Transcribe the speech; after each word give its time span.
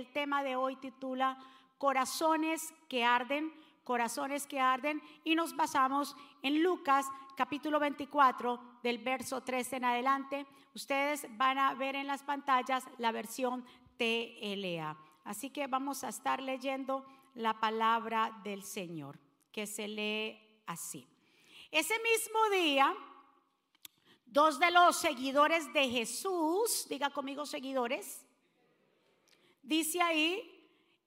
el 0.00 0.10
tema 0.12 0.42
de 0.42 0.56
hoy 0.56 0.76
titula 0.76 1.36
Corazones 1.76 2.72
que 2.88 3.04
arden, 3.04 3.52
corazones 3.84 4.46
que 4.46 4.58
arden 4.58 5.02
y 5.24 5.34
nos 5.34 5.54
basamos 5.54 6.16
en 6.42 6.62
Lucas 6.62 7.06
capítulo 7.36 7.78
24 7.78 8.78
del 8.82 8.96
verso 8.96 9.42
13 9.42 9.76
en 9.76 9.84
adelante. 9.84 10.46
Ustedes 10.74 11.26
van 11.36 11.58
a 11.58 11.74
ver 11.74 11.96
en 11.96 12.06
las 12.06 12.22
pantallas 12.22 12.84
la 12.96 13.12
versión 13.12 13.62
TLA. 13.98 14.96
Así 15.24 15.50
que 15.50 15.66
vamos 15.66 16.02
a 16.02 16.08
estar 16.08 16.40
leyendo 16.40 17.04
la 17.34 17.60
palabra 17.60 18.40
del 18.42 18.62
Señor, 18.62 19.18
que 19.52 19.66
se 19.66 19.86
lee 19.86 20.62
así. 20.66 21.06
Ese 21.70 21.94
mismo 21.98 22.38
día, 22.54 22.94
dos 24.24 24.58
de 24.58 24.70
los 24.70 24.96
seguidores 24.96 25.70
de 25.74 25.90
Jesús, 25.90 26.86
diga 26.88 27.10
conmigo 27.10 27.44
seguidores, 27.44 28.24
dice 29.70 30.02
ahí, 30.02 30.34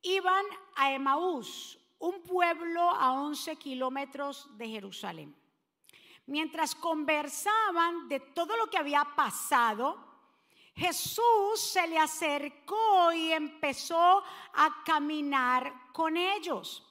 iban 0.02 0.45
a 0.76 0.94
Emaús, 0.94 1.77
un 1.99 2.23
pueblo 2.23 2.90
a 2.91 3.12
11 3.12 3.58
kilómetros 3.58 4.48
de 4.58 4.70
Jerusalén. 4.70 5.35
Mientras 6.27 6.73
conversaban 6.73 8.07
de 8.07 8.21
todo 8.21 8.55
lo 8.55 8.68
que 8.68 8.77
había 8.77 9.04
pasado, 9.18 9.98
Jesús 10.76 11.59
se 11.59 11.85
le 11.88 11.99
acercó 11.99 13.12
y 13.12 13.34
empezó 13.34 14.23
a 14.54 14.82
caminar 14.85 15.91
con 15.91 16.16
ellos, 16.16 16.88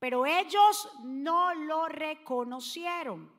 pero 0.00 0.26
ellos 0.26 0.88
no 1.04 1.54
lo 1.54 1.86
reconocieron. 1.86 3.30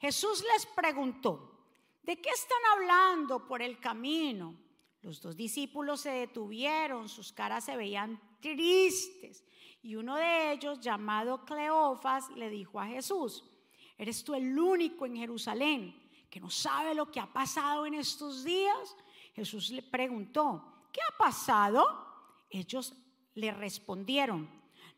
Jesús 0.00 0.44
les 0.52 0.66
preguntó, 0.66 1.56
¿de 2.02 2.20
qué 2.20 2.30
están 2.30 2.58
hablando 2.72 3.46
por 3.46 3.62
el 3.62 3.78
camino? 3.78 4.56
Los 5.02 5.20
dos 5.20 5.36
discípulos 5.36 6.00
se 6.00 6.10
detuvieron, 6.10 7.08
sus 7.08 7.32
caras 7.32 7.64
se 7.64 7.76
veían 7.76 8.20
tristes, 8.40 9.44
y 9.82 9.96
uno 9.96 10.16
de 10.16 10.52
ellos, 10.52 10.80
llamado 10.80 11.44
Cleofas, 11.44 12.30
le 12.30 12.48
dijo 12.48 12.78
a 12.78 12.86
Jesús, 12.86 13.44
¿eres 13.98 14.22
tú 14.22 14.34
el 14.34 14.56
único 14.56 15.04
en 15.06 15.16
Jerusalén 15.16 16.00
que 16.30 16.38
no 16.38 16.48
sabe 16.48 16.94
lo 16.94 17.10
que 17.10 17.18
ha 17.18 17.26
pasado 17.26 17.84
en 17.84 17.94
estos 17.94 18.44
días? 18.44 18.96
Jesús 19.34 19.70
le 19.70 19.82
preguntó, 19.82 20.86
¿qué 20.92 21.00
ha 21.00 21.18
pasado? 21.18 21.84
Ellos 22.48 22.94
le 23.34 23.50
respondieron, 23.50 24.48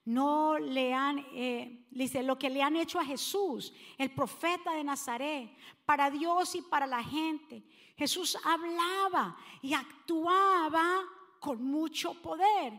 no 0.04 0.58
le 0.58 0.92
han, 0.92 1.24
eh, 1.32 1.86
dice, 1.90 2.22
lo 2.22 2.38
que 2.38 2.50
le 2.50 2.62
han 2.62 2.76
hecho 2.76 3.00
a 3.00 3.06
Jesús, 3.06 3.72
el 3.96 4.10
profeta 4.10 4.74
de 4.74 4.84
Nazaret, 4.84 5.50
para 5.86 6.10
Dios 6.10 6.54
y 6.54 6.60
para 6.60 6.86
la 6.86 7.02
gente. 7.02 7.62
Jesús 7.96 8.36
hablaba 8.44 9.36
y 9.62 9.74
actuaba 9.74 11.04
con 11.38 11.62
mucho 11.62 12.14
poder, 12.14 12.72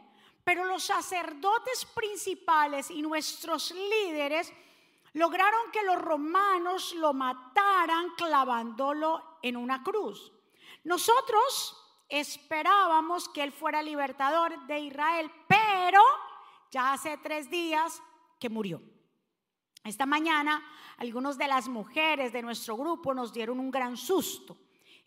pero 0.43 0.65
los 0.65 0.83
sacerdotes 0.83 1.85
principales 1.85 2.91
y 2.91 3.01
nuestros 3.01 3.71
líderes 3.71 4.51
lograron 5.13 5.71
que 5.71 5.83
los 5.83 6.01
romanos 6.01 6.93
lo 6.95 7.13
mataran 7.13 8.09
clavándolo 8.17 9.37
en 9.41 9.55
una 9.55 9.81
cruz. 9.83 10.31
Nosotros 10.83 11.81
esperábamos 12.09 13.29
que 13.29 13.43
Él 13.43 13.51
fuera 13.51 13.81
libertador 13.81 14.67
de 14.67 14.79
Israel, 14.79 15.31
pero 15.47 16.01
ya 16.69 16.93
hace 16.93 17.17
tres 17.17 17.49
días 17.49 18.01
que 18.39 18.49
murió. 18.49 18.81
Esta 19.83 20.05
mañana 20.05 20.63
algunas 20.97 21.37
de 21.37 21.47
las 21.47 21.67
mujeres 21.67 22.31
de 22.31 22.41
nuestro 22.41 22.75
grupo 22.75 23.13
nos 23.13 23.33
dieron 23.33 23.59
un 23.59 23.71
gran 23.71 23.97
susto. 23.97 24.57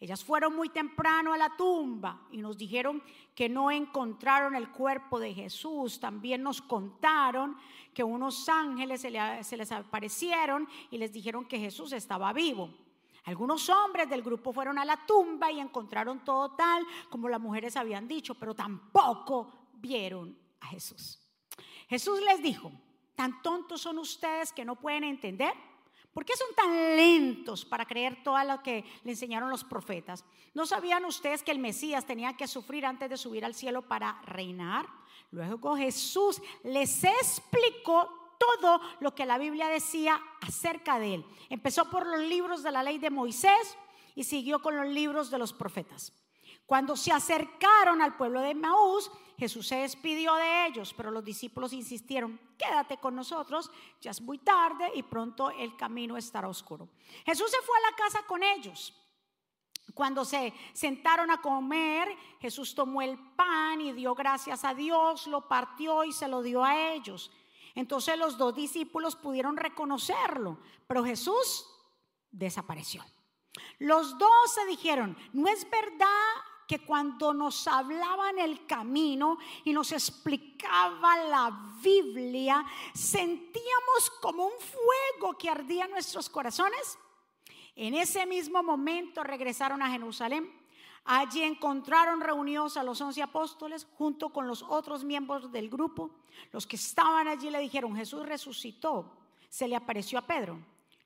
Ellas 0.00 0.24
fueron 0.24 0.54
muy 0.54 0.68
temprano 0.68 1.32
a 1.32 1.36
la 1.36 1.56
tumba 1.56 2.28
y 2.30 2.38
nos 2.38 2.56
dijeron 2.56 3.02
que 3.34 3.48
no 3.48 3.70
encontraron 3.70 4.54
el 4.54 4.70
cuerpo 4.70 5.18
de 5.18 5.34
Jesús. 5.34 5.98
También 5.98 6.42
nos 6.42 6.62
contaron 6.62 7.56
que 7.92 8.04
unos 8.04 8.48
ángeles 8.48 9.00
se, 9.00 9.56
les 9.56 9.72
aparecieron 9.72 10.68
y 10.92 10.98
les 10.98 11.12
dijeron 11.12 11.46
que 11.46 11.58
Jesús 11.58 11.92
estaba 11.92 12.32
vivo. 12.32 12.72
Algunos 13.24 13.68
hombres 13.68 14.08
del 14.08 14.22
grupo 14.22 14.52
fueron 14.52 14.78
a 14.78 14.84
la 14.84 15.04
tumba 15.04 15.50
y 15.50 15.58
encontraron 15.58 16.24
todo 16.24 16.52
tal 16.52 16.86
como 17.10 17.28
las 17.28 17.40
mujeres 17.40 17.76
habían 17.76 18.06
dicho, 18.06 18.36
pero 18.36 18.54
tampoco 18.54 19.52
vieron 19.74 20.38
a 20.60 20.66
Jesús. 20.68 21.18
Jesús 21.88 22.20
les 22.22 22.40
dijo, 22.40 22.70
¿tan 23.16 23.42
tontos 23.42 23.80
son 23.80 23.98
ustedes 23.98 24.52
que 24.52 24.64
no 24.64 24.76
pueden 24.76 25.02
entender? 25.02 25.52
¿Por 26.18 26.24
qué 26.24 26.36
son 26.36 26.52
tan 26.56 26.96
lentos 26.96 27.64
para 27.64 27.86
creer 27.86 28.24
todo 28.24 28.42
lo 28.42 28.60
que 28.60 28.84
le 29.04 29.12
enseñaron 29.12 29.50
los 29.50 29.62
profetas? 29.62 30.24
¿No 30.52 30.66
sabían 30.66 31.04
ustedes 31.04 31.44
que 31.44 31.52
el 31.52 31.60
Mesías 31.60 32.06
tenía 32.06 32.36
que 32.36 32.48
sufrir 32.48 32.86
antes 32.86 33.08
de 33.08 33.16
subir 33.16 33.44
al 33.44 33.54
cielo 33.54 33.82
para 33.82 34.20
reinar? 34.22 34.88
Luego 35.30 35.76
Jesús 35.76 36.42
les 36.64 37.04
explicó 37.04 38.34
todo 38.36 38.80
lo 38.98 39.14
que 39.14 39.26
la 39.26 39.38
Biblia 39.38 39.68
decía 39.68 40.20
acerca 40.40 40.98
de 40.98 41.14
él. 41.14 41.26
Empezó 41.50 41.88
por 41.88 42.04
los 42.04 42.22
libros 42.22 42.64
de 42.64 42.72
la 42.72 42.82
ley 42.82 42.98
de 42.98 43.10
Moisés 43.10 43.78
y 44.16 44.24
siguió 44.24 44.60
con 44.60 44.74
los 44.74 44.88
libros 44.88 45.30
de 45.30 45.38
los 45.38 45.52
profetas. 45.52 46.12
Cuando 46.66 46.96
se 46.96 47.12
acercaron 47.12 48.02
al 48.02 48.16
pueblo 48.16 48.40
de 48.40 48.56
Maús, 48.56 49.08
Jesús 49.38 49.68
se 49.68 49.76
despidió 49.76 50.34
de 50.34 50.66
ellos, 50.66 50.92
pero 50.96 51.12
los 51.12 51.24
discípulos 51.24 51.72
insistieron, 51.72 52.40
quédate 52.58 52.96
con 52.96 53.14
nosotros, 53.14 53.70
ya 54.00 54.10
es 54.10 54.20
muy 54.20 54.38
tarde 54.38 54.90
y 54.96 55.04
pronto 55.04 55.50
el 55.50 55.76
camino 55.76 56.16
estará 56.16 56.48
oscuro. 56.48 56.88
Jesús 57.24 57.48
se 57.48 57.62
fue 57.62 57.76
a 57.78 57.90
la 57.90 57.96
casa 57.96 58.26
con 58.26 58.42
ellos. 58.42 58.92
Cuando 59.94 60.24
se 60.24 60.52
sentaron 60.72 61.30
a 61.30 61.40
comer, 61.40 62.08
Jesús 62.40 62.74
tomó 62.74 63.00
el 63.00 63.16
pan 63.36 63.80
y 63.80 63.92
dio 63.92 64.14
gracias 64.14 64.64
a 64.64 64.74
Dios, 64.74 65.28
lo 65.28 65.46
partió 65.46 66.02
y 66.02 66.12
se 66.12 66.26
lo 66.26 66.42
dio 66.42 66.64
a 66.64 66.92
ellos. 66.92 67.30
Entonces 67.76 68.18
los 68.18 68.36
dos 68.38 68.56
discípulos 68.56 69.14
pudieron 69.14 69.56
reconocerlo, 69.56 70.58
pero 70.88 71.04
Jesús 71.04 71.64
desapareció. 72.32 73.04
Los 73.78 74.18
dos 74.18 74.52
se 74.52 74.66
dijeron, 74.66 75.16
no 75.32 75.48
es 75.48 75.68
verdad 75.70 76.08
que 76.68 76.80
cuando 76.80 77.34
nos 77.34 77.66
hablaba 77.66 78.30
en 78.30 78.38
el 78.38 78.66
camino 78.66 79.38
y 79.64 79.72
nos 79.72 79.90
explicaba 79.90 81.16
la 81.24 81.72
Biblia, 81.82 82.64
sentíamos 82.94 84.10
como 84.20 84.44
un 84.44 84.60
fuego 84.60 85.36
que 85.36 85.48
ardía 85.48 85.86
en 85.86 85.90
nuestros 85.90 86.28
corazones. 86.28 86.98
En 87.74 87.94
ese 87.94 88.26
mismo 88.26 88.62
momento 88.62 89.24
regresaron 89.24 89.82
a 89.82 89.90
Jerusalén 89.90 90.58
Allí 91.10 91.42
encontraron 91.42 92.20
reunidos 92.20 92.76
a 92.76 92.82
los 92.82 93.00
once 93.00 93.22
apóstoles 93.22 93.86
junto 93.96 94.28
con 94.28 94.46
los 94.46 94.62
otros 94.62 95.04
miembros 95.04 95.50
del 95.50 95.70
grupo. 95.70 96.10
Los 96.52 96.66
que 96.66 96.76
estaban 96.76 97.26
allí 97.28 97.48
le 97.48 97.60
dijeron, 97.60 97.96
Jesús 97.96 98.26
resucitó. 98.26 99.10
Se 99.48 99.66
le 99.66 99.74
apareció 99.74 100.18
a 100.18 100.26
Pedro. 100.26 100.58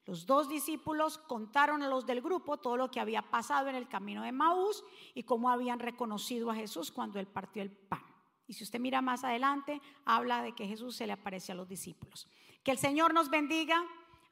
Los 0.05 0.27
dos 0.27 0.49
discípulos 0.49 1.19
contaron 1.19 1.83
a 1.83 1.89
los 1.89 2.07
del 2.07 2.21
grupo 2.21 2.57
todo 2.57 2.77
lo 2.77 2.91
que 2.91 2.99
había 2.99 3.23
pasado 3.23 3.69
en 3.69 3.77
el 3.77 3.89
camino 3.89 4.23
de 4.23 4.33
Maús 4.33 4.85
y 5.15 5.23
cómo 5.23 5.49
habían 5.49 5.79
reconocido 5.79 6.51
a 6.51 6.55
Jesús 6.55 6.91
cuando 6.91 7.21
él 7.21 7.27
partió 7.27 7.63
el 7.63 7.71
pan. 7.71 8.03
Y 8.49 8.55
si 8.55 8.65
usted 8.65 8.81
mira 8.81 9.01
más 9.01 9.23
adelante, 9.23 9.81
habla 10.05 10.43
de 10.43 10.53
que 10.53 10.67
Jesús 10.67 10.97
se 10.97 11.07
le 11.07 11.13
aparece 11.13 11.53
a 11.53 11.55
los 11.55 11.69
discípulos. 11.69 12.29
Que 12.65 12.73
el 12.73 12.79
Señor 12.79 13.15
nos 13.15 13.31
bendiga 13.31 13.83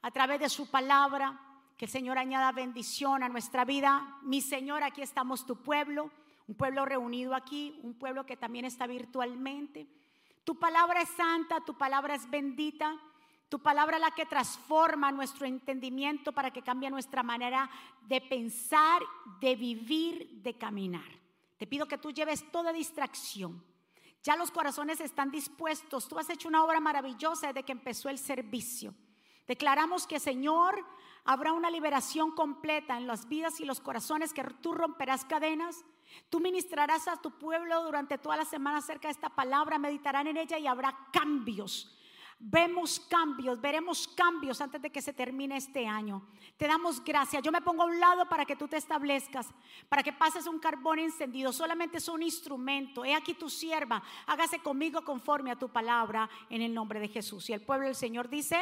a 0.01 0.11
través 0.11 0.39
de 0.41 0.49
su 0.49 0.69
palabra, 0.69 1.39
que 1.77 1.85
el 1.85 1.91
Señor 1.91 2.17
añada 2.17 2.51
bendición 2.51 3.23
a 3.23 3.29
nuestra 3.29 3.63
vida. 3.63 4.19
Mi 4.23 4.41
Señor, 4.41 4.83
aquí 4.83 5.01
estamos 5.01 5.45
tu 5.45 5.55
pueblo, 5.63 6.11
un 6.47 6.55
pueblo 6.55 6.85
reunido 6.85 7.33
aquí, 7.33 7.79
un 7.81 7.93
pueblo 7.93 8.25
que 8.25 8.35
también 8.35 8.65
está 8.65 8.87
virtualmente. 8.87 9.87
Tu 10.43 10.59
palabra 10.59 11.01
es 11.01 11.09
santa, 11.09 11.61
tu 11.61 11.77
palabra 11.77 12.15
es 12.15 12.29
bendita. 12.29 12.99
Tu 13.51 13.59
palabra 13.59 13.99
la 13.99 14.11
que 14.11 14.25
transforma 14.25 15.11
nuestro 15.11 15.45
entendimiento 15.45 16.31
para 16.31 16.51
que 16.51 16.61
cambie 16.61 16.89
nuestra 16.89 17.21
manera 17.21 17.69
de 18.07 18.21
pensar, 18.21 19.01
de 19.41 19.57
vivir, 19.57 20.41
de 20.41 20.57
caminar. 20.57 21.19
Te 21.57 21.67
pido 21.67 21.85
que 21.85 21.97
tú 21.97 22.11
lleves 22.11 22.49
toda 22.49 22.71
distracción. 22.71 23.61
Ya 24.23 24.37
los 24.37 24.51
corazones 24.51 25.01
están 25.01 25.31
dispuestos. 25.31 26.07
Tú 26.07 26.17
has 26.17 26.29
hecho 26.29 26.47
una 26.47 26.63
obra 26.63 26.79
maravillosa 26.79 27.47
desde 27.47 27.63
que 27.63 27.73
empezó 27.73 28.07
el 28.07 28.19
servicio. 28.19 28.95
Declaramos 29.45 30.07
que, 30.07 30.21
Señor, 30.21 30.85
habrá 31.25 31.51
una 31.51 31.69
liberación 31.69 32.31
completa 32.31 32.97
en 32.97 33.05
las 33.05 33.27
vidas 33.27 33.59
y 33.59 33.65
los 33.65 33.81
corazones, 33.81 34.31
que 34.31 34.45
tú 34.61 34.73
romperás 34.73 35.25
cadenas. 35.25 35.83
Tú 36.29 36.39
ministrarás 36.39 37.09
a 37.09 37.17
tu 37.17 37.31
pueblo 37.31 37.83
durante 37.83 38.17
toda 38.17 38.37
la 38.37 38.45
semana 38.45 38.77
acerca 38.77 39.09
de 39.09 39.11
esta 39.11 39.27
palabra, 39.27 39.77
meditarán 39.77 40.27
en 40.27 40.37
ella 40.37 40.57
y 40.57 40.67
habrá 40.67 41.09
cambios. 41.11 41.97
Vemos 42.43 42.99
cambios, 42.99 43.61
veremos 43.61 44.07
cambios 44.07 44.59
antes 44.61 44.81
de 44.81 44.89
que 44.89 44.99
se 44.99 45.13
termine 45.13 45.57
este 45.57 45.85
año. 45.85 46.27
Te 46.57 46.65
damos 46.65 47.03
gracias. 47.03 47.43
Yo 47.43 47.51
me 47.51 47.61
pongo 47.61 47.83
a 47.83 47.85
un 47.85 47.99
lado 47.99 48.27
para 48.27 48.45
que 48.45 48.55
tú 48.55 48.67
te 48.67 48.77
establezcas, 48.77 49.47
para 49.87 50.01
que 50.01 50.11
pases 50.11 50.47
un 50.47 50.57
carbón 50.57 50.97
encendido. 50.97 51.53
Solamente 51.53 51.99
es 51.99 52.07
un 52.07 52.23
instrumento. 52.23 53.05
He 53.05 53.13
aquí 53.13 53.35
tu 53.35 53.47
sierva. 53.47 54.01
Hágase 54.25 54.57
conmigo 54.57 55.05
conforme 55.05 55.51
a 55.51 55.55
tu 55.55 55.69
palabra 55.69 56.27
en 56.49 56.63
el 56.63 56.73
nombre 56.73 56.99
de 56.99 57.09
Jesús. 57.09 57.47
Y 57.47 57.53
el 57.53 57.61
pueblo 57.61 57.85
del 57.85 57.95
Señor 57.95 58.27
dice, 58.27 58.59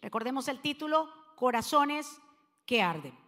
recordemos 0.00 0.46
el 0.46 0.60
título, 0.60 1.12
corazones 1.34 2.20
que 2.64 2.80
arden. 2.80 3.18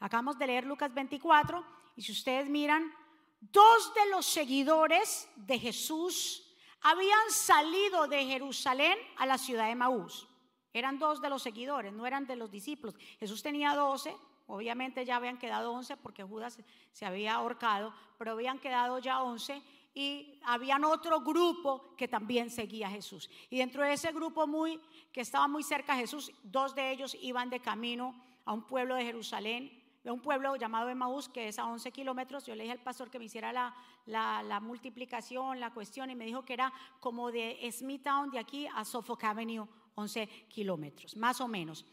Acabamos 0.00 0.36
de 0.40 0.48
leer 0.48 0.66
Lucas 0.66 0.92
24 0.92 1.64
y 1.94 2.02
si 2.02 2.10
ustedes 2.10 2.48
miran, 2.48 2.92
dos 3.40 3.94
de 3.94 4.10
los 4.10 4.26
seguidores 4.26 5.28
de 5.36 5.60
Jesús 5.60 6.51
habían 6.82 7.30
salido 7.30 8.06
de 8.08 8.24
Jerusalén 8.24 8.98
a 9.16 9.26
la 9.26 9.38
ciudad 9.38 9.68
de 9.68 9.74
Maús. 9.74 10.28
Eran 10.72 10.98
dos 10.98 11.20
de 11.20 11.28
los 11.28 11.42
seguidores, 11.42 11.92
no 11.92 12.06
eran 12.06 12.26
de 12.26 12.36
los 12.36 12.50
discípulos. 12.50 12.96
Jesús 13.20 13.42
tenía 13.42 13.74
doce, 13.74 14.16
obviamente 14.46 15.04
ya 15.04 15.16
habían 15.16 15.38
quedado 15.38 15.72
once 15.72 15.96
porque 15.96 16.24
Judas 16.24 16.58
se 16.92 17.04
había 17.04 17.34
ahorcado, 17.34 17.94
pero 18.18 18.32
habían 18.32 18.58
quedado 18.58 18.98
ya 18.98 19.22
once 19.22 19.62
y 19.94 20.40
habían 20.44 20.84
otro 20.84 21.20
grupo 21.20 21.94
que 21.96 22.08
también 22.08 22.50
seguía 22.50 22.86
a 22.86 22.90
Jesús. 22.90 23.28
Y 23.50 23.58
dentro 23.58 23.82
de 23.82 23.92
ese 23.92 24.12
grupo 24.12 24.46
muy 24.46 24.80
que 25.12 25.20
estaba 25.20 25.46
muy 25.46 25.62
cerca 25.62 25.92
a 25.92 25.96
Jesús, 25.96 26.32
dos 26.42 26.74
de 26.74 26.90
ellos 26.90 27.16
iban 27.20 27.50
de 27.50 27.60
camino 27.60 28.14
a 28.46 28.52
un 28.54 28.66
pueblo 28.66 28.94
de 28.94 29.04
Jerusalén, 29.04 29.81
de 30.02 30.10
un 30.10 30.20
pueblo 30.20 30.56
llamado 30.56 30.88
Emaús, 30.88 31.28
que 31.28 31.48
es 31.48 31.58
a 31.58 31.66
11 31.66 31.92
kilómetros. 31.92 32.44
Yo 32.44 32.54
le 32.54 32.64
dije 32.64 32.72
al 32.72 32.82
pastor 32.82 33.10
que 33.10 33.18
me 33.18 33.26
hiciera 33.26 33.52
la, 33.52 33.74
la, 34.06 34.60
multiplicación, 34.60 35.60
la 35.60 35.72
cuestión, 35.72 36.10
y 36.10 36.14
me 36.14 36.24
dijo 36.24 36.44
que 36.44 36.54
era 36.54 36.72
como 37.00 37.30
de 37.30 37.58
Smithtown 37.70 38.30
de 38.30 38.38
aquí 38.38 38.66
a 38.74 38.84
Suffolk 38.84 39.22
Avenue, 39.24 39.66
11 39.94 40.26
kilómetros, 40.48 41.16
más 41.16 41.40
o 41.40 41.46
menos. 41.46 41.84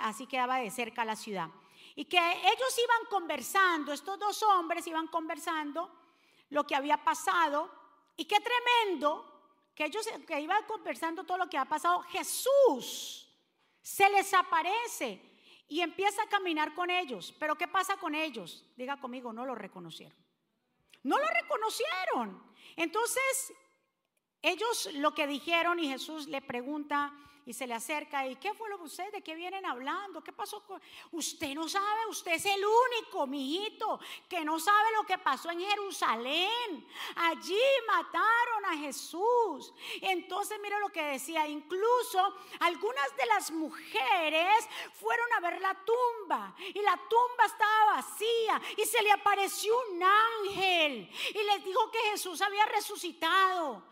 Así 0.00 0.26
quedaba 0.26 0.58
de 0.58 0.70
cerca 0.70 1.04
la 1.04 1.16
ciudad. 1.16 1.48
Y 1.96 2.04
que 2.04 2.18
ellos 2.18 2.78
iban 2.78 3.10
conversando, 3.10 3.92
estos 3.92 4.18
dos 4.18 4.42
hombres 4.42 4.86
iban 4.86 5.08
conversando 5.08 5.90
lo 6.50 6.64
que 6.66 6.76
había 6.76 7.02
pasado. 7.02 7.70
Y 8.16 8.26
qué 8.26 8.36
tremendo 8.40 9.36
que 9.74 9.86
ellos 9.86 10.06
que 10.26 10.40
iban 10.40 10.64
conversando 10.64 11.24
todo 11.24 11.38
lo 11.38 11.48
que 11.48 11.58
ha 11.58 11.64
pasado. 11.64 12.00
Jesús 12.02 13.28
se 13.82 14.08
les 14.10 14.32
aparece 14.32 15.35
y 15.68 15.80
empieza 15.80 16.22
a 16.22 16.28
caminar 16.28 16.74
con 16.74 16.90
ellos. 16.90 17.34
Pero 17.38 17.56
¿qué 17.56 17.68
pasa 17.68 17.96
con 17.96 18.14
ellos? 18.14 18.64
Diga 18.76 18.98
conmigo, 18.98 19.32
no 19.32 19.44
lo 19.44 19.54
reconocieron. 19.54 20.16
No 21.02 21.18
lo 21.18 21.26
reconocieron. 21.28 22.42
Entonces, 22.76 23.52
ellos 24.42 24.90
lo 24.94 25.14
que 25.14 25.26
dijeron 25.26 25.78
y 25.78 25.88
Jesús 25.88 26.28
le 26.28 26.42
pregunta, 26.42 27.12
y 27.46 27.52
se 27.52 27.66
le 27.66 27.74
acerca 27.74 28.26
y 28.26 28.34
¿qué 28.36 28.52
fue 28.54 28.68
lo 28.68 28.76
que 28.76 28.84
usted? 28.84 29.12
¿De 29.12 29.22
qué 29.22 29.36
vienen 29.36 29.64
hablando? 29.64 30.22
¿Qué 30.22 30.32
pasó 30.32 30.64
usted 31.12 31.54
no 31.54 31.68
sabe? 31.68 32.06
Usted 32.08 32.32
es 32.32 32.44
el 32.44 32.60
único, 32.64 33.24
mijito, 33.28 34.00
que 34.28 34.44
no 34.44 34.58
sabe 34.58 34.90
lo 34.96 35.04
que 35.06 35.16
pasó 35.16 35.52
en 35.52 35.60
Jerusalén. 35.60 36.88
Allí 37.14 37.60
mataron 37.86 38.64
a 38.64 38.76
Jesús. 38.78 39.72
Entonces 40.00 40.58
mire 40.60 40.80
lo 40.80 40.88
que 40.88 41.02
decía, 41.04 41.46
incluso 41.46 42.34
algunas 42.58 43.16
de 43.16 43.26
las 43.26 43.52
mujeres 43.52 44.68
fueron 44.94 45.32
a 45.34 45.40
ver 45.40 45.60
la 45.60 45.74
tumba 45.84 46.52
y 46.58 46.82
la 46.82 46.96
tumba 47.08 47.44
estaba 47.46 47.96
vacía 47.96 48.60
y 48.76 48.84
se 48.84 49.00
le 49.02 49.12
apareció 49.12 49.72
un 49.92 50.02
ángel 50.02 51.08
y 51.30 51.44
les 51.44 51.64
dijo 51.64 51.92
que 51.92 52.10
Jesús 52.10 52.42
había 52.42 52.66
resucitado. 52.66 53.84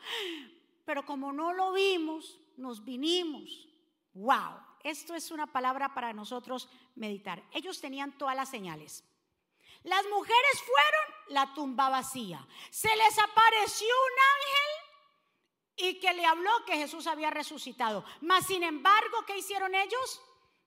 Pero 0.85 1.07
como 1.07 1.33
no 1.33 1.53
lo 1.53 1.73
vimos, 1.73 2.41
nos 2.57 2.85
vinimos. 2.85 3.69
Wow, 4.13 4.61
esto 4.83 5.15
es 5.15 5.31
una 5.31 5.47
palabra 5.47 5.95
para 5.95 6.13
nosotros 6.13 6.69
meditar. 6.95 7.43
Ellos 7.53 7.81
tenían 7.81 8.17
todas 8.17 8.37
las 8.37 8.49
señales. 8.49 9.05
Las 9.83 10.05
mujeres 10.07 10.63
fueron 10.63 11.35
la 11.35 11.55
tumba 11.55 11.89
vacía. 11.91 12.47
Se 12.71 12.95
les 12.97 13.19
apareció 13.19 13.89
un 13.89 14.19
ángel 14.35 14.85
y 15.77 16.01
que 16.01 16.13
le 16.15 16.25
habló 16.25 16.51
que 16.65 16.77
Jesús 16.77 17.07
había 17.07 17.31
resucitado. 17.31 18.05
Mas, 18.21 18.47
sin 18.47 18.63
embargo, 18.63 19.25
¿qué 19.27 19.37
hicieron 19.37 19.75
ellos? 19.75 20.23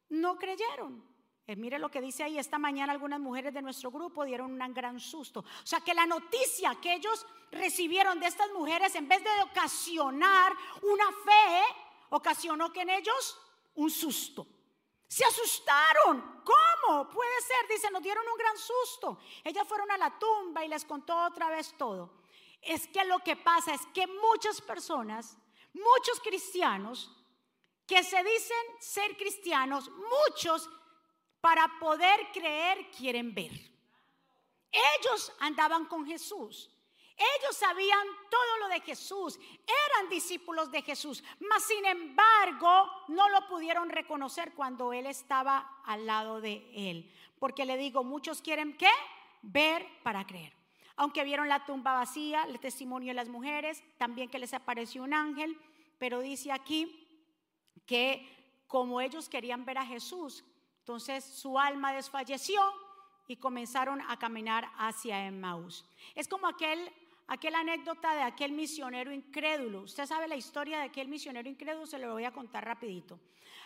No 0.10 0.38
creyeron. 0.38 1.04
Eh, 1.50 1.56
mire 1.56 1.80
lo 1.80 1.90
que 1.90 2.02
dice 2.02 2.24
ahí, 2.24 2.38
esta 2.38 2.58
mañana 2.58 2.92
algunas 2.92 3.22
mujeres 3.22 3.54
de 3.54 3.62
nuestro 3.62 3.90
grupo 3.90 4.26
dieron 4.26 4.62
un 4.62 4.74
gran 4.74 5.00
susto. 5.00 5.40
O 5.40 5.66
sea 5.66 5.80
que 5.80 5.94
la 5.94 6.06
noticia 6.06 6.76
que 6.82 6.94
ellos 6.94 7.26
recibieron 7.52 8.20
de 8.20 8.28
estas 8.28 8.52
mujeres, 8.52 8.94
en 8.96 9.08
vez 9.08 9.24
de 9.24 9.30
ocasionar 9.44 10.52
una 10.82 11.06
fe, 11.24 11.64
ocasionó 12.10 12.74
que 12.74 12.82
en 12.82 12.90
ellos 12.90 13.40
un 13.76 13.90
susto. 13.90 14.46
Se 15.08 15.24
asustaron. 15.24 16.44
¿Cómo? 16.44 17.10
Puede 17.10 17.42
ser, 17.42 17.66
dice, 17.70 17.90
nos 17.92 18.04
dieron 18.04 18.28
un 18.28 18.38
gran 18.38 18.58
susto. 18.58 19.20
Ellas 19.42 19.66
fueron 19.66 19.90
a 19.92 19.98
la 19.98 20.20
tumba 20.20 20.66
y 20.66 20.68
les 20.68 20.84
contó 20.84 21.16
otra 21.28 21.50
vez 21.50 21.74
todo. 21.78 22.24
Es 22.62 22.88
que 22.90 23.06
lo 23.06 23.20
que 23.20 23.38
pasa 23.38 23.74
es 23.74 23.86
que 23.94 24.06
muchas 24.06 24.60
personas, 24.60 25.38
muchos 25.74 26.20
cristianos, 26.20 27.10
que 27.86 28.04
se 28.04 28.22
dicen 28.22 28.58
ser 28.80 29.16
cristianos, 29.16 29.90
muchos 29.90 30.70
para 31.48 31.80
poder 31.80 32.20
creer 32.34 32.92
quieren 32.92 33.34
ver. 33.34 33.54
Ellos 34.70 35.32
andaban 35.40 35.86
con 35.86 36.06
Jesús. 36.06 36.70
Ellos 37.16 37.56
sabían 37.56 38.06
todo 38.30 38.58
lo 38.60 38.68
de 38.68 38.82
Jesús, 38.82 39.40
eran 39.40 40.10
discípulos 40.10 40.70
de 40.70 40.82
Jesús, 40.82 41.24
mas 41.40 41.64
sin 41.64 41.86
embargo 41.86 42.92
no 43.08 43.30
lo 43.30 43.48
pudieron 43.48 43.90
reconocer 43.90 44.54
cuando 44.56 44.92
Él 44.92 45.06
estaba 45.06 45.82
al 45.86 46.06
lado 46.06 46.42
de 46.42 46.70
Él. 46.76 47.10
Porque 47.40 47.64
le 47.64 47.78
digo, 47.78 48.04
muchos 48.04 48.42
quieren 48.42 48.76
qué? 48.76 48.92
Ver 49.42 49.88
para 50.04 50.28
creer. 50.28 50.52
Aunque 50.98 51.24
vieron 51.24 51.48
la 51.48 51.66
tumba 51.66 51.94
vacía, 51.94 52.44
el 52.44 52.60
testimonio 52.60 53.12
de 53.12 53.14
las 53.16 53.30
mujeres, 53.30 53.82
también 53.98 54.30
que 54.30 54.38
les 54.38 54.54
apareció 54.54 55.02
un 55.02 55.14
ángel, 55.14 55.58
pero 55.98 56.20
dice 56.20 56.52
aquí 56.52 57.08
que 57.86 58.64
como 58.68 59.00
ellos 59.00 59.30
querían 59.30 59.64
ver 59.64 59.78
a 59.78 59.86
Jesús, 59.86 60.44
entonces 60.88 61.26
su 61.26 61.60
alma 61.60 61.92
desfalleció 61.92 62.62
y 63.28 63.36
comenzaron 63.36 64.00
a 64.08 64.18
caminar 64.18 64.72
hacia 64.78 65.26
Emmaus. 65.26 65.84
Es 66.16 66.30
como 66.30 66.48
aquel, 66.48 66.90
aquel 67.28 67.56
anécdota 67.56 68.14
de 68.14 68.22
aquel 68.22 68.54
misionero 68.54 69.12
incrédulo. 69.12 69.82
Usted 69.82 70.06
sabe 70.06 70.30
la 70.30 70.38
historia 70.38 70.78
de 70.78 70.86
aquel 70.86 71.10
misionero 71.10 71.50
incrédulo, 71.50 71.86
se 71.86 72.00
lo 72.00 72.14
voy 72.14 72.24
a 72.24 72.32
contar 72.32 72.64
rapidito. 72.64 73.20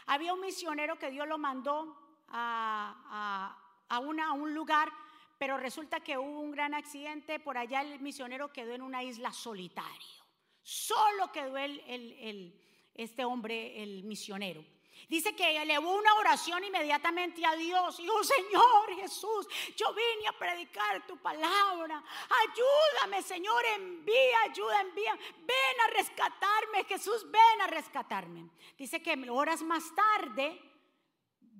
Había 0.08 0.34
un 0.34 0.42
misionero 0.42 0.98
que 0.98 1.12
Dios 1.12 1.28
lo 1.28 1.38
mandó 1.38 1.96
a, 2.30 3.56
a, 3.88 4.00
un 4.00 4.56
lugar, 4.56 4.90
pero 5.38 5.58
resulta 5.58 6.00
que 6.00 6.18
hubo 6.18 6.40
un 6.40 6.50
gran 6.50 6.74
accidente, 6.74 7.40
por 7.40 7.56
allá 7.56 7.82
el 7.82 8.00
misionero 8.00 8.52
quedó 8.52 8.74
en 8.74 8.82
una 8.82 9.04
isla 9.04 9.32
solitario. 9.32 10.26
Solo 10.64 11.32
quedó 11.32 11.56
el, 11.56 12.60
este 12.96 13.26
hombre, 13.26 13.84
el 13.84 14.06
misionero. 14.06 14.66
Dice 15.08 15.36
que 15.36 15.62
elevó 15.62 15.94
una 15.96 16.14
oración 16.16 16.64
inmediatamente 16.64 17.46
a 17.46 17.56
Dios. 17.56 17.98
Dijo, 17.98 18.14
oh, 18.14 18.24
Señor 18.24 18.96
Jesús, 18.96 19.48
yo 19.76 19.94
vine 19.94 20.28
a 20.28 20.38
predicar 20.38 21.06
tu 21.06 21.18
palabra. 21.18 22.04
Ayúdame, 22.48 23.22
Señor, 23.22 23.64
envía, 23.76 24.42
ayuda, 24.50 24.82
envía. 24.82 25.14
Ven 25.38 25.82
a 25.86 25.92
rescatarme, 25.92 26.84
Jesús, 26.86 27.30
ven 27.30 27.62
a 27.62 27.68
rescatarme. 27.68 28.50
Dice 28.78 29.02
que 29.02 29.30
horas 29.30 29.62
más 29.62 29.84
tarde 29.94 30.60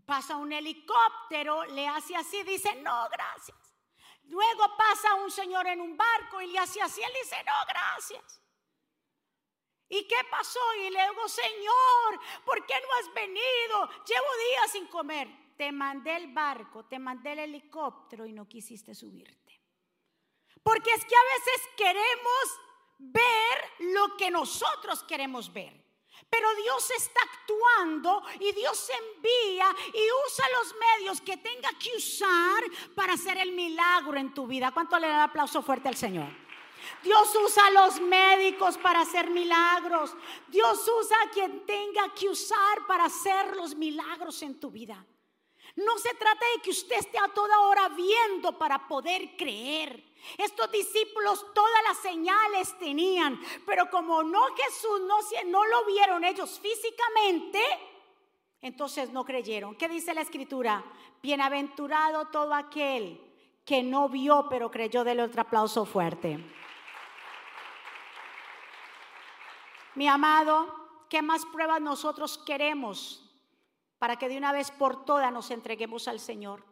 pasa 0.06 0.36
un 0.36 0.52
helicóptero, 0.52 1.66
le 1.66 1.88
hace 1.88 2.16
así, 2.16 2.44
dice, 2.44 2.76
no, 2.76 3.08
gracias. 3.10 3.58
Luego 4.24 4.76
pasa 4.78 5.16
un 5.16 5.32
señor 5.32 5.68
en 5.68 5.82
un 5.82 5.98
barco 5.98 6.42
y 6.42 6.48
le 6.48 6.60
hace 6.60 6.82
así, 6.82 7.02
él 7.02 7.12
dice, 7.22 7.36
no, 7.44 7.54
gracias. 7.68 8.41
¿Y 9.92 10.06
qué 10.06 10.16
pasó? 10.30 10.60
Y 10.78 10.90
le 10.90 11.02
digo, 11.10 11.28
Señor, 11.28 12.20
¿por 12.46 12.66
qué 12.66 12.76
no 12.82 12.88
has 12.98 13.14
venido? 13.14 13.90
Llevo 14.08 14.28
días 14.50 14.72
sin 14.72 14.88
comer. 14.88 15.28
Te 15.58 15.70
mandé 15.74 16.16
el 16.16 16.34
barco, 16.34 16.86
te 16.86 16.98
mandé 16.98 17.34
el 17.34 17.40
helicóptero 17.40 18.26
y 18.26 18.32
no 18.32 18.48
quisiste 18.48 18.96
subirte. 18.96 19.62
Porque 20.64 20.92
es 20.92 21.04
que 21.04 21.14
a 21.14 21.24
veces 21.36 21.70
queremos 21.76 22.60
ver 23.00 23.70
lo 23.80 24.16
que 24.16 24.32
nosotros 24.32 25.04
queremos 25.04 25.52
ver. 25.52 25.74
Pero 26.30 26.48
Dios 26.56 26.90
está 26.92 27.20
actuando 27.34 28.24
y 28.40 28.54
Dios 28.54 28.90
envía 28.90 29.76
y 29.94 30.04
usa 30.28 30.46
los 30.58 30.76
medios 30.80 31.20
que 31.20 31.36
tenga 31.36 31.70
que 31.78 31.98
usar 31.98 32.64
para 32.96 33.14
hacer 33.14 33.38
el 33.40 33.52
milagro 33.52 34.18
en 34.18 34.34
tu 34.34 34.48
vida. 34.48 34.72
¿Cuánto 34.72 34.98
le 34.98 35.08
da 35.08 35.26
aplauso 35.26 35.62
fuerte 35.62 35.90
al 35.90 35.98
Señor? 35.98 36.41
Dios 37.04 37.36
usa 37.44 37.66
a 37.68 37.72
los 37.72 38.00
médicos 38.02 38.78
para 38.78 39.02
hacer 39.02 39.30
milagros. 39.30 40.16
Dios 40.48 40.80
usa 41.00 41.18
a 41.24 41.30
quien 41.30 41.66
tenga 41.66 42.14
que 42.14 42.30
usar 42.30 42.86
para 42.88 43.06
hacer 43.06 43.56
los 43.56 43.76
milagros 43.76 44.42
en 44.42 44.60
tu 44.60 44.72
vida. 44.72 45.06
No 45.76 45.98
se 45.98 46.14
trata 46.16 46.46
de 46.56 46.62
que 46.62 46.72
usted 46.72 46.98
esté 46.98 47.18
a 47.18 47.30
toda 47.30 47.60
hora 47.62 47.90
viendo 47.90 48.58
para 48.58 48.88
poder 48.88 49.36
creer. 49.38 50.04
Estos 50.38 50.72
discípulos 50.72 51.46
todas 51.54 51.84
las 51.88 51.98
señales 51.98 52.78
tenían, 52.78 53.40
pero 53.66 53.90
como 53.90 54.24
no 54.24 54.44
Jesús 54.56 55.02
no, 55.08 55.18
no 55.48 55.66
lo 55.66 55.86
vieron 55.86 56.24
ellos 56.24 56.60
físicamente, 56.60 57.60
entonces 58.62 59.12
no 59.12 59.26
creyeron. 59.26 59.76
¿Qué 59.76 59.88
dice 59.88 60.14
la 60.14 60.22
escritura? 60.22 60.84
Bienaventurado 61.24 62.28
todo 62.28 62.54
aquel 62.54 63.20
que 63.66 63.82
no 63.82 64.10
vio 64.10 64.48
pero 64.50 64.70
creyó. 64.70 65.04
Del 65.04 65.22
otro 65.22 65.42
aplauso 65.42 65.86
fuerte. 65.86 66.40
Mi 69.96 70.08
amado, 70.08 71.06
¿qué 71.10 71.22
más 71.22 71.46
pruebas 71.46 71.82
nosotros 71.82 72.38
queremos 72.46 73.28
para 74.00 74.16
que 74.16 74.30
de 74.30 74.38
una 74.38 74.52
vez 74.52 74.72
por 74.72 75.06
todas 75.06 75.32
nos 75.32 75.52
entreguemos 75.52 76.08
al 76.08 76.20
Señor? 76.20 76.66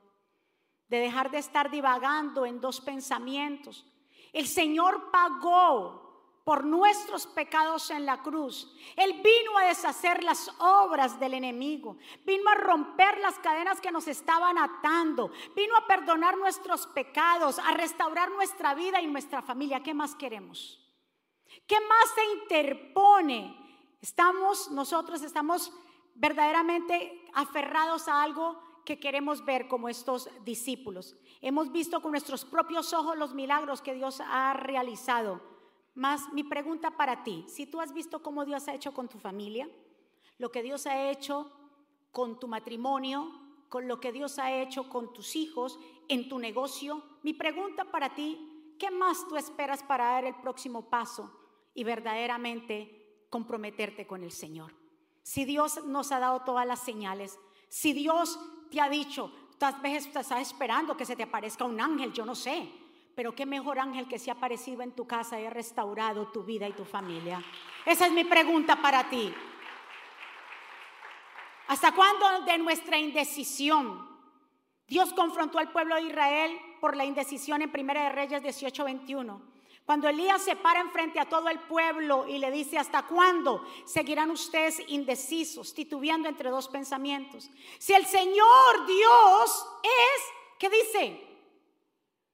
De 0.87 0.99
dejar 0.99 1.29
de 1.29 1.37
estar 1.37 1.69
divagando 1.69 2.45
en 2.45 2.59
dos 2.59 2.81
pensamientos 2.81 3.85
El 4.33 4.47
Señor 4.47 5.11
pagó 5.11 6.09
por 6.45 6.63
nuestros 6.63 7.27
pecados 7.27 7.91
en 7.91 8.07
la 8.07 8.23
cruz. 8.23 8.75
Él 8.95 9.21
vino 9.21 9.55
a 9.59 9.65
deshacer 9.65 10.23
las 10.23 10.51
obras 10.57 11.19
del 11.19 11.35
enemigo, 11.35 11.97
vino 12.25 12.49
a 12.49 12.55
romper 12.55 13.19
las 13.19 13.37
cadenas 13.37 13.79
que 13.79 13.91
nos 13.91 14.07
estaban 14.07 14.57
atando, 14.57 15.31
vino 15.55 15.75
a 15.77 15.85
perdonar 15.85 16.37
nuestros 16.37 16.87
pecados, 16.87 17.59
a 17.59 17.73
restaurar 17.73 18.31
nuestra 18.31 18.73
vida 18.73 18.99
y 18.99 19.05
nuestra 19.05 19.43
familia. 19.43 19.83
¿Qué 19.83 19.93
más 19.93 20.15
queremos? 20.15 20.88
¿Qué 21.69 21.79
más 21.81 22.09
se 22.15 22.25
interpone? 22.41 23.55
Estamos, 24.01 24.71
nosotros 24.71 25.21
estamos 25.21 25.71
verdaderamente 26.15 27.23
aferrados 27.31 28.07
a 28.07 28.23
algo 28.23 28.59
que 28.83 28.99
queremos 28.99 29.45
ver 29.45 29.67
como 29.67 29.87
estos 29.87 30.31
discípulos. 30.43 31.15
Hemos 31.41 31.71
visto 31.71 32.01
con 32.01 32.09
nuestros 32.09 32.43
propios 32.43 32.91
ojos 32.91 33.15
los 33.19 33.35
milagros 33.35 33.83
que 33.83 33.93
Dios 33.93 34.19
ha 34.19 34.53
realizado. 34.53 35.41
Más 35.93 36.33
mi 36.33 36.43
pregunta 36.43 36.89
para 36.97 37.23
ti, 37.23 37.45
si 37.47 37.67
tú 37.67 37.79
has 37.79 37.93
visto 37.93 38.23
cómo 38.23 38.45
Dios 38.45 38.67
ha 38.67 38.73
hecho 38.73 38.91
con 38.91 39.07
tu 39.07 39.19
familia, 39.19 39.69
lo 40.39 40.51
que 40.51 40.63
Dios 40.63 40.87
ha 40.87 41.11
hecho 41.11 41.51
con 42.11 42.39
tu 42.39 42.47
matrimonio, 42.47 43.31
con 43.69 43.87
lo 43.87 43.99
que 43.99 44.11
Dios 44.11 44.39
ha 44.39 44.51
hecho 44.53 44.89
con 44.89 45.13
tus 45.13 45.35
hijos, 45.35 45.77
en 46.07 46.29
tu 46.29 46.39
negocio, 46.39 47.03
mi 47.21 47.35
pregunta 47.35 47.85
para 47.85 48.15
ti, 48.15 48.73
¿qué 48.79 48.89
más 48.89 49.27
tú 49.27 49.35
esperas 49.35 49.83
para 49.83 50.05
dar 50.05 50.25
el 50.25 50.33
próximo 50.33 50.89
paso 50.89 51.35
y 51.79 51.83
verdaderamente 51.85 53.25
comprometerte 53.29 54.05
con 54.05 54.23
el 54.23 54.31
Señor? 54.31 54.73
Si 55.23 55.45
Dios 55.45 55.85
nos 55.85 56.11
ha 56.11 56.19
dado 56.19 56.41
todas 56.41 56.67
las 56.67 56.79
señales, 56.79 57.39
si 57.69 57.93
Dios 57.93 58.37
te 58.69 58.81
ha 58.81 58.89
dicho, 58.89 59.31
tal 59.57 59.79
veces 59.81 60.07
estás 60.07 60.31
esperando 60.41 60.97
que 60.97 61.05
se 61.05 61.15
te 61.15 61.23
aparezca 61.23 61.63
un 61.63 61.79
ángel, 61.79 62.11
yo 62.11 62.25
no 62.25 62.35
sé, 62.35 62.69
pero 63.15 63.33
qué 63.33 63.45
mejor 63.45 63.79
ángel 63.79 64.07
que 64.07 64.19
se 64.19 64.29
ha 64.29 64.33
aparecido 64.33 64.81
en 64.81 64.91
tu 64.91 65.07
casa 65.07 65.39
y 65.39 65.45
ha 65.45 65.49
restaurado 65.49 66.27
tu 66.27 66.43
vida 66.43 66.67
y 66.67 66.73
tu 66.73 66.83
familia. 66.83 67.41
Esa 67.85 68.07
es 68.07 68.11
mi 68.11 68.25
pregunta 68.25 68.81
para 68.81 69.09
ti. 69.09 69.33
¿Hasta 71.67 71.93
cuándo 71.93 72.41
de 72.45 72.57
nuestra 72.57 72.97
indecisión? 72.97 74.05
Dios 74.87 75.13
confrontó 75.13 75.59
al 75.59 75.71
pueblo 75.71 75.95
de 75.95 76.03
Israel 76.03 76.59
por 76.81 76.97
la 76.97 77.05
indecisión 77.05 77.61
en 77.61 77.71
Primera 77.71 78.03
de 78.03 78.09
Reyes 78.09 78.43
18:21. 78.43 79.58
Cuando 79.89 80.07
Elías 80.07 80.43
se 80.43 80.55
para 80.55 80.81
enfrente 80.81 81.19
a 81.19 81.27
todo 81.27 81.49
el 81.49 81.61
pueblo 81.61 82.27
y 82.27 82.37
le 82.37 82.51
dice, 82.51 82.77
¿hasta 82.77 83.07
cuándo 83.07 83.65
seguirán 83.85 84.29
ustedes 84.29 84.83
indecisos, 84.85 85.73
titubeando 85.73 86.29
entre 86.29 86.51
dos 86.51 86.67
pensamientos? 86.67 87.49
Si 87.79 87.93
el 87.95 88.05
Señor 88.05 88.85
Dios 88.85 89.67
es, 89.81 90.23
¿qué 90.59 90.69
dice? 90.69 91.27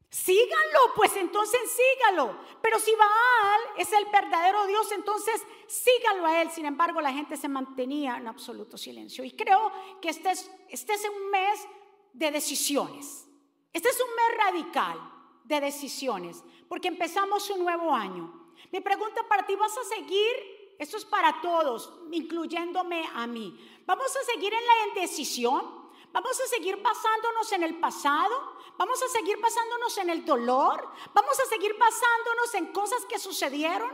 Síganlo, 0.09 0.79
pues 0.97 1.15
entonces 1.15 1.61
sígalo. 1.71 2.37
Pero 2.61 2.77
si 2.77 2.91
Baal 2.93 3.61
es 3.77 3.89
el 3.93 4.03
verdadero 4.07 4.67
Dios, 4.67 4.91
entonces 4.91 5.41
sígalo 5.65 6.25
a 6.25 6.41
él. 6.41 6.51
Sin 6.51 6.65
embargo, 6.65 6.99
la 6.99 7.13
gente 7.13 7.37
se 7.37 7.47
mantenía 7.47 8.17
en 8.17 8.27
absoluto 8.27 8.77
silencio. 8.77 9.23
Y 9.23 9.31
creo 9.31 9.71
que 10.01 10.09
este 10.09 10.31
es, 10.31 10.51
este 10.67 10.91
es 10.91 11.07
un 11.09 11.29
mes 11.29 11.65
de 12.11 12.31
decisiones. 12.31 13.29
Este 13.71 13.87
es 13.87 14.01
un 14.01 14.13
mes 14.13 14.43
radical 14.43 15.15
de 15.45 15.61
decisiones 15.61 16.43
porque 16.67 16.87
empezamos 16.87 17.49
un 17.49 17.59
nuevo 17.59 17.93
año. 17.93 18.51
Mi 18.71 18.81
pregunta 18.81 19.23
para 19.27 19.45
ti, 19.45 19.55
¿vas 19.55 19.77
a 19.77 19.83
seguir? 19.83 20.75
Esto 20.77 20.97
es 20.97 21.05
para 21.05 21.41
todos, 21.41 21.91
incluyéndome 22.11 23.09
a 23.13 23.27
mí. 23.27 23.57
¿Vamos 23.85 24.15
a 24.15 24.23
seguir 24.33 24.53
en 24.53 24.65
la 24.65 24.87
indecisión? 24.89 25.85
¿Vamos 26.11 26.39
a 26.39 26.47
seguir 26.47 26.77
basándonos 26.81 27.51
en 27.51 27.63
el 27.63 27.79
pasado? 27.79 28.55
¿Vamos 28.77 29.01
a 29.03 29.07
seguir 29.09 29.37
basándonos 29.39 29.97
en 29.97 30.09
el 30.09 30.25
dolor? 30.25 30.89
¿Vamos 31.13 31.39
a 31.39 31.45
seguir 31.45 31.75
basándonos 31.77 32.53
en 32.55 32.67
cosas 32.67 33.05
que 33.05 33.19
sucedieron? 33.19 33.91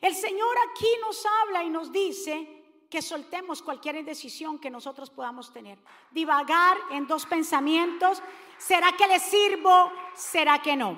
El 0.00 0.14
Señor 0.14 0.56
aquí 0.70 0.88
nos 1.00 1.24
habla 1.26 1.62
y 1.64 1.70
nos 1.70 1.90
dice 1.92 2.56
que 2.90 3.02
soltemos 3.02 3.62
cualquier 3.62 3.96
indecisión 3.96 4.58
que 4.58 4.70
nosotros 4.70 5.10
podamos 5.10 5.52
tener. 5.52 5.78
Divagar 6.10 6.78
en 6.90 7.06
dos 7.06 7.26
pensamientos. 7.26 8.22
¿Será 8.58 8.92
que 8.92 9.06
le 9.06 9.18
sirvo? 9.18 9.92
¿Será 10.14 10.62
que 10.62 10.76
no? 10.76 10.96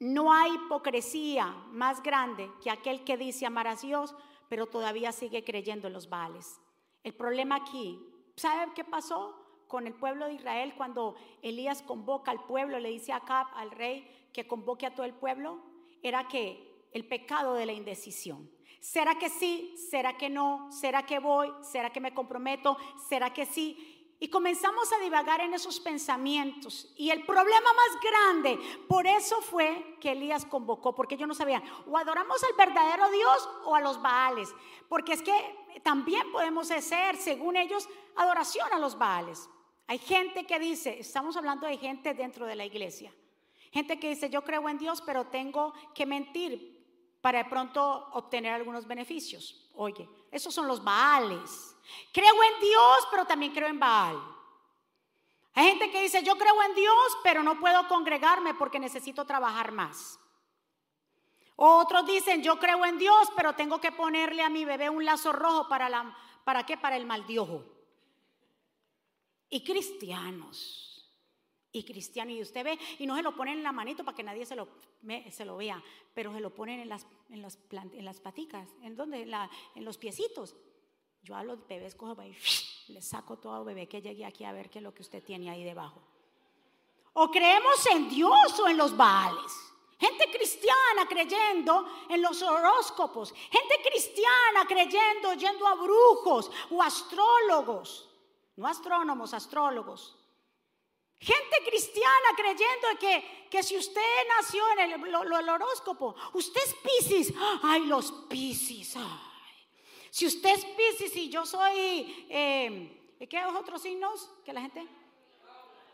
No 0.00 0.32
hay 0.32 0.54
hipocresía 0.54 1.46
más 1.70 2.02
grande 2.02 2.50
que 2.62 2.70
aquel 2.70 3.02
que 3.02 3.16
dice 3.16 3.46
amar 3.46 3.66
a 3.66 3.74
Dios, 3.74 4.14
pero 4.48 4.66
todavía 4.66 5.10
sigue 5.12 5.42
creyendo 5.42 5.88
en 5.88 5.92
los 5.92 6.08
vales. 6.08 6.60
El 7.02 7.14
problema 7.14 7.56
aquí, 7.56 8.00
¿sabe 8.36 8.72
qué 8.74 8.84
pasó 8.84 9.34
con 9.66 9.86
el 9.86 9.94
pueblo 9.94 10.26
de 10.26 10.34
Israel 10.34 10.74
cuando 10.76 11.16
Elías 11.42 11.82
convoca 11.82 12.30
al 12.30 12.44
pueblo, 12.44 12.78
le 12.78 12.90
dice 12.90 13.12
acá 13.12 13.40
al 13.40 13.70
rey 13.72 14.08
que 14.32 14.46
convoque 14.46 14.86
a 14.86 14.94
todo 14.94 15.04
el 15.04 15.14
pueblo? 15.14 15.60
Era 16.02 16.28
que 16.28 16.86
el 16.92 17.06
pecado 17.06 17.54
de 17.54 17.66
la 17.66 17.72
indecisión. 17.72 18.50
¿Será 18.80 19.18
que 19.18 19.28
sí? 19.28 19.74
¿Será 19.90 20.16
que 20.16 20.30
no? 20.30 20.70
¿Será 20.70 21.04
que 21.04 21.18
voy? 21.18 21.52
¿Será 21.62 21.90
que 21.90 22.00
me 22.00 22.14
comprometo? 22.14 22.76
¿Será 23.08 23.32
que 23.32 23.44
sí? 23.44 23.97
Y 24.20 24.28
comenzamos 24.28 24.92
a 24.92 24.98
divagar 24.98 25.40
en 25.40 25.54
esos 25.54 25.78
pensamientos. 25.78 26.92
Y 26.96 27.10
el 27.10 27.24
problema 27.24 27.72
más 27.72 28.02
grande, 28.02 28.58
por 28.88 29.06
eso 29.06 29.40
fue 29.42 29.96
que 30.00 30.10
Elías 30.10 30.44
convocó, 30.44 30.92
porque 30.94 31.16
yo 31.16 31.26
no 31.26 31.34
sabía, 31.34 31.62
o 31.86 31.96
adoramos 31.96 32.42
al 32.42 32.56
verdadero 32.56 33.08
Dios 33.10 33.48
o 33.64 33.76
a 33.76 33.80
los 33.80 34.02
Baales. 34.02 34.52
Porque 34.88 35.12
es 35.12 35.22
que 35.22 35.56
también 35.84 36.32
podemos 36.32 36.70
hacer, 36.72 37.16
según 37.16 37.56
ellos, 37.56 37.88
adoración 38.16 38.66
a 38.72 38.78
los 38.78 38.98
Baales. 38.98 39.48
Hay 39.86 39.98
gente 39.98 40.46
que 40.46 40.58
dice, 40.58 40.98
estamos 40.98 41.36
hablando 41.36 41.66
de 41.66 41.76
gente 41.78 42.12
dentro 42.12 42.44
de 42.44 42.56
la 42.56 42.64
iglesia. 42.64 43.14
Gente 43.70 44.00
que 44.00 44.08
dice, 44.10 44.30
yo 44.30 44.42
creo 44.42 44.68
en 44.68 44.78
Dios, 44.78 45.00
pero 45.00 45.26
tengo 45.26 45.72
que 45.94 46.06
mentir 46.06 46.78
para 47.20 47.44
de 47.44 47.48
pronto 47.48 48.08
obtener 48.12 48.52
algunos 48.52 48.86
beneficios. 48.86 49.70
Oye, 49.74 50.08
esos 50.30 50.52
son 50.52 50.66
los 50.66 50.82
Baales. 50.82 51.76
Creo 52.12 52.34
en 52.34 52.60
Dios, 52.60 53.08
pero 53.10 53.24
también 53.24 53.52
creo 53.52 53.68
en 53.68 53.78
Baal. 53.78 54.20
Hay 55.54 55.70
gente 55.70 55.90
que 55.90 56.02
dice, 56.02 56.22
yo 56.22 56.36
creo 56.38 56.62
en 56.62 56.74
Dios, 56.74 57.18
pero 57.22 57.42
no 57.42 57.58
puedo 57.58 57.88
congregarme 57.88 58.54
porque 58.54 58.78
necesito 58.78 59.24
trabajar 59.24 59.72
más. 59.72 60.20
Otros 61.56 62.06
dicen, 62.06 62.44
yo 62.44 62.60
creo 62.60 62.84
en 62.86 62.98
Dios, 62.98 63.28
pero 63.34 63.54
tengo 63.54 63.80
que 63.80 63.90
ponerle 63.90 64.42
a 64.42 64.48
mi 64.48 64.64
bebé 64.64 64.88
un 64.88 65.04
lazo 65.04 65.32
rojo 65.32 65.68
para 65.68 65.88
la, 65.88 66.16
¿para 66.44 66.64
qué? 66.64 66.76
Para 66.76 66.96
el 66.96 67.06
maldiojo. 67.06 67.64
Y 69.50 69.64
cristianos. 69.64 71.10
Y 71.72 71.82
cristianos, 71.82 72.34
y 72.34 72.42
usted 72.42 72.64
ve, 72.64 72.78
y 73.00 73.06
no 73.08 73.16
se 73.16 73.22
lo 73.22 73.34
ponen 73.34 73.58
en 73.58 73.64
la 73.64 73.72
manito 73.72 74.04
para 74.04 74.16
que 74.16 74.22
nadie 74.22 74.46
se 74.46 74.54
lo, 74.54 74.68
se 75.30 75.44
lo 75.44 75.56
vea, 75.56 75.82
pero 76.14 76.32
se 76.32 76.40
lo 76.40 76.54
ponen 76.54 76.78
en 76.78 76.88
las, 76.88 77.04
en 77.30 77.42
las, 77.42 77.58
en 77.72 78.04
las 78.04 78.20
paticas, 78.20 78.68
¿en 78.82 78.94
dónde? 78.94 79.22
en 79.74 79.84
los 79.84 79.98
piecitos. 79.98 80.54
Yo 81.28 81.36
a 81.36 81.44
los 81.44 81.66
bebés 81.68 81.94
cojo 81.94 82.16
y 82.22 82.34
le 82.90 83.02
saco 83.02 83.36
todo 83.36 83.62
bebé 83.62 83.86
que 83.86 84.00
llegue 84.00 84.24
aquí 84.24 84.44
a 84.44 84.52
ver 84.52 84.70
qué 84.70 84.78
es 84.78 84.82
lo 84.82 84.94
que 84.94 85.02
usted 85.02 85.22
tiene 85.22 85.50
ahí 85.50 85.62
debajo. 85.62 86.00
O 87.12 87.30
creemos 87.30 87.84
en 87.86 88.08
Dios 88.08 88.58
o 88.60 88.68
en 88.68 88.78
los 88.78 88.96
Baales. 88.96 89.52
Gente 90.00 90.30
cristiana 90.30 91.06
creyendo 91.06 91.86
en 92.08 92.22
los 92.22 92.40
horóscopos. 92.40 93.32
Gente 93.32 93.82
cristiana 93.90 94.64
creyendo, 94.66 95.34
yendo 95.34 95.66
a 95.66 95.74
brujos 95.74 96.50
o 96.70 96.82
astrólogos. 96.82 98.08
No 98.56 98.66
astrónomos, 98.66 99.34
astrólogos. 99.34 100.16
Gente 101.18 101.56
cristiana 101.66 102.28
creyendo 102.36 102.88
que, 102.98 103.48
que 103.50 103.62
si 103.62 103.76
usted 103.76 104.00
nació 104.36 104.62
en 104.78 104.92
el, 104.92 105.50
horóscopo, 105.50 106.14
usted 106.32 106.60
es 106.64 106.74
Pisces. 106.74 107.34
Ay, 107.62 107.86
los 107.86 108.12
Pisces. 108.28 108.96
Si 110.18 110.26
usted 110.26 110.50
es 110.50 110.64
Pisces 110.64 111.14
y 111.14 111.30
yo 111.30 111.46
soy, 111.46 112.26
eh, 112.28 113.14
¿qué 113.30 113.44
otros 113.44 113.80
signos 113.80 114.28
que 114.44 114.52
la 114.52 114.62
gente? 114.62 114.84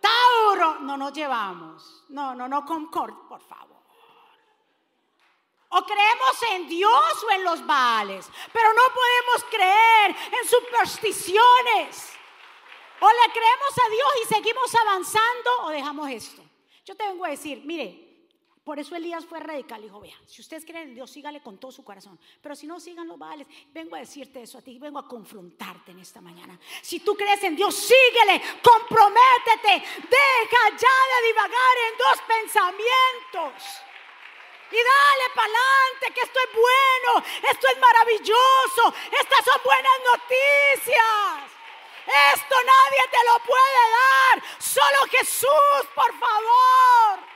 Tauro, 0.01 0.81
no 0.81 0.97
nos 0.97 1.13
llevamos. 1.13 2.07
No, 2.09 2.35
no, 2.35 2.49
no, 2.49 2.65
concord, 2.65 3.29
por 3.29 3.43
favor. 3.43 3.83
O 5.69 5.85
creemos 5.85 6.43
en 6.53 6.67
Dios 6.71 7.23
o 7.23 7.31
en 7.33 7.45
los 7.45 7.67
vales, 7.67 8.27
pero 8.51 8.73
no 8.73 8.83
podemos 8.95 9.45
creer 9.51 10.17
en 10.41 10.49
supersticiones. 10.49 12.13
O 13.01 13.07
le 13.07 13.31
creemos 13.31 13.79
a 13.87 13.91
Dios 13.91 14.09
y 14.23 14.35
seguimos 14.35 14.75
avanzando 14.75 15.51
o 15.65 15.69
dejamos 15.69 16.09
esto. 16.09 16.43
Yo 16.87 16.97
te 16.97 17.07
vengo 17.07 17.27
a 17.27 17.29
decir, 17.29 17.61
mire, 17.67 18.04
por 18.65 18.79
eso 18.79 18.97
Elías 18.97 19.27
fue 19.27 19.41
radical. 19.41 19.83
Dijo, 19.83 20.01
vea, 20.01 20.17
si 20.27 20.41
ustedes 20.41 20.65
creen 20.65 20.89
en 20.89 20.95
Dios, 20.95 21.11
sígale 21.11 21.43
con 21.43 21.59
todo 21.59 21.71
su 21.71 21.85
corazón. 21.85 22.19
Pero 22.41 22.57
si 22.57 22.67
no, 22.67 22.81
sigan 22.81 23.07
los 23.07 23.19
vales. 23.19 23.47
Vengo 23.73 23.95
a 23.95 23.99
decirte 23.99 24.41
eso 24.41 24.57
a 24.57 24.63
ti, 24.63 24.79
vengo 24.79 24.99
a 24.99 25.07
confrontarte 25.07 25.93
en 25.93 25.99
esta 25.99 26.23
mañana. 26.23 26.59
Si 26.81 27.01
tú 27.01 27.15
crees 27.15 27.43
en 27.43 27.57
Dios, 27.57 27.75
síguele, 27.77 28.41
comprométete. 28.63 29.85
Deja 30.09 30.77
ya 30.79 30.97
de 31.13 31.27
divagar 31.29 31.77
en 31.91 31.99
dos 31.99 32.23
pensamientos. 32.27 33.63
Y 34.71 34.77
dale 34.77 35.35
para 35.35 35.47
adelante, 35.47 36.15
que 36.15 36.21
esto 36.23 36.39
es 36.41 36.55
bueno, 36.57 37.27
esto 37.51 37.69
es 37.69 37.79
maravilloso, 37.79 38.95
estas 39.13 39.45
son 39.45 39.61
buenas 39.63 39.93
noticias. 40.11 41.53
Esto 42.35 42.57
nadie 42.65 43.03
te 43.11 43.25
lo 43.31 43.39
puede 43.45 43.83
dar, 44.01 44.43
solo 44.59 44.99
Jesús, 45.11 45.89
por 45.95 46.19
favor. 46.19 47.34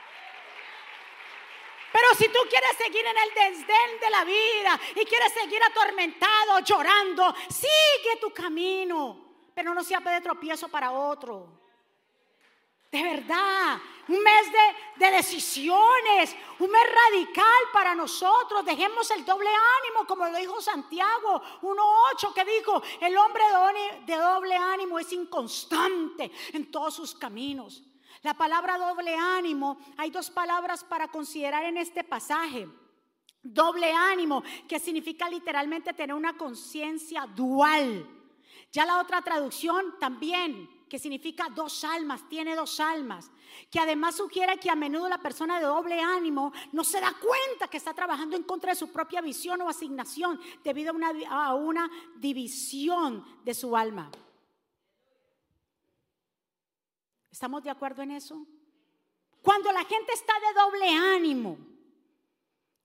Pero 1.91 2.07
si 2.17 2.27
tú 2.29 2.39
quieres 2.49 2.77
seguir 2.77 3.05
en 3.05 3.17
el 3.17 3.33
desdén 3.33 3.99
de 3.99 4.09
la 4.09 4.23
vida 4.23 4.79
y 4.95 5.05
quieres 5.05 5.33
seguir 5.33 5.61
atormentado, 5.63 6.59
llorando, 6.59 7.33
sigue 7.49 8.17
tu 8.21 8.31
camino, 8.31 9.49
pero 9.53 9.73
no 9.73 9.83
sea 9.83 9.99
de 9.99 10.21
tropiezo 10.21 10.67
para 10.69 10.91
otro. 10.91 11.59
De 12.91 13.03
verdad, 13.03 13.79
un 14.07 14.23
mes 14.23 14.51
de, 14.51 15.05
de, 15.05 15.11
decisiones, 15.11 16.35
un 16.57 16.71
mes 16.71 16.81
radical 16.91 17.63
para 17.71 17.93
nosotros. 17.93 18.65
Dejemos 18.65 19.09
el 19.11 19.23
doble 19.23 19.49
ánimo, 19.49 20.07
como 20.07 20.25
lo 20.25 20.35
dijo 20.37 20.59
Santiago 20.59 21.39
1.8, 21.61 22.33
que 22.33 22.45
dijo, 22.45 22.81
el 22.99 23.15
hombre 23.15 23.43
de 24.07 24.15
doble 24.15 24.55
ánimo 24.55 24.97
es 24.97 25.11
inconstante 25.13 26.31
en 26.53 26.71
todos 26.71 26.95
sus 26.95 27.13
caminos. 27.13 27.83
La 28.21 28.33
palabra 28.33 28.77
doble 28.77 29.15
ánimo, 29.15 29.77
hay 29.97 30.11
dos 30.11 30.29
palabras 30.29 30.83
para 30.83 31.07
considerar 31.07 31.63
en 31.63 31.77
este 31.77 32.03
pasaje. 32.03 32.67
Doble 33.41 33.91
ánimo, 33.91 34.43
que 34.67 34.79
significa 34.79 35.29
literalmente 35.29 35.93
tener 35.93 36.13
una 36.15 36.37
conciencia 36.37 37.25
dual. 37.25 38.07
Ya 38.71 38.85
la 38.85 38.99
otra 38.99 39.21
traducción 39.21 39.95
también 39.99 40.69
que 40.89 40.99
significa 40.99 41.47
dos 41.55 41.83
almas, 41.83 42.27
tiene 42.27 42.55
dos 42.55 42.79
almas, 42.79 43.31
que 43.69 43.79
además 43.79 44.15
sugiere 44.15 44.57
que 44.57 44.71
a 44.71 44.75
menudo 44.75 45.07
la 45.07 45.21
persona 45.21 45.59
de 45.59 45.65
doble 45.65 46.01
ánimo 46.01 46.51
no 46.71 46.83
se 46.83 46.99
da 46.99 47.13
cuenta 47.13 47.67
que 47.67 47.77
está 47.77 47.93
trabajando 47.93 48.35
en 48.35 48.43
contra 48.43 48.71
de 48.71 48.79
su 48.79 48.91
propia 48.91 49.21
visión 49.21 49.61
o 49.61 49.69
asignación 49.69 50.39
debido 50.63 50.93
a 51.29 51.53
una, 51.53 51.89
división 52.17 53.23
de 53.45 53.53
su 53.53 53.77
alma. 53.77 54.09
¿Estamos 57.31 57.63
de 57.63 57.69
acuerdo 57.69 58.01
en 58.01 58.11
eso? 58.11 58.45
Cuando 59.41 59.71
la 59.71 59.85
gente 59.85 60.13
está 60.13 60.33
de 60.39 60.59
doble 60.59 60.89
ánimo, 60.89 61.57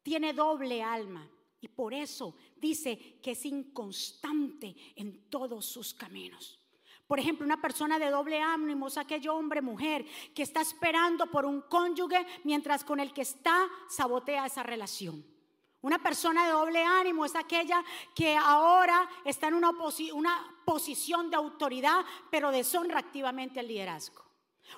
tiene 0.02 0.32
doble 0.32 0.82
alma. 0.82 1.28
Y 1.60 1.68
por 1.68 1.94
eso 1.94 2.36
dice 2.56 3.18
que 3.22 3.30
es 3.30 3.44
inconstante 3.46 4.76
en 4.96 5.30
todos 5.30 5.64
sus 5.64 5.94
caminos. 5.94 6.60
Por 7.06 7.18
ejemplo, 7.18 7.44
una 7.44 7.60
persona 7.60 7.98
de 7.98 8.10
doble 8.10 8.40
ánimo 8.40 8.88
es 8.88 8.96
aquello 8.96 9.34
hombre, 9.34 9.62
mujer, 9.62 10.04
que 10.34 10.42
está 10.42 10.60
esperando 10.60 11.26
por 11.30 11.44
un 11.44 11.62
cónyuge 11.62 12.26
mientras 12.44 12.84
con 12.84 13.00
el 13.00 13.12
que 13.12 13.22
está 13.22 13.68
sabotea 13.88 14.46
esa 14.46 14.62
relación. 14.62 15.24
Una 15.82 16.02
persona 16.02 16.46
de 16.46 16.52
doble 16.52 16.82
ánimo 16.82 17.26
es 17.26 17.34
aquella 17.34 17.84
que 18.14 18.36
ahora 18.36 19.06
está 19.24 19.48
en 19.48 19.54
una, 19.54 19.70
una 20.14 20.62
posición 20.64 21.28
de 21.28 21.36
autoridad, 21.36 22.04
pero 22.30 22.50
deshonra 22.50 23.00
activamente 23.00 23.60
el 23.60 23.68
liderazgo. 23.68 24.23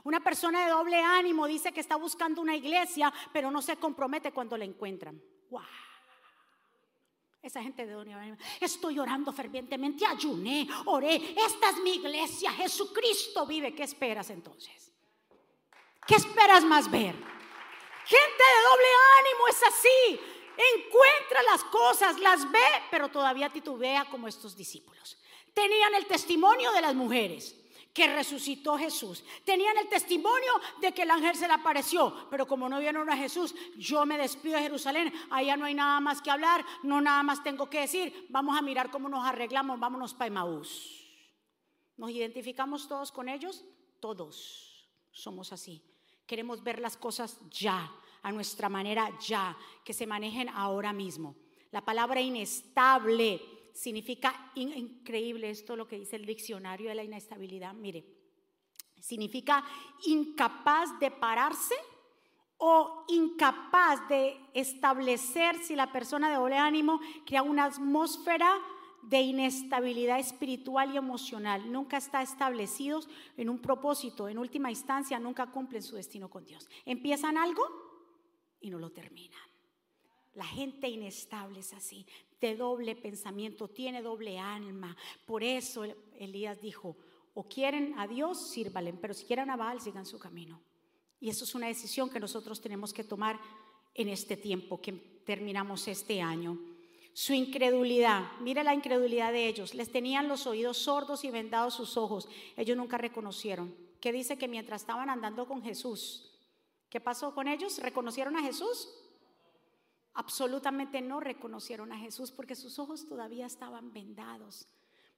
Una 0.05 0.21
persona 0.21 0.65
de 0.65 0.71
doble 0.71 1.01
ánimo 1.03 1.47
dice 1.47 1.73
que 1.73 1.81
está 1.81 1.97
buscando 1.97 2.41
una 2.41 2.57
iglesia, 2.57 3.13
pero 3.33 3.51
no 3.51 3.63
se 3.63 3.77
compromete 3.77 4.33
cuando 4.33 4.57
la 4.57 4.65
encuentran. 4.65 5.21
¡Wow! 5.51 5.63
Esa 7.43 7.63
gente 7.63 7.87
de 7.87 7.93
donde 7.93 8.37
estoy 8.61 8.99
orando 8.99 9.33
fervientemente, 9.33 10.05
ayuné, 10.05 10.67
oré. 10.87 11.15
Esta 11.15 11.71
es 11.71 11.79
mi 11.79 11.95
iglesia, 11.95 12.51
Jesucristo 12.53 13.47
vive. 13.47 13.75
¿Qué 13.75 13.85
esperas 13.85 14.31
entonces? 14.31 14.93
¿Qué 16.07 16.17
esperas 16.17 16.65
más 16.65 16.91
ver? 16.91 17.15
Gente 17.15 18.43
de 18.43 18.63
doble 18.69 18.89
ánimo 19.21 19.49
es 19.49 19.63
así. 19.63 20.21
Encuentra 20.77 21.43
las 21.51 21.65
cosas, 21.65 22.19
las 22.19 22.51
ve, 22.51 22.59
pero 22.91 23.09
todavía 23.09 23.51
titubea 23.51 24.07
como 24.07 24.27
estos 24.27 24.57
discípulos. 24.57 25.19
Tenían 25.53 25.95
el 25.95 26.07
testimonio 26.07 26.73
de 26.73 26.81
las 26.81 26.95
mujeres 26.95 27.55
que 27.97 28.07
resucitó 28.09 28.77
Jesús. 28.77 29.25
Tenían 29.43 29.79
el 29.79 29.89
testimonio 29.89 30.53
de 30.83 30.93
que 30.93 31.01
el 31.01 31.11
ángel 31.11 31.35
se 31.35 31.47
le 31.47 31.55
apareció, 31.55 32.29
pero 32.29 32.47
como 32.47 32.69
no 32.69 32.79
vieron 32.79 33.09
a 33.09 33.17
Jesús, 33.17 33.55
yo 33.79 34.05
me 34.05 34.19
despido 34.19 34.57
de 34.57 34.65
Jerusalén, 34.65 35.11
allá 35.31 35.57
no 35.57 35.65
hay 35.65 35.73
nada 35.73 35.99
más 36.01 36.21
que 36.21 36.31
hablar, 36.31 36.63
no 36.83 37.01
nada 37.01 37.23
más 37.23 37.43
tengo 37.43 37.71
que 37.71 37.81
decir, 37.81 38.27
vamos 38.29 38.55
a 38.55 38.61
mirar 38.61 38.91
cómo 38.91 39.09
nos 39.09 39.25
arreglamos, 39.25 39.81
vámonos 39.81 40.13
para 40.13 40.27
Emaús. 40.27 41.09
¿Nos 41.97 42.11
identificamos 42.11 42.87
todos 42.87 43.11
con 43.11 43.31
ellos? 43.31 43.65
Todos 43.99 44.91
somos 45.11 45.55
así. 45.55 45.83
Queremos 46.27 46.63
ver 46.63 46.81
las 46.81 46.99
cosas 46.99 47.41
ya, 47.51 47.91
a 48.23 48.31
nuestra 48.31 48.69
manera 48.69 49.11
ya, 49.27 49.57
que 49.87 49.95
se 49.95 50.07
manejen 50.07 50.51
ahora 50.51 50.93
mismo. 50.93 51.35
La 51.71 51.83
palabra 51.83 52.21
inestable 52.21 53.41
significa 53.77 54.51
increíble 54.55 55.51
esto 55.51 55.77
lo 55.77 55.87
que 55.87 55.99
dice 55.99 56.17
el 56.17 56.25
diccionario 56.25 56.89
de 56.89 56.95
la 56.95 57.05
inestabilidad. 57.05 57.75
Mire, 57.75 58.05
significa 58.99 59.65
incapaz 60.07 60.99
de 60.99 61.11
pararse 61.11 61.75
o 62.57 63.05
incapaz 63.09 64.09
de 64.09 64.41
establecer 64.55 65.63
si 65.63 65.77
la 65.77 65.93
persona 65.93 66.31
de 66.31 66.37
doble 66.37 66.57
ánimo 66.57 67.01
crea 67.27 67.43
una 67.43 67.65
atmósfera 67.65 68.51
de 69.03 69.21
inestabilidad 69.21 70.19
espiritual 70.19 70.95
y 70.95 70.97
emocional. 70.97 71.71
Nunca 71.71 71.99
está 71.99 72.23
establecidos 72.23 73.09
en 73.37 73.51
un 73.51 73.59
propósito. 73.61 74.27
En 74.27 74.39
última 74.39 74.71
instancia, 74.71 75.21
nunca 75.21 75.51
cumplen 75.53 75.83
su 75.83 75.97
destino 75.97 76.31
con 76.31 76.47
Dios. 76.47 76.67
Empiezan 76.87 77.37
algo 77.37 77.63
y 78.59 78.71
no 78.71 78.79
lo 78.79 78.91
terminan. 78.91 79.39
La 80.35 80.45
gente 80.45 80.89
inestable 80.89 81.61
es 81.61 81.73
así, 81.73 82.07
de 82.41 82.57
doble 82.57 82.97
pensamiento, 82.97 83.69
tiene 83.69 84.03
doble 84.03 84.39
alma. 84.39 84.97
Por 85.25 85.43
eso 85.43 85.85
Elías 86.19 86.61
dijo, 86.61 86.97
o 87.35 87.45
quieren 87.45 87.99
a 87.99 88.07
Dios, 88.07 88.51
sírvalen, 88.51 88.99
pero 88.99 89.15
si 89.15 89.27
quieren 89.27 89.51
a 89.51 89.57
Baal, 89.57 89.81
sigan 89.81 90.07
su 90.07 90.19
camino. 90.19 90.61
Y 91.21 91.31
eso 91.31 91.45
es 91.45 91.55
una 91.55 91.67
decisión 91.67 92.11
que 92.11 92.21
nosotros 92.21 92.61
tenemos 92.61 92.93
que 92.93 93.05
tomar 93.05 93.41
en 93.95 94.09
este 94.09 94.37
tiempo 94.37 94.81
que 94.81 94.93
terminamos 95.25 95.89
este 95.89 96.21
año. 96.21 96.59
Su 97.13 97.33
incredulidad, 97.33 98.31
mire 98.41 98.63
la 98.63 98.75
incredulidad 98.75 99.33
de 99.33 99.49
ellos, 99.49 99.75
les 99.75 99.91
tenían 99.91 100.29
los 100.29 100.47
oídos 100.47 100.77
sordos 100.77 101.25
y 101.25 101.31
vendados 101.31 101.75
sus 101.75 101.97
ojos, 101.97 102.29
ellos 102.57 102.77
nunca 102.77 102.99
reconocieron. 102.99 103.75
¿Qué 104.01 104.13
dice 104.13 104.37
que 104.37 104.49
mientras 104.49 104.83
estaban 104.83 105.09
andando 105.09 105.47
con 105.47 105.63
Jesús, 105.63 106.31
¿qué 106.91 107.01
pasó 107.01 107.35
con 107.35 107.49
ellos? 107.49 107.79
¿Reconocieron 107.79 108.37
a 108.37 108.43
Jesús? 108.43 108.89
Absolutamente 110.17 111.01
no 111.01 111.21
reconocieron 111.21 111.93
a 111.93 111.99
Jesús 111.99 112.33
porque 112.33 112.57
sus 112.57 112.79
ojos 112.79 113.07
todavía 113.07 113.47
estaban 113.47 113.93
vendados, 113.93 114.67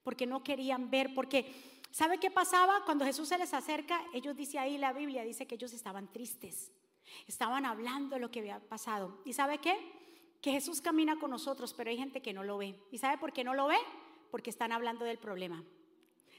porque 0.03 0.27
no 0.27 0.43
querían 0.43 0.91
ver, 0.91 1.13
porque 1.15 1.81
¿sabe 1.89 2.19
qué 2.19 2.29
pasaba? 2.29 2.83
Cuando 2.85 3.05
Jesús 3.05 3.29
se 3.29 3.37
les 3.37 3.53
acerca, 3.53 4.03
ellos 4.13 4.35
dice 4.35 4.59
ahí 4.59 4.77
la 4.77 4.93
Biblia, 4.93 5.23
dice 5.23 5.47
que 5.47 5.55
ellos 5.55 5.73
estaban 5.73 6.11
tristes, 6.11 6.71
estaban 7.27 7.65
hablando 7.65 8.15
de 8.15 8.21
lo 8.21 8.29
que 8.29 8.39
había 8.39 8.59
pasado. 8.59 9.21
¿Y 9.25 9.33
sabe 9.33 9.59
qué? 9.59 9.75
Que 10.41 10.51
Jesús 10.51 10.81
camina 10.81 11.17
con 11.17 11.31
nosotros, 11.31 11.73
pero 11.73 11.89
hay 11.89 11.97
gente 11.97 12.21
que 12.21 12.33
no 12.33 12.43
lo 12.43 12.57
ve. 12.57 12.75
¿Y 12.91 12.97
sabe 12.97 13.17
por 13.17 13.31
qué 13.31 13.43
no 13.43 13.53
lo 13.53 13.67
ve? 13.67 13.77
Porque 14.31 14.49
están 14.49 14.71
hablando 14.71 15.05
del 15.05 15.17
problema. 15.17 15.63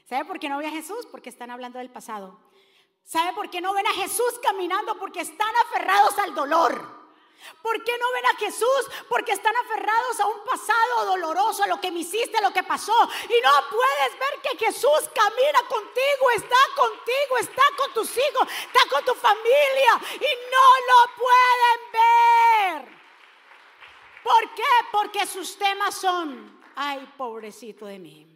¿Sabe 0.05 0.25
por 0.25 0.39
qué 0.39 0.49
no 0.49 0.57
ve 0.59 0.67
a 0.67 0.71
Jesús? 0.71 1.07
Porque 1.11 1.29
están 1.29 1.51
hablando 1.51 1.79
del 1.79 1.89
pasado. 1.89 2.39
¿Sabe 3.03 3.33
por 3.33 3.49
qué 3.49 3.59
no 3.59 3.73
ven 3.73 3.87
a 3.87 3.93
Jesús 3.93 4.39
caminando? 4.43 4.97
Porque 4.99 5.21
están 5.21 5.49
aferrados 5.67 6.17
al 6.19 6.35
dolor. 6.35 7.00
¿Por 7.61 7.83
qué 7.83 7.97
no 7.97 8.11
ven 8.11 8.25
a 8.25 8.37
Jesús? 8.37 8.89
Porque 9.09 9.33
están 9.33 9.55
aferrados 9.55 10.19
a 10.19 10.27
un 10.27 10.43
pasado 10.45 11.05
doloroso, 11.05 11.63
a 11.63 11.67
lo 11.67 11.79
que 11.79 11.91
me 11.91 11.99
hiciste, 11.99 12.37
a 12.37 12.41
lo 12.41 12.53
que 12.53 12.63
pasó. 12.63 12.95
Y 13.25 13.41
no 13.41 13.51
puedes 13.69 14.19
ver 14.19 14.41
que 14.41 14.65
Jesús 14.65 15.09
camina 15.13 15.59
contigo, 15.67 16.31
está 16.35 16.55
contigo, 16.75 17.37
está 17.39 17.63
con 17.77 17.93
tus 17.93 18.09
hijos, 18.17 18.47
está 18.65 18.89
con 18.89 19.05
tu 19.05 19.13
familia. 19.13 20.01
Y 20.15 20.29
no 20.51 20.67
lo 20.89 21.15
pueden 21.17 22.85
ver. 22.87 23.01
¿Por 24.23 24.55
qué? 24.55 24.63
Porque 24.91 25.25
sus 25.25 25.57
temas 25.57 25.95
son, 25.95 26.61
ay, 26.75 27.11
pobrecito 27.17 27.85
de 27.85 27.99
mí. 27.99 28.27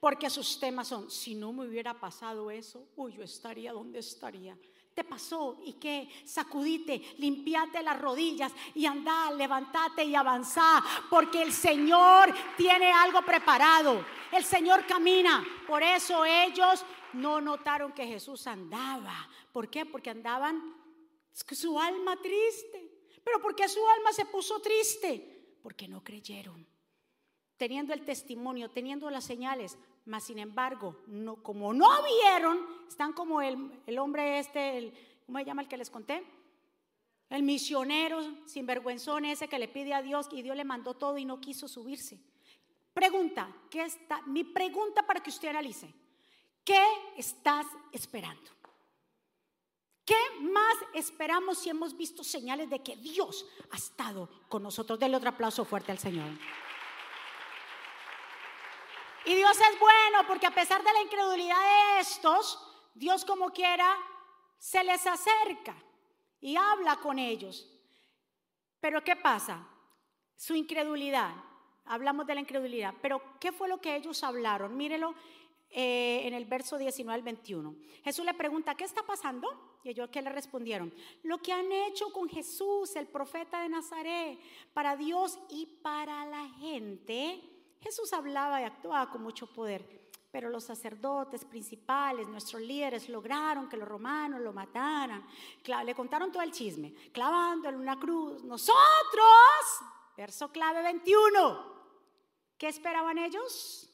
Porque 0.00 0.28
sus 0.30 0.58
temas 0.58 0.88
son, 0.88 1.10
si 1.10 1.34
no 1.34 1.52
me 1.52 1.66
hubiera 1.66 1.94
pasado 1.94 2.50
eso, 2.50 2.88
uy, 2.96 3.12
yo 3.12 3.22
estaría 3.22 3.72
donde 3.72 4.00
estaría 4.00 4.56
te 4.94 5.04
pasó 5.04 5.58
y 5.64 5.74
que 5.74 6.08
sacudite, 6.24 7.14
limpiate 7.18 7.82
las 7.82 8.00
rodillas 8.00 8.52
y 8.74 8.86
anda, 8.86 9.30
levantate 9.32 10.04
y 10.04 10.14
avanzá, 10.14 10.82
porque 11.08 11.42
el 11.42 11.52
Señor 11.52 12.32
tiene 12.56 12.92
algo 12.92 13.22
preparado. 13.22 14.04
El 14.30 14.44
Señor 14.44 14.86
camina. 14.86 15.44
Por 15.66 15.82
eso 15.82 16.24
ellos 16.24 16.84
no 17.14 17.40
notaron 17.40 17.92
que 17.92 18.06
Jesús 18.06 18.46
andaba. 18.46 19.28
¿Por 19.52 19.68
qué? 19.68 19.86
Porque 19.86 20.10
andaban 20.10 20.74
su 21.32 21.78
alma 21.78 22.16
triste. 22.20 22.90
Pero 23.24 23.40
¿por 23.40 23.54
qué 23.54 23.68
su 23.68 23.80
alma 23.88 24.12
se 24.12 24.26
puso 24.26 24.60
triste? 24.60 25.56
Porque 25.62 25.88
no 25.88 26.02
creyeron. 26.02 26.66
Teniendo 27.56 27.94
el 27.94 28.04
testimonio, 28.04 28.70
teniendo 28.70 29.08
las 29.10 29.24
señales, 29.24 29.78
mas 30.04 30.24
sin 30.24 30.38
embargo, 30.38 31.02
no, 31.06 31.36
como 31.42 31.72
no 31.72 31.88
vieron, 32.02 32.58
están 32.88 33.12
como 33.12 33.40
el, 33.40 33.70
el 33.86 33.98
hombre 33.98 34.38
este, 34.38 34.78
el, 34.78 34.94
¿cómo 35.26 35.38
se 35.38 35.44
llama 35.44 35.62
el 35.62 35.68
que 35.68 35.76
les 35.76 35.90
conté? 35.90 36.24
El 37.30 37.42
misionero 37.42 38.20
sinvergüenzón 38.46 39.24
ese 39.24 39.48
que 39.48 39.58
le 39.58 39.68
pide 39.68 39.94
a 39.94 40.02
Dios 40.02 40.28
y 40.32 40.42
Dios 40.42 40.56
le 40.56 40.64
mandó 40.64 40.94
todo 40.94 41.16
y 41.18 41.24
no 41.24 41.40
quiso 41.40 41.68
subirse. 41.68 42.20
Pregunta, 42.92 43.50
¿qué 43.70 43.84
está? 43.84 44.20
Mi 44.22 44.44
pregunta 44.44 45.06
para 45.06 45.20
que 45.20 45.30
usted 45.30 45.48
analice. 45.48 45.92
¿Qué 46.64 46.84
estás 47.16 47.66
esperando? 47.90 48.50
¿Qué 50.04 50.18
más 50.40 50.76
esperamos 50.94 51.58
si 51.58 51.70
hemos 51.70 51.96
visto 51.96 52.22
señales 52.24 52.68
de 52.68 52.80
que 52.80 52.96
Dios 52.96 53.46
ha 53.70 53.76
estado 53.76 54.28
con 54.48 54.62
nosotros? 54.62 54.98
Denle 54.98 55.16
otro 55.16 55.30
aplauso 55.30 55.64
fuerte 55.64 55.92
al 55.92 55.98
Señor. 55.98 56.28
Y 59.24 59.34
Dios 59.34 59.56
es 59.56 59.78
bueno 59.78 60.26
porque 60.26 60.46
a 60.46 60.54
pesar 60.54 60.82
de 60.82 60.92
la 60.92 61.02
incredulidad 61.02 61.56
de 61.56 62.00
estos, 62.00 62.58
Dios 62.94 63.24
como 63.24 63.50
quiera 63.50 63.96
se 64.58 64.82
les 64.84 65.06
acerca 65.06 65.74
y 66.40 66.56
habla 66.56 66.96
con 66.96 67.18
ellos. 67.18 67.68
Pero 68.80 69.02
¿qué 69.02 69.16
pasa? 69.16 69.66
Su 70.36 70.54
incredulidad. 70.54 71.32
Hablamos 71.84 72.26
de 72.26 72.34
la 72.34 72.40
incredulidad. 72.40 72.94
Pero 73.00 73.22
¿qué 73.38 73.52
fue 73.52 73.68
lo 73.68 73.80
que 73.80 73.94
ellos 73.94 74.22
hablaron? 74.24 74.76
Mírelo 74.76 75.14
eh, 75.70 76.26
en 76.26 76.34
el 76.34 76.44
verso 76.44 76.78
19 76.78 77.14
al 77.14 77.22
21. 77.22 77.76
Jesús 78.04 78.24
le 78.24 78.34
pregunta, 78.34 78.74
¿qué 78.74 78.84
está 78.84 79.02
pasando? 79.04 79.78
Y 79.84 79.90
ellos 79.90 80.10
que 80.10 80.20
le 80.20 80.30
respondieron, 80.30 80.92
lo 81.22 81.38
que 81.38 81.52
han 81.52 81.70
hecho 81.72 82.12
con 82.12 82.28
Jesús, 82.28 82.94
el 82.94 83.06
profeta 83.06 83.62
de 83.62 83.68
Nazaret, 83.68 84.38
para 84.72 84.96
Dios 84.96 85.38
y 85.48 85.66
para 85.82 86.26
la 86.26 86.48
gente. 86.60 87.51
Jesús 87.82 88.12
hablaba 88.12 88.60
y 88.60 88.64
actuaba 88.64 89.10
con 89.10 89.22
mucho 89.22 89.46
poder. 89.46 90.02
Pero 90.30 90.48
los 90.48 90.64
sacerdotes 90.64 91.44
principales, 91.44 92.26
nuestros 92.28 92.62
líderes, 92.62 93.08
lograron 93.08 93.68
que 93.68 93.76
los 93.76 93.86
romanos 93.86 94.40
lo 94.40 94.52
mataran. 94.52 95.26
Le 95.84 95.94
contaron 95.94 96.32
todo 96.32 96.42
el 96.42 96.52
chisme, 96.52 96.94
clavándole 97.12 97.76
una 97.76 97.98
cruz. 97.98 98.42
Nosotros, 98.42 98.80
verso 100.16 100.50
clave 100.50 100.82
21, 100.82 102.56
¿qué 102.56 102.68
esperaban 102.68 103.18
ellos? 103.18 103.90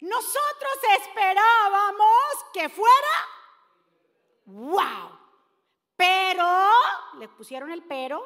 Nosotros 0.00 0.78
esperábamos 1.00 2.06
que 2.52 2.68
fuera, 2.68 3.26
wow, 4.44 5.18
pero, 5.96 6.70
le 7.18 7.28
pusieron 7.28 7.70
el 7.70 7.82
pero, 7.84 8.22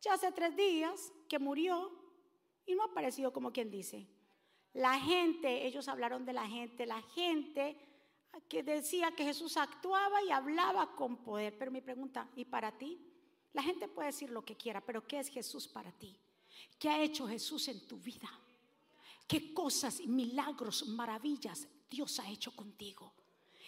ya 0.00 0.14
hace 0.14 0.32
tres 0.32 0.56
días 0.56 1.12
que 1.28 1.38
murió 1.38 2.05
y 2.66 2.74
no 2.74 2.82
ha 2.82 2.86
aparecido 2.86 3.32
como 3.32 3.52
quien 3.52 3.70
dice. 3.70 4.06
La 4.74 5.00
gente, 5.00 5.66
ellos 5.66 5.88
hablaron 5.88 6.26
de 6.26 6.32
la 6.32 6.46
gente, 6.46 6.84
la 6.84 7.00
gente 7.00 7.78
que 8.48 8.62
decía 8.62 9.12
que 9.12 9.24
Jesús 9.24 9.56
actuaba 9.56 10.22
y 10.22 10.30
hablaba 10.30 10.94
con 10.94 11.16
poder. 11.18 11.56
Pero 11.56 11.70
mi 11.70 11.80
pregunta, 11.80 12.28
¿y 12.36 12.44
para 12.44 12.76
ti? 12.76 13.00
La 13.52 13.62
gente 13.62 13.88
puede 13.88 14.08
decir 14.08 14.30
lo 14.30 14.44
que 14.44 14.56
quiera, 14.56 14.80
pero 14.82 15.06
¿qué 15.06 15.18
es 15.18 15.28
Jesús 15.28 15.66
para 15.66 15.90
ti? 15.92 16.18
¿Qué 16.78 16.90
ha 16.90 17.02
hecho 17.02 17.26
Jesús 17.26 17.68
en 17.68 17.86
tu 17.86 17.96
vida? 17.98 18.28
¿Qué 19.26 19.54
cosas, 19.54 20.00
milagros, 20.06 20.86
maravillas 20.88 21.66
Dios 21.88 22.20
ha 22.20 22.28
hecho 22.28 22.54
contigo? 22.54 23.14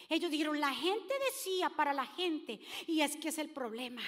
Ellos 0.09 0.31
dijeron, 0.31 0.61
la 0.61 0.73
gente 0.73 1.15
decía 1.33 1.71
para 1.71 1.93
la 1.93 2.07
gente, 2.07 2.61
y 2.87 3.01
es 3.01 3.17
que 3.17 3.29
es 3.29 3.39
el 3.39 3.51
problema. 3.51 4.03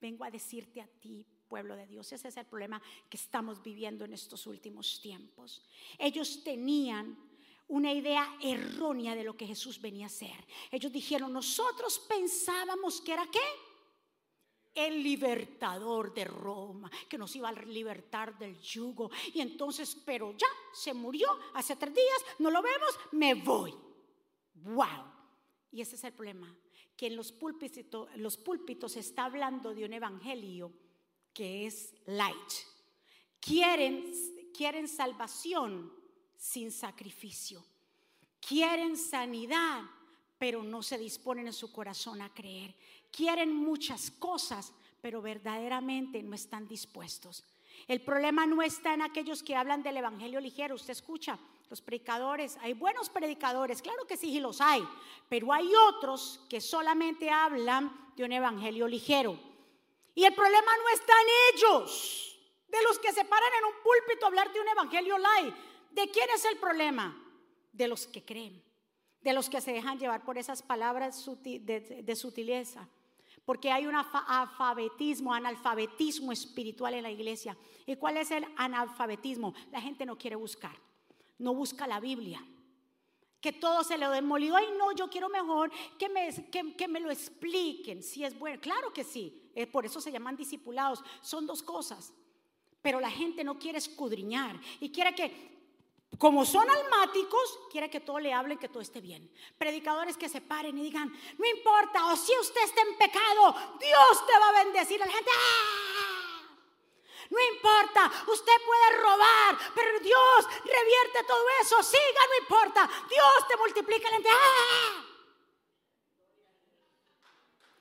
Vengo 0.00 0.24
a 0.24 0.30
decirte 0.30 0.80
a 0.80 0.86
ti, 0.86 1.26
pueblo 1.48 1.74
de 1.74 1.86
Dios. 1.86 2.12
Ese 2.12 2.28
es 2.28 2.36
el 2.36 2.46
problema 2.46 2.80
que 3.08 3.16
estamos 3.16 3.62
viviendo 3.62 4.04
en 4.04 4.12
estos 4.12 4.46
últimos 4.46 5.00
tiempos. 5.00 5.62
Ellos 5.98 6.44
tenían 6.44 7.16
una 7.68 7.92
idea 7.92 8.36
errónea 8.40 9.14
de 9.14 9.24
lo 9.24 9.36
que 9.36 9.46
Jesús 9.46 9.80
venía 9.80 10.06
a 10.06 10.08
hacer. 10.08 10.46
Ellos 10.70 10.92
dijeron, 10.92 11.32
nosotros 11.32 11.98
pensábamos 12.08 13.00
que 13.00 13.12
era 13.12 13.26
qué? 13.30 13.40
El 14.74 15.02
libertador 15.02 16.14
de 16.14 16.24
Roma, 16.24 16.90
que 17.08 17.18
nos 17.18 17.34
iba 17.36 17.48
a 17.48 17.52
libertar 17.52 18.38
del 18.38 18.58
yugo. 18.60 19.10
Y 19.34 19.40
entonces, 19.40 19.96
pero 20.04 20.32
ya 20.36 20.46
se 20.72 20.94
murió 20.94 21.28
hace 21.54 21.76
tres 21.76 21.94
días, 21.94 22.24
no 22.38 22.50
lo 22.50 22.62
vemos, 22.62 22.98
me 23.12 23.34
voy. 23.34 23.74
¡Wow! 24.54 25.12
Y 25.70 25.82
ese 25.82 25.96
es 25.96 26.04
el 26.04 26.12
problema, 26.12 26.54
que 26.96 27.08
en 27.08 27.16
los 27.16 27.32
púlpitos, 27.32 28.08
los 28.16 28.36
púlpitos 28.38 28.96
está 28.96 29.26
hablando 29.26 29.74
de 29.74 29.84
un 29.84 29.92
evangelio 29.92 30.72
que 31.38 31.68
es 31.68 31.94
light. 32.06 32.52
Quieren, 33.38 34.12
quieren 34.52 34.88
salvación 34.88 35.92
sin 36.36 36.72
sacrificio. 36.72 37.64
Quieren 38.40 38.96
sanidad, 38.96 39.84
pero 40.36 40.64
no 40.64 40.82
se 40.82 40.98
disponen 40.98 41.46
en 41.46 41.52
su 41.52 41.70
corazón 41.70 42.22
a 42.22 42.34
creer. 42.34 42.74
Quieren 43.12 43.54
muchas 43.54 44.10
cosas, 44.10 44.72
pero 45.00 45.22
verdaderamente 45.22 46.24
no 46.24 46.34
están 46.34 46.66
dispuestos. 46.66 47.44
El 47.86 48.00
problema 48.00 48.44
no 48.44 48.60
está 48.60 48.94
en 48.94 49.02
aquellos 49.02 49.44
que 49.44 49.54
hablan 49.54 49.84
del 49.84 49.98
evangelio 49.98 50.40
ligero. 50.40 50.74
Usted 50.74 50.90
escucha, 50.90 51.38
los 51.70 51.80
predicadores, 51.80 52.58
hay 52.62 52.72
buenos 52.72 53.10
predicadores, 53.10 53.80
claro 53.80 54.08
que 54.08 54.16
sí, 54.16 54.30
y 54.30 54.40
los 54.40 54.60
hay, 54.60 54.82
pero 55.28 55.52
hay 55.52 55.70
otros 55.88 56.40
que 56.48 56.60
solamente 56.60 57.30
hablan 57.30 57.96
de 58.16 58.24
un 58.24 58.32
evangelio 58.32 58.88
ligero. 58.88 59.47
Y 60.18 60.24
el 60.24 60.34
problema 60.34 60.72
no 60.82 60.88
está 60.94 61.12
en 61.12 61.54
ellos, 61.54 62.36
de 62.66 62.82
los 62.88 62.98
que 62.98 63.12
se 63.12 63.24
paran 63.24 63.50
en 63.56 63.66
un 63.66 63.82
púlpito 63.84 64.24
a 64.24 64.28
hablar 64.28 64.52
de 64.52 64.60
un 64.60 64.66
evangelio 64.66 65.16
light. 65.16 65.54
¿De 65.92 66.10
quién 66.10 66.28
es 66.34 66.44
el 66.44 66.58
problema? 66.58 67.16
De 67.72 67.86
los 67.86 68.08
que 68.08 68.24
creen, 68.24 68.60
de 69.20 69.32
los 69.32 69.48
que 69.48 69.60
se 69.60 69.72
dejan 69.72 69.96
llevar 70.00 70.24
por 70.24 70.36
esas 70.36 70.60
palabras 70.60 71.24
de, 71.44 72.16
sutileza. 72.16 72.88
Porque 73.44 73.70
hay 73.70 73.86
un 73.86 73.94
alfabetismo, 73.94 75.32
analfabetismo 75.32 76.32
espiritual 76.32 76.94
en 76.94 77.04
la 77.04 77.12
iglesia. 77.12 77.56
¿Y 77.86 77.94
cuál 77.94 78.16
es 78.16 78.32
el 78.32 78.44
analfabetismo? 78.56 79.54
La 79.70 79.80
gente 79.80 80.04
no 80.04 80.18
quiere 80.18 80.34
buscar, 80.34 80.74
no 81.38 81.54
busca 81.54 81.86
la 81.86 82.00
Biblia 82.00 82.44
que 83.40 83.52
todo 83.52 83.84
se 83.84 83.98
lo 83.98 84.10
demolió. 84.10 84.56
Ay, 84.56 84.66
no, 84.76 84.92
yo 84.92 85.08
quiero 85.08 85.28
mejor 85.28 85.70
que 85.98 86.08
me, 86.08 86.30
que, 86.50 86.88
me 86.88 87.00
lo 87.00 87.10
expliquen 87.10 88.02
si 88.02 88.24
es 88.24 88.38
bueno. 88.38 88.60
Claro 88.60 88.92
que 88.92 89.04
sí, 89.04 89.50
eh, 89.54 89.66
por 89.66 89.86
eso 89.86 90.00
se 90.00 90.12
llaman 90.12 90.36
discipulados. 90.36 91.02
Son 91.20 91.46
dos 91.46 91.62
cosas. 91.62 92.12
Pero 92.82 93.00
la 93.00 93.10
gente 93.10 93.44
no 93.44 93.58
quiere 93.58 93.78
escudriñar 93.78 94.58
y 94.80 94.90
quiere 94.90 95.14
que, 95.14 95.58
como 96.16 96.44
son 96.44 96.68
almáticos, 96.68 97.58
quiere 97.70 97.90
que 97.90 98.00
todo 98.00 98.18
le 98.18 98.32
hablen, 98.32 98.58
que 98.58 98.68
todo 98.68 98.80
esté 98.80 99.00
bien. 99.00 99.30
Predicadores 99.58 100.16
que 100.16 100.28
se 100.28 100.40
paren 100.40 100.78
y 100.78 100.82
digan, 100.82 101.12
no 101.38 101.46
importa, 101.46 102.06
o 102.06 102.16
si 102.16 102.32
usted 102.40 102.62
está 102.64 102.80
en 102.82 102.96
pecado, 102.96 103.54
Dios 103.80 104.26
te 104.26 104.38
va 104.38 104.48
a 104.48 104.64
bendecir. 104.64 104.98
La 104.98 105.06
gente, 105.06 105.30
¡ah! 105.30 106.17
No 107.30 107.38
importa, 107.54 108.10
usted 108.28 108.52
puede 108.64 109.02
robar, 109.02 109.58
pero 109.74 110.00
Dios 110.00 110.46
revierte 110.64 111.24
todo 111.26 111.44
eso. 111.60 111.82
Siga, 111.82 112.20
no 112.28 112.42
importa. 112.42 112.88
Dios 113.08 113.48
te 113.48 113.56
multiplica 113.56 114.10
la 114.10 114.18
¡Ah! 114.30 115.04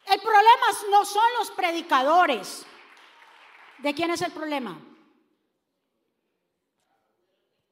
El 0.06 0.22
problema 0.22 0.68
no 0.90 1.06
son 1.06 1.34
los 1.40 1.52
predicadores. 1.52 2.66
¿De 3.80 3.94
quién 3.94 4.12
es 4.12 4.22
el 4.22 4.32
problema? 4.32 4.80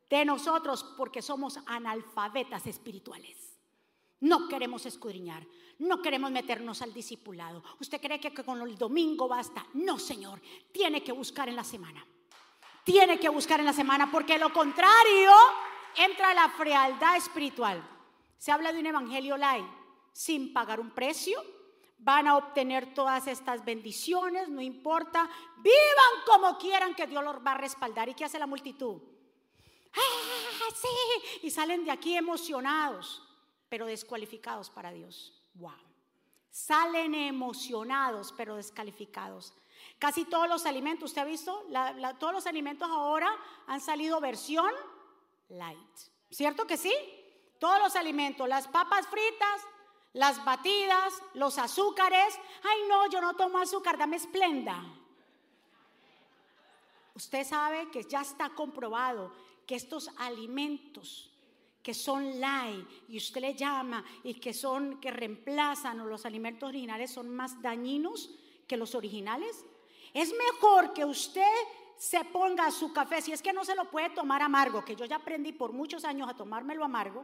De 0.10 0.24
nosotros, 0.24 0.84
porque 0.98 1.22
somos 1.22 1.58
analfabetas 1.66 2.68
espirituales. 2.68 3.55
No 4.22 4.48
queremos 4.48 4.86
escudriñar, 4.86 5.46
no 5.80 6.02
queremos 6.02 6.32
meternos 6.32 6.82
al 6.82 6.94
discipulado. 6.94 7.64
¿Usted 7.80 8.00
cree 8.00 8.20
que 8.20 8.34
con 8.34 8.62
el 8.62 8.78
domingo 8.78 9.28
basta? 9.28 9.66
No, 9.74 10.00
Señor, 10.00 10.42
tiene 10.72 11.04
que 11.04 11.12
buscar 11.12 11.50
en 11.50 11.56
la 11.56 11.64
semana. 11.64 12.06
Tiene 12.84 13.20
que 13.20 13.30
buscar 13.30 13.60
en 13.60 13.66
la 13.66 13.74
semana 13.74 14.10
porque 14.12 14.38
lo 14.38 14.54
contrario 14.54 15.32
entra 15.98 16.34
la 16.34 16.50
frialdad 16.50 17.18
espiritual. 17.18 17.84
Se 18.38 18.52
habla 18.52 18.72
de 18.72 18.80
un 18.80 18.86
evangelio 18.86 19.38
light, 19.38 19.66
sin 20.14 20.54
pagar 20.54 20.80
un 20.80 20.92
precio. 20.92 21.44
Van 21.98 22.28
a 22.28 22.38
obtener 22.38 22.94
todas 22.94 23.28
estas 23.28 23.66
bendiciones, 23.66 24.48
no 24.48 24.62
importa. 24.62 25.30
Vivan 25.58 26.26
como 26.26 26.58
quieran 26.58 26.94
que 26.94 27.08
Dios 27.08 27.24
los 27.24 27.38
va 27.38 27.54
a 27.54 27.58
respaldar. 27.58 28.08
¿Y 28.08 28.14
qué 28.14 28.26
hace 28.26 28.40
la 28.40 28.48
multitud? 28.48 29.02
¡Ah, 29.94 30.74
sí! 30.74 31.48
Y 31.48 31.50
salen 31.50 31.84
de 31.84 31.92
aquí 31.92 32.16
emocionados 32.16 33.25
pero 33.70 33.86
descualificados 33.86 34.70
para 34.70 34.92
Dios. 34.92 35.34
Wow. 35.56 35.74
Salen 36.50 37.16
emocionados, 37.16 38.34
pero 38.38 38.56
descalificados. 38.56 39.54
Casi 40.00 40.26
todos 40.26 40.48
los 40.48 40.66
alimentos, 40.66 41.12
¿usted 41.12 41.22
ha 41.22 41.26
visto? 41.26 41.66
todos 42.20 42.34
los 42.34 42.48
alimentos 42.48 42.90
ahora 42.90 43.30
han 43.68 43.82
salido 43.82 44.20
versión 44.20 44.72
light. 45.50 45.98
¿Cierto 46.30 46.66
que 46.66 46.78
sí? 46.78 46.94
Todos 47.60 47.80
los 47.80 47.96
alimentos, 47.96 48.48
las 48.48 48.68
papas 48.68 49.08
fritas, 49.08 49.62
las 50.14 50.44
batidas, 50.44 51.14
los 51.34 51.58
azúcares. 51.58 52.40
Ay, 52.64 52.80
no, 52.88 53.10
yo 53.10 53.22
no 53.22 53.36
tomo 53.36 53.58
azúcar, 53.58 53.98
dame 53.98 54.18
esplenda. 54.18 54.84
Usted 57.16 57.46
sabe 57.46 57.90
que 57.92 58.04
ya 58.04 58.22
está 58.22 58.50
comprobado 58.50 59.32
que 59.66 59.76
estos 59.76 60.10
alimentos 60.18 61.32
que 61.86 61.94
son 61.94 62.40
light 62.40 62.84
y 63.08 63.18
usted 63.18 63.42
le 63.42 63.54
llama 63.54 64.04
y 64.24 64.34
que 64.34 64.56
son 64.56 65.00
que 65.00 65.12
reemplazan 65.12 66.00
o 66.00 66.06
los 66.06 66.26
alimentos 66.26 66.68
originales 66.68 67.12
son 67.12 67.30
más 67.30 67.62
dañinos 67.62 68.32
que 68.68 68.76
los 68.76 68.96
originales. 68.96 69.64
Es 70.12 70.34
mejor 70.34 70.94
que 70.94 71.06
usted 71.06 71.44
se 71.96 72.26
ponga 72.26 72.72
su 72.72 72.92
café, 72.92 73.22
si 73.22 73.34
es 73.34 73.42
que 73.44 73.54
no 73.54 73.64
se 73.64 73.76
lo 73.76 73.92
puede 73.92 74.10
tomar 74.10 74.42
amargo, 74.42 74.84
que 74.84 74.96
yo 74.96 75.06
ya 75.06 75.18
aprendí 75.18 75.52
por 75.52 75.74
muchos 75.74 76.06
años 76.06 76.28
a 76.28 76.34
tomármelo 76.34 76.84
amargo, 76.84 77.24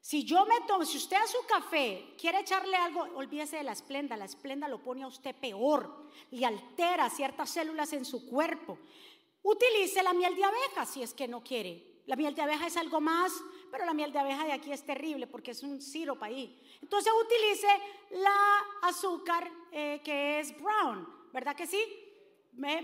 Si 0.00 0.24
yo 0.24 0.44
me 0.46 0.60
tomo, 0.66 0.84
si 0.84 0.96
usted 0.96 1.16
a 1.16 1.26
su 1.28 1.38
café 1.46 2.14
quiere 2.20 2.40
echarle 2.40 2.76
algo, 2.76 3.02
olvídese 3.14 3.58
de 3.58 3.64
la 3.64 3.72
esplenda. 3.72 4.16
La 4.16 4.24
esplenda 4.24 4.66
lo 4.66 4.82
pone 4.82 5.04
a 5.04 5.06
usted 5.06 5.36
peor, 5.36 6.08
y 6.32 6.42
altera 6.42 7.10
ciertas 7.10 7.50
células 7.50 7.92
en 7.92 8.04
su 8.04 8.26
cuerpo. 8.28 8.78
Utilice 9.42 10.02
la 10.02 10.14
miel 10.14 10.34
de 10.34 10.44
abeja 10.44 10.84
si 10.84 11.02
es 11.02 11.14
que 11.14 11.28
no 11.28 11.44
quiere. 11.44 11.97
La 12.08 12.16
miel 12.16 12.34
de 12.34 12.40
abeja 12.40 12.66
es 12.66 12.76
algo 12.78 13.02
más, 13.02 13.32
pero 13.70 13.84
la 13.84 13.92
miel 13.92 14.10
de 14.10 14.18
abeja 14.18 14.46
de 14.46 14.52
aquí 14.52 14.72
es 14.72 14.82
terrible 14.82 15.26
porque 15.26 15.50
es 15.50 15.62
un 15.62 15.82
sirope 15.82 16.24
ahí. 16.24 16.58
Entonces 16.80 17.12
utilice 17.12 17.68
la 18.12 18.64
azúcar 18.80 19.46
eh, 19.70 20.00
que 20.02 20.40
es 20.40 20.58
brown, 20.58 21.06
¿verdad 21.34 21.54
que 21.54 21.66
sí? 21.66 21.78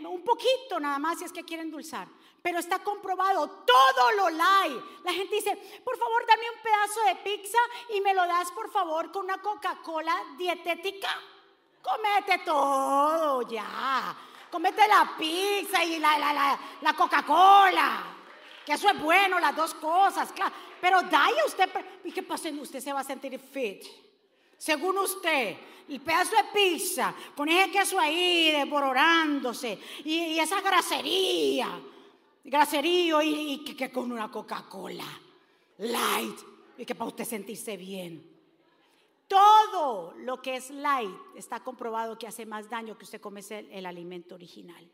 un 0.09 0.23
poquito 0.23 0.79
nada 0.79 1.01
más 1.01 1.19
si 1.19 1.25
es 1.25 1.33
que 1.33 1.43
quiere 1.43 1.63
endulzar. 1.63 2.07
Pero 2.43 2.59
está 2.59 2.81
comprobado, 2.81 3.65
todo 3.67 4.13
lo 4.13 4.29
light. 4.29 4.85
La 5.03 5.13
gente 5.13 5.35
dice, 5.35 5.81
por 5.83 5.97
favor, 5.97 6.25
dame 6.27 6.45
un 6.51 6.63
pedazo 6.63 7.01
de 7.07 7.17
pizza 7.17 7.59
y 7.97 8.01
me 8.03 8.15
lo 8.15 8.27
das, 8.27 8.53
por 8.53 8.71
favor, 8.71 9.11
con 9.11 9.25
una 9.25 9.41
Coca-Cola 9.41 10.15
dietética. 10.37 11.09
Comete 11.83 12.39
todo 12.45 13.43
ya. 13.49 14.15
Comete 14.51 14.87
la 14.87 15.17
pizza 15.19 15.83
y 15.83 15.99
la, 15.99 16.19
la, 16.19 16.59
la, 16.83 16.93
Coca-Cola. 16.95 18.14
Que 18.65 18.73
eso 18.73 18.89
es 18.89 19.01
bueno, 19.01 19.39
las 19.39 19.55
dos 19.55 19.75
cosas, 19.75 20.33
claro. 20.33 20.55
Pero 20.81 21.03
daya 21.03 21.45
usted, 21.47 21.69
¿y 22.05 22.13
qué 22.13 22.23
pasa? 22.23 22.49
Usted 22.51 22.81
se 22.81 22.93
va 22.93 23.01
a 23.01 23.05
sentir 23.05 23.39
fit. 23.39 23.85
Según 24.57 24.97
usted, 24.99 25.57
el 25.89 26.01
pedazo 26.01 26.37
de 26.37 26.45
pizza, 26.53 27.15
con 27.37 27.49
ese 27.49 27.71
queso 27.71 27.99
ahí 27.99 28.51
devororándose 28.53 29.79
y, 30.05 30.39
esa 30.39 30.61
grasería, 30.61 31.69
graserío 32.43 33.21
y, 33.21 33.65
que, 33.65 33.91
con 33.93 34.11
una 34.11 34.31
Coca-Cola 34.31 35.21
light 35.79 36.39
y 36.79 36.85
que 36.85 36.95
para 36.95 37.09
usted 37.09 37.25
sentirse 37.25 37.77
bien. 37.77 38.33
Todo 39.29 40.15
lo 40.19 40.41
que 40.41 40.57
es 40.57 40.71
light 40.71 41.17
está 41.35 41.61
comprobado 41.61 42.19
que 42.19 42.27
hace 42.27 42.47
más 42.47 42.69
daño 42.69 42.97
que 42.97 43.05
usted 43.05 43.21
come 43.21 43.41
el 43.51 43.87
alimento 43.87 44.35
original. 44.35 44.89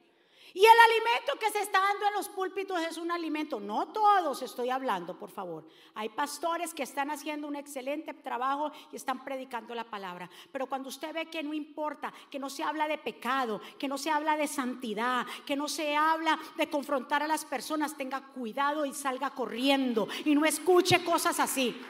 Y 0.54 0.64
el 0.64 0.78
alimento 0.84 1.38
que 1.38 1.50
se 1.50 1.60
está 1.60 1.80
dando 1.80 2.06
en 2.06 2.14
los 2.14 2.28
púlpitos 2.28 2.80
es 2.80 2.96
un 2.96 3.10
alimento, 3.10 3.60
no 3.60 3.88
todos 3.88 4.42
estoy 4.42 4.70
hablando, 4.70 5.18
por 5.18 5.30
favor. 5.30 5.64
Hay 5.94 6.08
pastores 6.08 6.74
que 6.74 6.82
están 6.82 7.10
haciendo 7.10 7.46
un 7.46 7.56
excelente 7.56 8.12
trabajo 8.14 8.72
y 8.92 8.96
están 8.96 9.24
predicando 9.24 9.74
la 9.74 9.84
palabra. 9.84 10.28
Pero 10.50 10.66
cuando 10.66 10.88
usted 10.88 11.12
ve 11.12 11.26
que 11.26 11.42
no 11.42 11.54
importa, 11.54 12.12
que 12.30 12.38
no 12.38 12.50
se 12.50 12.62
habla 12.62 12.88
de 12.88 12.98
pecado, 12.98 13.60
que 13.78 13.88
no 13.88 13.96
se 13.96 14.10
habla 14.10 14.36
de 14.36 14.48
santidad, 14.48 15.26
que 15.46 15.56
no 15.56 15.68
se 15.68 15.94
habla 15.94 16.38
de 16.56 16.68
confrontar 16.68 17.22
a 17.22 17.28
las 17.28 17.44
personas, 17.44 17.96
tenga 17.96 18.20
cuidado 18.20 18.84
y 18.84 18.92
salga 18.92 19.30
corriendo 19.30 20.08
y 20.24 20.34
no 20.34 20.44
escuche 20.44 21.04
cosas 21.04 21.38
así. 21.38 21.80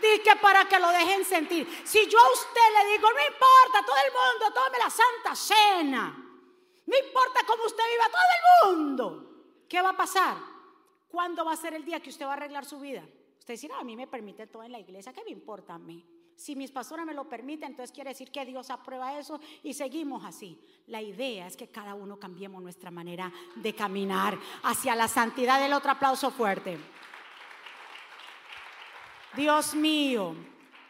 Dice 0.00 0.36
para 0.40 0.64
que 0.66 0.78
lo 0.78 0.88
dejen 0.88 1.24
sentir. 1.24 1.68
Si 1.84 2.06
yo 2.06 2.18
a 2.18 2.32
usted 2.32 2.84
le 2.84 2.92
digo, 2.92 3.08
no 3.10 3.20
importa, 3.20 3.84
todo 3.84 3.96
el 3.96 4.12
mundo 4.12 4.54
tome 4.54 4.78
la 4.78 4.90
santa 4.90 5.34
cena. 5.34 6.29
No 6.86 6.96
importa 6.96 7.40
cómo 7.46 7.64
usted 7.64 7.84
viva, 7.92 8.04
todo 8.10 8.72
el 8.72 8.78
mundo. 8.78 9.30
¿Qué 9.68 9.80
va 9.80 9.90
a 9.90 9.96
pasar? 9.96 10.36
¿Cuándo 11.08 11.44
va 11.44 11.52
a 11.52 11.56
ser 11.56 11.74
el 11.74 11.84
día 11.84 12.00
que 12.00 12.10
usted 12.10 12.26
va 12.26 12.30
a 12.30 12.34
arreglar 12.34 12.64
su 12.64 12.80
vida? 12.80 13.04
Usted 13.38 13.60
dirá, 13.60 13.78
a 13.78 13.84
mí 13.84 13.96
me 13.96 14.06
permite 14.06 14.46
todo 14.46 14.62
en 14.62 14.72
la 14.72 14.78
iglesia, 14.78 15.12
¿qué 15.12 15.24
me 15.24 15.30
importa 15.30 15.74
a 15.74 15.78
mí? 15.78 16.04
Si 16.40 16.56
mis 16.56 16.70
pastores 16.70 17.04
me 17.04 17.12
lo 17.12 17.28
permiten, 17.28 17.72
entonces 17.72 17.92
quiere 17.92 18.10
decir 18.10 18.30
que 18.30 18.46
Dios 18.46 18.70
aprueba 18.70 19.18
eso 19.18 19.38
y 19.62 19.74
seguimos 19.74 20.24
así. 20.24 20.58
La 20.86 21.02
idea 21.02 21.46
es 21.46 21.54
que 21.54 21.68
cada 21.68 21.94
uno 21.94 22.18
cambiemos 22.18 22.62
nuestra 22.62 22.90
manera 22.90 23.30
de 23.56 23.74
caminar 23.74 24.38
hacia 24.62 24.94
la 24.94 25.06
santidad. 25.06 25.60
del 25.60 25.74
otro 25.74 25.90
aplauso 25.90 26.30
fuerte. 26.30 26.78
Dios 29.36 29.74
mío, 29.74 30.34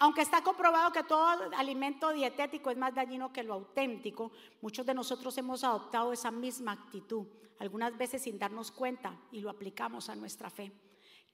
aunque 0.00 0.22
está 0.22 0.42
comprobado 0.42 0.92
que 0.92 1.02
todo 1.02 1.26
alimento 1.56 2.10
dietético 2.10 2.70
es 2.70 2.76
más 2.78 2.94
dañino 2.94 3.32
que 3.32 3.42
lo 3.42 3.52
auténtico, 3.52 4.32
muchos 4.62 4.86
de 4.86 4.94
nosotros 4.94 5.36
hemos 5.36 5.62
adoptado 5.62 6.12
esa 6.12 6.30
misma 6.30 6.72
actitud, 6.72 7.26
algunas 7.58 7.96
veces 7.98 8.22
sin 8.22 8.38
darnos 8.38 8.72
cuenta, 8.72 9.14
y 9.30 9.40
lo 9.40 9.50
aplicamos 9.50 10.08
a 10.08 10.16
nuestra 10.16 10.48
fe. 10.48 10.72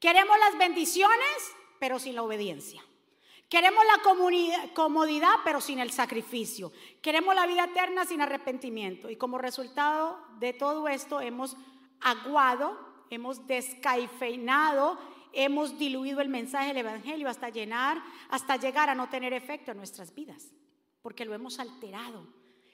Queremos 0.01 0.37
las 0.41 0.59
bendiciones, 0.59 1.55
pero 1.79 2.01
sin 2.01 2.17
la 2.17 2.25
obediencia. 2.25 2.83
Queremos 3.49 3.85
la 3.87 4.03
comodidad, 4.75 5.37
pero 5.45 5.61
sin 5.61 5.79
el 5.79 5.93
sacrificio. 5.93 6.73
Queremos 7.01 7.37
la 7.37 7.47
vida 7.47 7.67
eterna 7.67 8.05
sin 8.05 8.21
arrepentimiento. 8.21 9.09
Y 9.09 9.15
como 9.15 9.39
resultado 9.39 10.19
de 10.41 10.53
todo 10.53 10.89
esto 10.89 11.21
hemos 11.21 11.57
aguado, 12.01 12.77
hemos 13.11 13.47
descaifeinado 13.47 14.99
hemos 15.37 15.79
diluido 15.79 16.21
el 16.21 16.29
mensaje 16.29 16.69
del 16.69 16.79
Evangelio 16.79 17.29
hasta 17.29 17.51
llenar, 17.51 18.03
hasta 18.31 18.57
llegar 18.57 18.89
a 18.89 18.95
no 18.95 19.09
tener 19.09 19.33
efecto 19.33 19.71
en 19.71 19.77
nuestras 19.77 20.15
vidas, 20.15 20.51
porque 21.03 21.25
lo 21.25 21.35
hemos 21.35 21.59
alterado. 21.59 22.27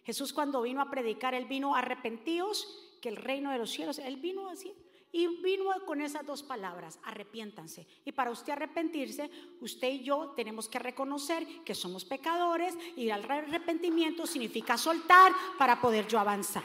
Jesús 0.05 0.33
cuando 0.33 0.63
vino 0.63 0.81
a 0.81 0.91
predicar, 0.91 1.35
Él 1.35 1.47
vino 1.47 1.75
arrepentidos, 1.75 2.99
que 3.03 3.09
el 3.09 3.17
reino 3.17 3.51
de 3.51 3.59
los 3.59 3.71
cielos, 3.71 3.99
Él 3.99 4.17
vino 4.17 4.49
así, 4.49 4.73
y 5.11 5.27
vino 5.43 5.65
con 5.85 6.01
esas 6.01 6.25
dos 6.25 6.43
palabras, 6.43 6.99
arrepiéntanse. 7.05 7.87
Y 8.05 8.13
para 8.13 8.31
usted 8.31 8.53
arrepentirse, 8.53 9.31
usted 9.61 9.89
y 9.89 10.05
yo 10.05 10.33
tenemos 10.35 10.69
que 10.69 10.79
reconocer 10.79 11.47
que 11.65 11.75
somos 11.75 12.05
pecadores 12.05 12.75
y 12.97 13.11
el 13.11 13.31
arrepentimiento 13.31 14.27
significa 14.27 14.79
soltar 14.79 15.33
para 15.59 15.81
poder 15.83 16.09
yo 16.09 16.19
avanzar. 16.19 16.65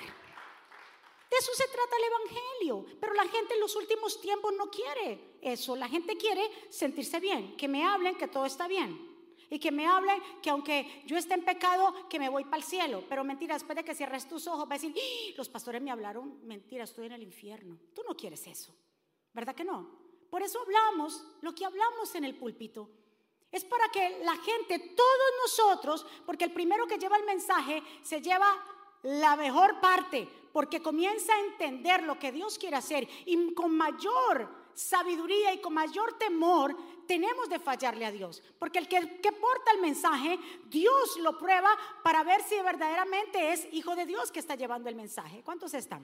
De 1.30 1.38
eso 1.38 1.52
se 1.54 1.68
trata 1.68 1.96
el 1.98 2.04
Evangelio. 2.04 2.98
Pero 3.00 3.14
la 3.14 3.28
gente 3.28 3.54
en 3.54 3.60
los 3.60 3.76
últimos 3.76 4.20
tiempos 4.22 4.54
no 4.58 4.70
quiere 4.70 5.38
eso. 5.42 5.76
La 5.76 5.90
gente 5.90 6.16
quiere 6.18 6.50
sentirse 6.70 7.20
bien, 7.20 7.56
que 7.58 7.68
me 7.68 7.86
hablen 7.86 8.16
que 8.16 8.28
todo 8.28 8.46
está 8.46 8.68
bien. 8.68 9.06
Y 9.50 9.60
que 9.60 9.72
me 9.72 9.88
hablen 9.88 10.22
que 10.42 10.50
aunque 10.50 11.04
yo 11.06 11.18
esté 11.18 11.34
en 11.34 11.46
pecado, 11.46 12.08
que 12.10 12.20
me 12.20 12.30
voy 12.30 12.44
para 12.44 12.58
el 12.58 12.64
cielo. 12.64 13.04
Pero 13.08 13.24
mentira, 13.24 13.54
después 13.56 13.76
de 13.76 13.84
que 13.84 13.96
cierres 13.96 14.28
tus 14.28 14.46
ojos, 14.48 14.66
va 14.70 14.76
a 14.76 14.78
decir, 14.78 14.94
¡Ah! 14.96 15.34
los 15.38 15.48
pastores 15.48 15.82
me 15.82 15.92
hablaron, 15.92 16.46
mentira, 16.46 16.84
estoy 16.84 17.06
en 17.06 17.14
el 17.14 17.24
infierno. 17.24 17.78
Tú 17.94 18.02
no 18.08 18.16
quieres 18.16 18.46
eso. 18.48 18.76
¿Verdad 19.34 19.56
que 19.56 19.64
no? 19.64 20.08
Por 20.30 20.42
eso 20.42 20.60
hablamos 20.62 21.24
lo 21.42 21.56
que 21.56 21.66
hablamos 21.66 22.14
en 22.16 22.26
el 22.26 22.36
púlpito. 22.36 22.90
Es 23.52 23.64
para 23.64 23.88
que 23.90 24.20
la 24.24 24.36
gente, 24.36 24.80
todos 24.96 25.32
nosotros, 25.44 26.06
porque 26.26 26.44
el 26.44 26.52
primero 26.52 26.86
que 26.86 26.98
lleva 26.98 27.18
el 27.18 27.26
mensaje 27.26 27.82
se 28.02 28.22
lleva 28.22 28.48
la 29.04 29.36
mejor 29.38 29.80
parte, 29.80 30.28
porque 30.58 30.82
comienza 30.82 31.32
a 31.36 31.40
entender 31.42 32.02
lo 32.02 32.18
que 32.18 32.32
Dios 32.32 32.58
quiere 32.58 32.78
hacer 32.78 33.08
y 33.28 33.54
con 33.54 33.78
mayor 33.78 34.50
sabiduría 34.74 35.54
y 35.54 35.62
con 35.62 35.76
mayor 35.76 36.18
temor 36.18 36.76
tenemos 37.06 37.48
de 37.48 37.60
fallarle 37.60 38.08
a 38.08 38.12
Dios. 38.12 38.42
Porque 38.58 38.80
el 38.80 38.88
que, 38.88 39.32
porta 39.34 39.72
el 39.76 39.82
mensaje, 39.82 40.40
Dios 40.66 41.18
lo 41.18 41.38
prueba 41.38 41.70
para 42.02 42.24
ver 42.24 42.42
si 42.42 42.56
verdaderamente 42.60 43.54
es 43.54 43.68
hijo 43.72 43.96
de 43.96 44.08
Dios 44.08 44.32
que 44.32 44.40
está 44.40 44.56
llevando 44.56 44.90
el 44.90 44.96
mensaje. 44.96 45.44
¿Cuántos 45.44 45.76
están? 45.76 46.04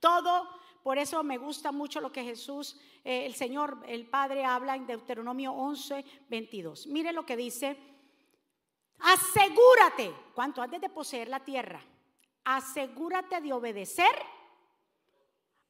Todo, 0.00 0.46
por 0.82 0.98
eso 0.98 1.22
me 1.22 1.38
gusta 1.38 1.72
mucho 1.72 2.02
lo 2.02 2.12
que 2.12 2.22
Jesús, 2.22 2.78
eh, 3.04 3.24
el 3.24 3.34
Señor, 3.34 3.78
el 3.86 4.06
Padre 4.06 4.44
habla 4.44 4.76
en 4.76 4.86
Deuteronomio 4.86 5.52
11, 5.52 6.04
22. 6.28 6.88
Mire 6.88 7.14
lo 7.14 7.24
que 7.24 7.38
dice, 7.38 7.78
asegúrate, 8.98 10.14
¿cuánto? 10.34 10.60
Antes 10.60 10.82
de 10.82 10.90
poseer 10.90 11.28
la 11.28 11.42
tierra 11.42 11.82
asegúrate 12.44 13.40
de 13.40 13.52
obedecer. 13.52 14.14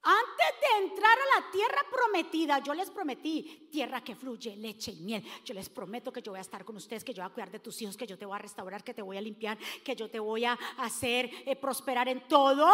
Antes 0.02 0.60
de 0.60 0.86
entrar 0.86 1.18
a 1.18 1.40
la 1.40 1.50
tierra 1.50 1.82
prometida, 1.90 2.58
yo 2.60 2.72
les 2.72 2.90
prometí 2.90 3.68
tierra 3.70 4.02
que 4.02 4.16
fluye 4.16 4.56
leche 4.56 4.92
y 4.92 5.00
miel. 5.02 5.22
Yo 5.44 5.52
les 5.52 5.68
prometo 5.68 6.10
que 6.10 6.22
yo 6.22 6.32
voy 6.32 6.38
a 6.38 6.42
estar 6.42 6.64
con 6.64 6.76
ustedes, 6.76 7.04
que 7.04 7.12
yo 7.12 7.22
voy 7.22 7.30
a 7.30 7.34
cuidar 7.34 7.50
de 7.50 7.58
tus 7.58 7.82
hijos, 7.82 7.98
que 7.98 8.06
yo 8.06 8.16
te 8.16 8.24
voy 8.24 8.34
a 8.34 8.38
restaurar, 8.38 8.82
que 8.82 8.94
te 8.94 9.02
voy 9.02 9.18
a 9.18 9.20
limpiar, 9.20 9.58
que 9.84 9.94
yo 9.94 10.10
te 10.10 10.18
voy 10.18 10.46
a 10.46 10.54
hacer 10.78 11.30
eh, 11.44 11.54
prosperar 11.54 12.08
en 12.08 12.26
todo. 12.28 12.66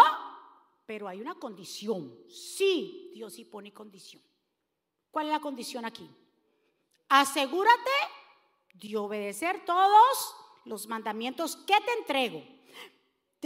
Pero 0.86 1.08
hay 1.08 1.20
una 1.20 1.34
condición. 1.34 2.16
Sí, 2.28 3.10
Dios 3.12 3.34
sí 3.34 3.44
pone 3.44 3.72
condición. 3.72 4.22
¿Cuál 5.10 5.26
es 5.26 5.32
la 5.32 5.40
condición 5.40 5.84
aquí? 5.84 6.08
Asegúrate 7.08 7.90
de 8.74 8.96
obedecer 8.96 9.64
todos 9.64 10.36
los 10.64 10.86
mandamientos 10.86 11.56
que 11.56 11.74
te 11.80 11.92
entrego 11.98 12.55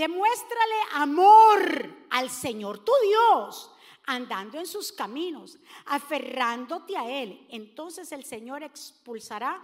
Demuéstrale 0.00 0.76
amor 0.94 2.06
al 2.08 2.30
Señor 2.30 2.78
tu 2.82 2.92
Dios, 3.04 3.70
andando 4.06 4.58
en 4.58 4.64
sus 4.64 4.92
caminos, 4.92 5.58
aferrándote 5.84 6.96
a 6.96 7.06
Él. 7.06 7.46
Entonces 7.50 8.10
el 8.12 8.24
Señor 8.24 8.62
expulsará 8.62 9.60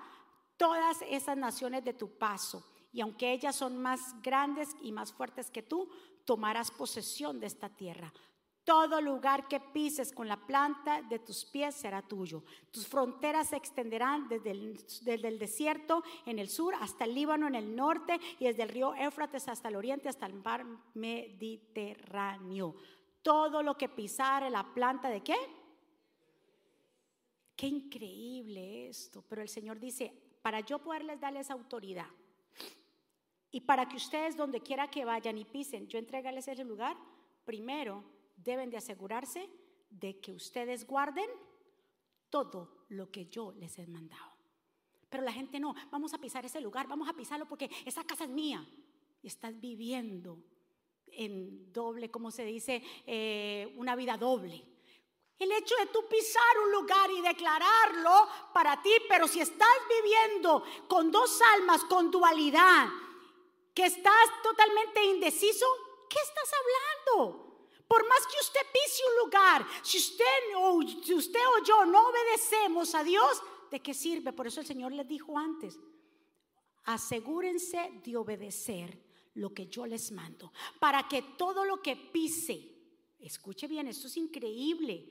todas 0.59 1.01
esas 1.09 1.39
naciones 1.39 1.85
de 1.85 1.95
tu 1.95 2.19
paso. 2.19 2.71
Y 2.93 3.01
aunque 3.01 3.33
ellas 3.33 3.57
son 3.57 3.79
más 3.79 4.21
grandes 4.21 4.77
y 4.83 4.93
más 4.93 5.11
fuertes 5.11 5.51
que 5.51 5.63
tú, 5.63 5.89
tomarás 6.27 6.71
posesión 6.71 7.41
de 7.41 7.47
esta 7.47 7.71
tierra. 7.71 8.13
Todo 8.67 9.01
lugar 9.01 9.47
que 9.47 9.61
pises 9.61 10.11
con 10.13 10.27
la 10.27 10.37
planta 10.37 11.01
de 11.01 11.21
tus 11.21 11.45
pies 11.45 11.73
será 11.73 12.03
tuyo. 12.03 12.43
Tus 12.73 12.85
fronteras 12.89 13.51
se 13.51 13.57
extenderán 13.57 14.29
desde 14.29 14.51
el, 14.51 15.39
desierto 15.39 16.03
en 16.25 16.41
el 16.41 16.49
sur 16.49 16.75
hasta 16.75 17.05
el 17.05 17.15
Líbano 17.15 17.47
en 17.47 17.55
el 17.55 17.77
norte 17.77 18.19
y 18.41 18.47
desde 18.47 18.65
el 18.65 18.71
río 18.71 18.93
Éufrates 18.97 19.47
hasta 19.47 19.69
el 19.69 19.77
oriente 19.77 20.09
hasta 20.09 20.27
el 20.27 20.35
mar 20.35 20.67
Mediterráneo. 20.95 22.75
Todo 23.23 23.63
lo 23.63 23.79
que 23.79 23.89
pisare 23.89 24.51
la 24.51 24.65
planta 24.75 25.11
de 25.11 25.21
qué? 25.21 25.37
Qué 27.55 27.69
increíble 27.69 28.89
esto. 28.89 29.23
Pero 29.29 29.43
el 29.43 29.49
Señor 29.49 29.79
dice, 29.79 30.13
para 30.43 30.59
yo 30.59 30.81
poderles 30.81 31.21
darles 31.21 31.53
autoridad 31.53 32.09
y 33.53 33.61
para 33.61 33.87
que 33.87 33.95
ustedes 33.95 34.37
donde 34.37 34.61
quiera 34.61 34.91
que 34.91 35.05
vayan 35.05 35.39
y 35.39 35.45
pisen, 35.45 35.87
yo 35.87 36.01
entregarles 36.01 36.49
ese 36.49 36.65
lugar, 36.65 36.97
primero 37.45 38.16
deben 38.37 38.71
de 38.71 38.77
asegurarse 38.77 39.51
de 39.91 40.21
que 40.21 40.33
ustedes 40.33 40.87
guarden 40.87 41.29
todo 42.31 42.85
lo 42.89 43.11
que 43.11 43.27
yo 43.27 43.53
les 43.53 43.79
he 43.79 43.87
mandado. 43.87 44.37
Pero 45.09 45.23
la 45.23 45.33
gente 45.33 45.59
no, 45.61 45.75
vamos 45.91 46.13
a 46.15 46.19
pisar 46.19 46.45
ese 46.45 46.61
lugar, 46.61 46.87
vamos 46.87 47.09
a 47.09 47.15
pisarlo 47.15 47.47
porque 47.47 47.71
esa 47.85 48.05
casa 48.05 48.25
es 48.25 48.31
mía. 48.31 48.67
Y 49.23 49.29
estás 49.29 49.59
viviendo 49.59 50.43
en 51.07 51.73
doble, 51.73 52.11
como 52.11 52.31
se 52.31 52.45
dice, 52.45 52.83
eh, 53.07 53.73
una 53.77 53.97
vida 53.97 54.17
doble. 54.17 54.63
El 55.39 55.53
hecho 55.53 55.75
de 55.77 55.87
tú 55.87 56.07
pisar 56.09 56.59
un 56.65 56.73
lugar 56.73 57.11
y 57.11 57.21
declararlo 57.21 58.29
para 58.55 58.81
ti, 58.81 58.91
pero 59.09 59.29
si 59.29 59.41
estás 59.41 59.77
viviendo 60.03 60.65
con 60.89 61.11
dos 61.11 61.41
almas, 61.55 61.85
con 61.85 62.11
dualidad, 62.11 62.89
que 63.75 63.85
estás 63.85 64.43
totalmente 64.43 65.05
indeciso, 65.05 65.67
¿qué 66.09 66.19
estás 66.19 66.51
hablando? 67.15 67.46
Por 67.89 68.07
más 68.09 68.27
que 68.27 68.41
usted 68.41 68.61
pise 68.73 69.03
un 69.09 69.25
lugar, 69.25 69.67
si 69.83 69.99
usted, 69.99 70.25
o, 70.57 70.83
si 70.83 71.15
usted 71.15 71.41
o 71.41 71.65
yo 71.65 71.85
no 71.85 72.09
obedecemos 72.09 72.95
a 72.95 73.05
Dios, 73.05 73.43
¿de 73.71 73.81
qué 73.81 73.95
sirve? 73.95 74.33
Por 74.33 74.47
eso 74.47 74.61
el 74.61 74.67
Señor 74.67 74.93
les 74.93 75.07
dijo 75.07 75.39
antes, 75.39 75.79
asegúrense 76.85 78.01
de 78.05 78.17
obedecer 78.17 78.99
lo 79.35 79.53
que 79.53 79.67
yo 79.67 79.87
les 79.87 80.11
mando, 80.13 80.53
para 80.81 81.07
que 81.09 81.23
todo 81.37 81.65
lo 81.65 81.83
que 81.83 81.95
pise, 81.95 82.73
escuche 83.21 83.67
bien, 83.67 83.87
esto 83.87 84.07
es 84.07 84.17
increíble, 84.17 85.07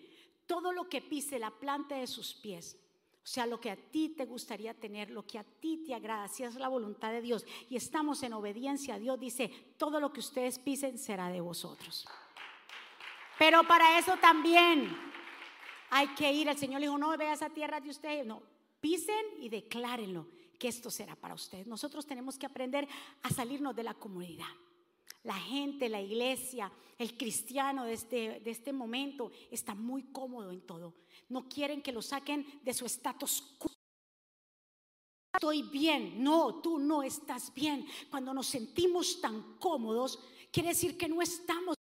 todo 0.48 0.72
lo 0.72 0.90
que 0.90 1.02
pise 1.02 1.40
la 1.40 1.52
planta 1.52 1.96
de 1.96 2.08
sus 2.08 2.34
pies, 2.34 2.78
o 3.24 3.28
sea, 3.28 3.48
lo 3.48 3.60
que 3.60 3.72
a 3.72 3.76
ti 3.76 4.10
te 4.10 4.26
gustaría 4.26 4.74
tener, 4.74 5.10
lo 5.10 5.26
que 5.26 5.40
a 5.40 5.44
ti 5.44 5.84
te 5.86 5.96
agrada, 5.96 6.28
si 6.28 6.44
es 6.44 6.56
la 6.56 6.68
voluntad 6.68 7.12
de 7.12 7.22
Dios 7.22 7.44
y 7.70 7.76
estamos 7.76 8.22
en 8.22 8.34
obediencia 8.34 8.96
a 8.96 9.00
Dios, 9.00 9.20
dice, 9.20 9.50
todo 9.78 10.00
lo 10.00 10.14
que 10.14 10.20
ustedes 10.20 10.60
pisen 10.60 11.00
será 11.00 11.30
de 11.30 11.42
vosotros. 11.42 12.06
Pero 13.38 13.64
para 13.64 14.00
eso 14.00 14.16
también 14.18 14.96
hay 15.90 16.08
que 16.10 16.32
ir. 16.32 16.48
El 16.48 16.58
Señor 16.58 16.80
le 16.80 16.88
dijo, 16.88 16.98
no 16.98 17.16
vea 17.18 17.34
esa 17.34 17.50
tierra 17.50 17.80
de 17.80 17.90
ustedes, 17.90 18.26
no, 18.26 18.42
pisen 18.80 19.26
y 19.40 19.50
declárenlo 19.50 20.28
que 20.58 20.68
esto 20.68 20.90
será 20.90 21.16
para 21.16 21.34
ustedes. 21.34 21.68
Nosotros 21.68 22.06
tenemos 22.06 22.38
que 22.38 22.46
aprender 22.46 22.88
a 23.24 23.30
salirnos 23.30 23.76
de 23.76 23.84
la 23.84 23.94
comunidad 23.94 24.48
la 25.26 25.36
gente, 25.36 25.90
la 25.90 26.02
iglesia, 26.02 26.72
el 26.98 27.18
cristiano 27.18 27.84
de 27.84 27.94
este, 27.94 28.40
de 28.40 28.52
este 28.52 28.72
momento 28.72 29.32
está 29.52 29.74
muy 29.74 30.04
cómodo 30.04 30.52
en 30.52 30.62
todo. 30.62 30.94
No 31.30 31.50
quieren 31.50 31.82
que 31.82 31.92
lo 31.92 32.02
saquen 32.02 32.46
de 32.64 32.74
su 32.74 32.86
estatus 32.86 33.58
Estoy 35.34 35.64
bien. 35.64 36.24
No, 36.24 36.62
tú 36.62 36.80
no 36.80 37.04
estás 37.04 37.54
bien. 37.54 37.86
Cuando 38.10 38.34
nos 38.34 38.48
sentimos 38.48 39.20
tan 39.20 39.58
cómodos, 39.58 40.20
quiere 40.50 40.70
decir 40.70 40.98
que 40.98 41.10
no 41.10 41.22
estamos 41.22 41.76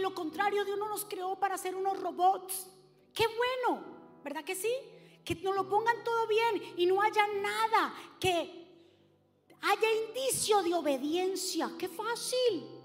lo 0.00 0.14
contrario 0.14 0.64
de 0.64 0.74
uno 0.74 0.88
nos 0.88 1.04
creó 1.04 1.36
para 1.36 1.58
ser 1.58 1.74
unos 1.74 2.00
robots. 2.00 2.66
Qué 3.14 3.26
bueno, 3.26 3.84
¿verdad 4.22 4.44
que 4.44 4.54
sí? 4.54 4.72
Que 5.24 5.34
nos 5.36 5.54
lo 5.54 5.68
pongan 5.68 6.02
todo 6.04 6.26
bien 6.26 6.74
y 6.76 6.86
no 6.86 7.00
haya 7.02 7.26
nada, 7.26 7.94
que 8.18 8.60
haya 9.60 9.92
indicio 10.06 10.62
de 10.62 10.74
obediencia. 10.74 11.70
Qué 11.78 11.88
fácil. 11.88 12.80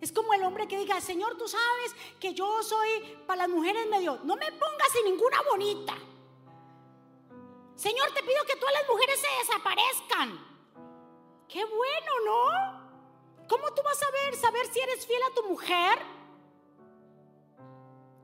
Es 0.00 0.10
como 0.10 0.34
el 0.34 0.42
hombre 0.42 0.66
que 0.66 0.78
diga, 0.78 1.00
Señor, 1.00 1.38
tú 1.38 1.46
sabes 1.46 1.94
que 2.18 2.34
yo 2.34 2.62
soy 2.62 2.88
para 3.26 3.42
las 3.42 3.48
mujeres 3.48 3.86
medio, 3.88 4.18
no 4.24 4.34
me 4.34 4.50
pongas 4.50 4.92
sin 4.92 5.04
ninguna 5.04 5.40
bonita. 5.42 5.96
Señor, 7.76 8.10
te 8.12 8.22
pido 8.22 8.44
que 8.46 8.56
todas 8.56 8.74
las 8.74 8.88
mujeres 8.88 9.20
se 9.20 9.38
desaparezcan. 9.38 10.52
Qué 11.48 11.64
bueno, 11.64 12.12
¿no? 12.24 12.81
¿Cómo 13.52 13.70
tú 13.74 13.82
vas 13.82 14.02
a 14.02 14.10
ver, 14.10 14.34
saber 14.34 14.66
si 14.72 14.80
eres 14.80 15.06
fiel 15.06 15.20
a 15.30 15.34
tu 15.34 15.46
mujer? 15.46 15.98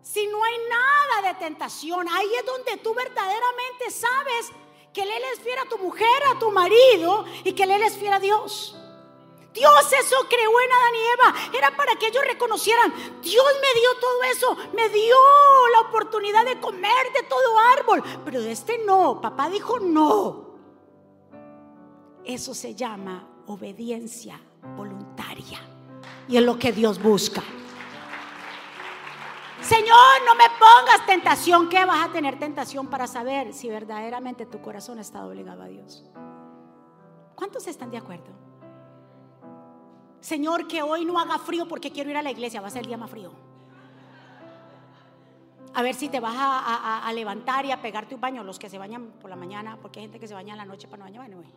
Si 0.00 0.26
no 0.26 0.42
hay 0.42 0.54
nada 0.70 1.28
de 1.28 1.38
tentación, 1.38 2.08
ahí 2.08 2.34
es 2.34 2.46
donde 2.46 2.78
tú 2.78 2.94
verdaderamente 2.94 3.90
sabes 3.90 4.50
que 4.90 5.02
Él 5.02 5.10
es 5.34 5.40
fiel 5.40 5.58
a 5.58 5.68
tu 5.68 5.76
mujer, 5.76 6.22
a 6.34 6.38
tu 6.38 6.50
marido 6.50 7.26
y 7.44 7.52
que 7.52 7.64
Él 7.64 7.72
es 7.72 7.98
fiel 7.98 8.14
a 8.14 8.18
Dios. 8.18 8.74
Dios 9.52 9.92
eso 9.92 10.16
creó 10.30 10.60
en 10.60 10.72
Adán 10.72 10.94
y 10.94 11.06
Eva. 11.12 11.58
Era 11.58 11.76
para 11.76 11.94
que 11.96 12.06
ellos 12.06 12.24
reconocieran, 12.24 13.20
Dios 13.20 13.44
me 13.60 13.80
dio 13.80 13.98
todo 14.00 14.22
eso, 14.22 14.56
me 14.72 14.88
dio 14.88 15.16
la 15.74 15.80
oportunidad 15.80 16.46
de 16.46 16.58
comer 16.58 17.12
de 17.12 17.24
todo 17.24 17.58
árbol, 17.76 18.02
pero 18.24 18.40
de 18.40 18.52
este 18.52 18.78
no, 18.78 19.20
papá 19.20 19.50
dijo 19.50 19.78
no. 19.78 20.54
Eso 22.24 22.54
se 22.54 22.74
llama 22.74 23.28
obediencia 23.46 24.40
voluntaria. 24.62 24.87
Y 26.28 26.36
es 26.36 26.42
lo 26.42 26.58
que 26.58 26.72
Dios 26.72 27.02
busca. 27.02 27.42
Señor, 29.60 30.22
no 30.26 30.34
me 30.34 30.44
pongas 30.58 31.06
tentación. 31.06 31.68
¿Qué 31.68 31.84
vas 31.84 32.08
a 32.08 32.12
tener 32.12 32.38
tentación 32.38 32.86
para 32.86 33.06
saber 33.06 33.52
si 33.52 33.68
verdaderamente 33.68 34.46
tu 34.46 34.60
corazón 34.60 34.98
está 34.98 35.26
obligado 35.26 35.62
a 35.62 35.66
Dios? 35.66 36.04
¿Cuántos 37.34 37.66
están 37.66 37.90
de 37.90 37.98
acuerdo? 37.98 38.32
Señor, 40.20 40.66
que 40.66 40.82
hoy 40.82 41.04
no 41.04 41.18
haga 41.18 41.38
frío 41.38 41.66
porque 41.68 41.90
quiero 41.90 42.10
ir 42.10 42.16
a 42.16 42.22
la 42.22 42.30
iglesia. 42.30 42.60
Va 42.60 42.68
a 42.68 42.70
ser 42.70 42.82
el 42.82 42.88
día 42.88 42.96
más 42.96 43.10
frío. 43.10 43.32
A 45.74 45.82
ver 45.82 45.94
si 45.94 46.08
te 46.08 46.18
vas 46.18 46.34
a, 46.36 47.12
levantar 47.12 47.64
y 47.64 47.70
a 47.70 47.80
pegarte 47.80 48.14
un 48.14 48.20
baño. 48.20 48.42
Los 48.42 48.58
que 48.58 48.68
se 48.68 48.78
bañan 48.78 49.12
por 49.20 49.30
la 49.30 49.36
mañana, 49.36 49.78
porque 49.80 50.00
hay 50.00 50.06
gente 50.06 50.18
que 50.18 50.28
se 50.28 50.34
baña 50.34 50.54
en 50.54 50.58
la 50.58 50.64
noche 50.64 50.88
para 50.88 50.98
no 50.98 51.04
bañar. 51.04 51.26
Bueno, 51.26 51.48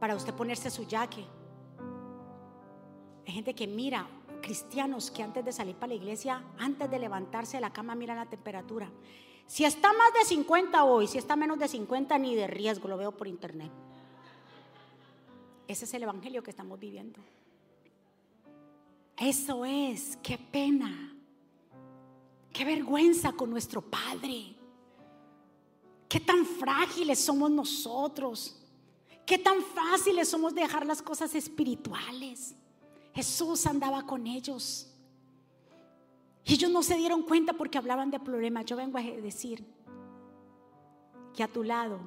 para 0.00 0.16
usted 0.16 0.34
ponerse 0.34 0.70
su 0.70 0.84
yaque. 0.84 1.24
Hay 3.26 3.32
gente 3.32 3.54
que 3.54 3.66
mira, 3.66 4.08
cristianos 4.40 5.10
que 5.10 5.22
antes 5.22 5.44
de 5.44 5.52
salir 5.52 5.76
para 5.76 5.88
la 5.88 5.94
iglesia, 5.94 6.42
antes 6.58 6.90
de 6.90 6.98
levantarse 6.98 7.58
de 7.58 7.60
la 7.60 7.72
cama, 7.72 7.94
miran 7.94 8.16
la 8.16 8.26
temperatura. 8.26 8.90
Si 9.46 9.64
está 9.64 9.92
más 9.92 10.12
de 10.14 10.24
50 10.24 10.84
hoy, 10.84 11.06
si 11.06 11.18
está 11.18 11.36
menos 11.36 11.58
de 11.58 11.68
50, 11.68 12.18
ni 12.18 12.34
de 12.34 12.46
riesgo, 12.46 12.88
lo 12.88 12.96
veo 12.96 13.12
por 13.12 13.28
internet. 13.28 13.70
Ese 15.68 15.84
es 15.84 15.94
el 15.94 16.02
evangelio 16.02 16.42
que 16.42 16.50
estamos 16.50 16.80
viviendo. 16.80 17.20
Eso 19.16 19.64
es, 19.66 20.16
qué 20.22 20.38
pena, 20.38 21.14
qué 22.52 22.64
vergüenza 22.64 23.32
con 23.32 23.50
nuestro 23.50 23.82
Padre. 23.82 24.56
Qué 26.08 26.18
tan 26.18 26.44
frágiles 26.44 27.20
somos 27.20 27.50
nosotros. 27.50 28.59
Qué 29.26 29.38
tan 29.38 29.62
fáciles 29.62 30.28
somos 30.28 30.54
de 30.54 30.62
dejar 30.62 30.86
las 30.86 31.02
cosas 31.02 31.34
espirituales. 31.34 32.54
Jesús 33.14 33.66
andaba 33.66 34.04
con 34.06 34.26
ellos. 34.26 34.92
Y 36.44 36.54
ellos 36.54 36.70
no 36.70 36.82
se 36.82 36.96
dieron 36.96 37.22
cuenta 37.22 37.52
porque 37.52 37.78
hablaban 37.78 38.10
de 38.10 38.18
problemas. 38.18 38.64
Yo 38.64 38.76
vengo 38.76 38.98
a 38.98 39.02
decir 39.02 39.64
que 41.34 41.42
a 41.42 41.48
tu 41.48 41.62
lado, 41.62 42.00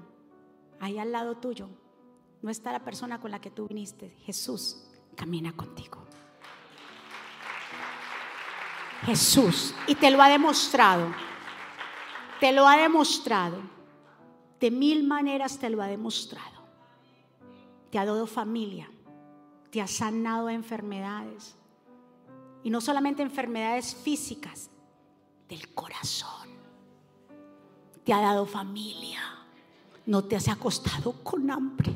ahí 0.80 0.98
al 0.98 1.12
lado 1.12 1.38
tuyo, 1.38 1.70
no 2.42 2.50
está 2.50 2.72
la 2.72 2.84
persona 2.84 3.20
con 3.20 3.32
la 3.32 3.40
que 3.40 3.52
tú 3.52 3.68
viniste. 3.68 4.10
Jesús 4.26 4.84
camina 5.16 5.54
contigo. 5.54 6.04
Jesús. 9.06 9.74
Y 9.88 9.96
te 9.96 10.12
lo 10.12 10.22
ha 10.22 10.30
demostrado. 10.30 11.14
Te 12.40 12.52
lo 12.52 12.68
ha 12.68 12.78
demostrado. 12.78 13.58
De 14.60 14.72
mil 14.72 15.04
maneras 15.04 15.58
te 15.58 15.70
lo 15.70 15.82
ha 15.82 15.88
demostrado. 15.88 16.63
Te 17.94 18.00
ha 18.00 18.06
dado 18.06 18.26
familia 18.26 18.90
te 19.74 19.82
ha 19.82 19.88
sanado 19.88 20.52
enfermedades. 20.52 21.56
Y 22.64 22.70
no 22.70 22.80
solamente 22.80 23.24
enfermedades 23.24 23.96
físicas, 23.96 24.70
del 25.50 25.74
corazón. 25.74 26.48
Te 28.04 28.14
ha 28.14 28.22
dado 28.22 28.46
familia. 28.46 29.20
No 30.06 30.24
te 30.26 30.36
has 30.36 30.48
acostado 30.48 31.24
con 31.24 31.50
hambre. 31.50 31.92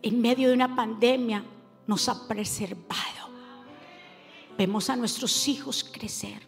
En 0.00 0.20
medio 0.20 0.46
de 0.46 0.54
una 0.54 0.76
pandemia 0.76 1.44
nos 1.88 2.08
ha 2.08 2.28
preservado. 2.28 3.30
Vemos 4.56 4.88
a 4.88 4.94
nuestros 4.94 5.48
hijos 5.48 5.82
crecer, 5.82 6.46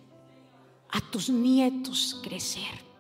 a 0.88 1.01
tus 1.01 1.28
nietos 1.28 2.20
crecer. 2.22 2.91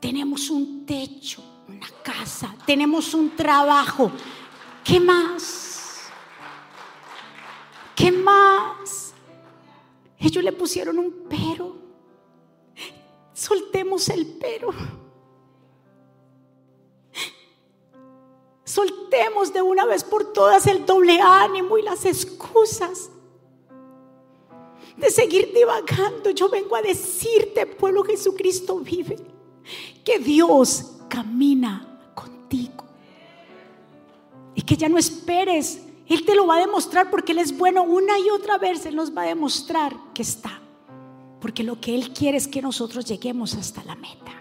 Tenemos 0.00 0.50
un 0.50 0.86
techo 0.86 1.42
una 1.70 1.88
casa, 2.02 2.54
tenemos 2.66 3.14
un 3.14 3.34
trabajo. 3.36 4.10
¿Qué 4.84 4.98
más? 4.98 6.10
¿Qué 7.94 8.10
más? 8.10 9.14
Ellos 10.18 10.42
le 10.42 10.52
pusieron 10.52 10.98
un 10.98 11.26
pero. 11.28 11.76
Soltemos 13.32 14.08
el 14.08 14.26
pero. 14.26 14.70
Soltemos 18.64 19.52
de 19.52 19.62
una 19.62 19.84
vez 19.86 20.04
por 20.04 20.32
todas 20.32 20.66
el 20.66 20.86
doble 20.86 21.20
ánimo 21.20 21.78
y 21.78 21.82
las 21.82 22.04
excusas 22.04 23.10
de 24.96 25.10
seguir 25.10 25.52
divagando. 25.52 26.30
Yo 26.30 26.48
vengo 26.48 26.76
a 26.76 26.82
decirte, 26.82 27.66
pueblo 27.66 28.04
Jesucristo 28.04 28.78
vive, 28.78 29.16
que 30.04 30.18
Dios 30.18 30.92
camina 31.08 31.86
contigo. 32.14 32.84
Y 34.54 34.62
que 34.62 34.76
ya 34.76 34.88
no 34.88 34.98
esperes. 34.98 35.82
Él 36.06 36.24
te 36.24 36.34
lo 36.34 36.46
va 36.46 36.56
a 36.56 36.60
demostrar 36.60 37.10
porque 37.10 37.32
Él 37.32 37.38
es 37.38 37.56
bueno 37.56 37.82
una 37.82 38.18
y 38.18 38.30
otra 38.30 38.58
vez. 38.58 38.84
Él 38.86 38.96
nos 38.96 39.16
va 39.16 39.22
a 39.22 39.26
demostrar 39.26 39.94
que 40.14 40.22
está. 40.22 40.60
Porque 41.40 41.62
lo 41.62 41.80
que 41.80 41.94
Él 41.94 42.12
quiere 42.12 42.36
es 42.36 42.48
que 42.48 42.60
nosotros 42.60 43.04
lleguemos 43.04 43.54
hasta 43.54 43.84
la 43.84 43.94
meta. 43.94 44.32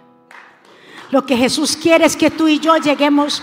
Lo 1.12 1.26
que 1.26 1.36
Jesús 1.36 1.76
quiere 1.76 2.06
es 2.06 2.16
que 2.16 2.32
tú 2.32 2.48
y 2.48 2.60
yo 2.60 2.78
lleguemos. 2.78 3.42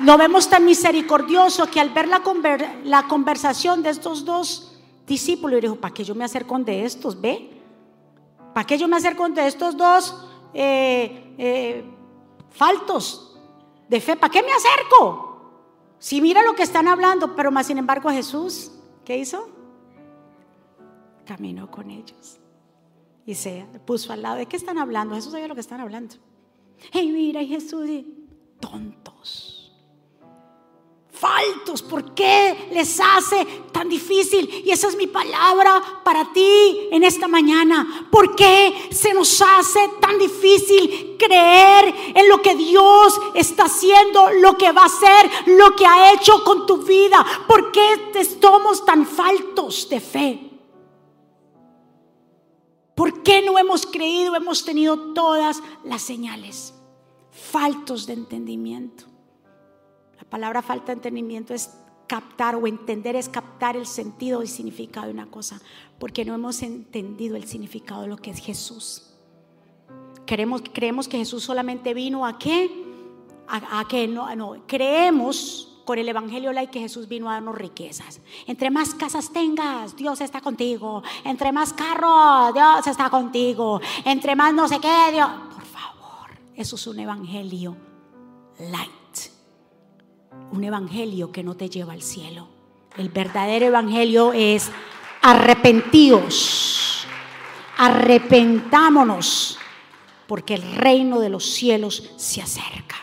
Lo 0.00 0.16
vemos 0.16 0.48
tan 0.48 0.64
misericordioso 0.64 1.68
que 1.68 1.80
al 1.80 1.90
ver 1.90 2.08
la, 2.08 2.22
la 2.84 3.08
conversación 3.08 3.82
de 3.82 3.90
estos 3.90 4.24
dos 4.24 4.76
discípulos, 5.06 5.60
dijo, 5.60 5.76
¿para 5.76 5.92
qué 5.92 6.04
yo 6.04 6.14
me 6.14 6.24
acerco 6.24 6.58
de 6.58 6.84
estos? 6.84 7.20
¿Ve? 7.20 7.50
¿Para 8.54 8.66
qué 8.66 8.78
yo 8.78 8.86
me 8.86 8.96
acerco 8.96 9.28
de 9.28 9.46
estos 9.46 9.76
dos? 9.76 10.14
Eh, 10.54 11.34
eh, 11.38 11.84
faltos 12.50 13.38
de 13.88 14.00
fe. 14.00 14.16
¿Para 14.16 14.32
qué 14.32 14.42
me 14.42 14.52
acerco? 14.52 15.26
Si 15.98 16.20
mira 16.20 16.42
lo 16.42 16.54
que 16.54 16.62
están 16.62 16.88
hablando, 16.88 17.34
pero 17.34 17.50
más 17.50 17.66
sin 17.66 17.78
embargo 17.78 18.10
Jesús, 18.10 18.72
¿qué 19.04 19.18
hizo? 19.18 19.48
Caminó 21.26 21.70
con 21.70 21.90
ellos 21.90 22.38
y 23.26 23.34
se 23.34 23.66
puso 23.84 24.12
al 24.12 24.22
lado. 24.22 24.36
¿De 24.36 24.46
qué 24.46 24.56
están 24.56 24.78
hablando? 24.78 25.14
Jesús 25.14 25.32
sabía 25.32 25.48
lo 25.48 25.54
que 25.54 25.60
están 25.60 25.80
hablando. 25.80 26.14
Hey, 26.92 27.10
mira, 27.12 27.44
Jesús, 27.44 27.90
tontos 28.60 29.57
faltos? 31.20 31.82
¿Por 31.82 32.14
qué 32.14 32.68
les 32.72 33.00
hace 33.00 33.44
tan 33.72 33.88
difícil? 33.88 34.62
Y 34.64 34.70
esa 34.70 34.88
es 34.88 34.96
mi 34.96 35.06
palabra 35.06 35.82
para 36.04 36.32
ti 36.32 36.88
en 36.90 37.04
esta 37.04 37.28
mañana. 37.28 38.08
¿Por 38.10 38.34
qué 38.34 38.88
se 38.90 39.12
nos 39.14 39.40
hace 39.42 39.80
tan 40.00 40.18
difícil 40.18 41.16
creer 41.18 41.94
en 42.14 42.28
lo 42.28 42.40
que 42.40 42.54
Dios 42.54 43.20
está 43.34 43.64
haciendo, 43.64 44.30
lo 44.30 44.56
que 44.56 44.72
va 44.72 44.82
a 44.82 44.86
hacer, 44.86 45.30
lo 45.46 45.74
que 45.74 45.86
ha 45.86 46.12
hecho 46.12 46.44
con 46.44 46.66
tu 46.66 46.78
vida? 46.78 47.24
¿Por 47.46 47.72
qué 47.72 48.10
estamos 48.14 48.84
tan 48.84 49.06
faltos 49.06 49.88
de 49.88 50.00
fe? 50.00 50.44
¿Por 52.94 53.22
qué 53.22 53.42
no 53.42 53.58
hemos 53.58 53.86
creído? 53.86 54.34
Hemos 54.34 54.64
tenido 54.64 55.12
todas 55.14 55.62
las 55.84 56.02
señales. 56.02 56.74
Faltos 57.30 58.06
de 58.06 58.14
entendimiento 58.14 59.07
palabra 60.30 60.62
falta 60.62 60.86
de 60.86 60.92
entendimiento 60.94 61.54
es 61.54 61.70
captar 62.08 62.56
o 62.56 62.66
entender 62.66 63.14
es 63.14 63.28
captar 63.28 63.76
el 63.76 63.86
sentido 63.86 64.42
y 64.42 64.48
significado 64.48 65.06
de 65.06 65.12
una 65.12 65.26
cosa, 65.26 65.60
porque 66.00 66.24
no 66.24 66.34
hemos 66.34 66.62
entendido 66.62 67.36
el 67.36 67.46
significado 67.46 68.02
de 68.02 68.08
lo 68.08 68.16
que 68.16 68.30
es 68.30 68.40
Jesús. 68.40 69.04
Queremos, 70.26 70.62
creemos 70.72 71.06
que 71.06 71.18
Jesús 71.18 71.44
solamente 71.44 71.94
vino 71.94 72.26
a 72.26 72.38
qué? 72.38 72.86
A, 73.46 73.86
que 73.88 74.06
no, 74.08 74.34
no, 74.36 74.56
creemos 74.66 75.82
con 75.86 75.98
el 75.98 76.06
Evangelio 76.06 76.52
like 76.52 76.70
que 76.70 76.80
Jesús 76.80 77.08
vino 77.08 77.30
a 77.30 77.34
darnos 77.34 77.56
riquezas. 77.56 78.20
Entre 78.46 78.70
más 78.70 78.94
casas 78.94 79.32
tengas, 79.32 79.96
Dios 79.96 80.20
está 80.20 80.42
contigo. 80.42 81.02
Entre 81.24 81.50
más 81.50 81.72
carros, 81.72 82.52
Dios 82.52 82.86
está 82.86 83.08
contigo. 83.08 83.80
Entre 84.04 84.36
más 84.36 84.52
no 84.52 84.68
sé 84.68 84.80
qué, 84.80 85.12
Dios. 85.12 85.30
Por 85.54 85.64
favor, 85.64 86.30
eso 86.54 86.76
es 86.76 86.86
un 86.86 86.98
Evangelio 86.98 87.74
light 88.58 88.97
un 90.52 90.64
evangelio 90.64 91.32
que 91.32 91.42
no 91.42 91.54
te 91.54 91.68
lleva 91.68 91.92
al 91.92 92.02
cielo. 92.02 92.48
El 92.96 93.10
verdadero 93.10 93.66
evangelio 93.66 94.32
es 94.32 94.70
arrepentidos, 95.22 97.06
arrepentámonos, 97.76 99.58
porque 100.26 100.54
el 100.54 100.62
reino 100.74 101.20
de 101.20 101.28
los 101.28 101.44
cielos 101.44 102.10
se 102.16 102.42
acerca. 102.42 102.96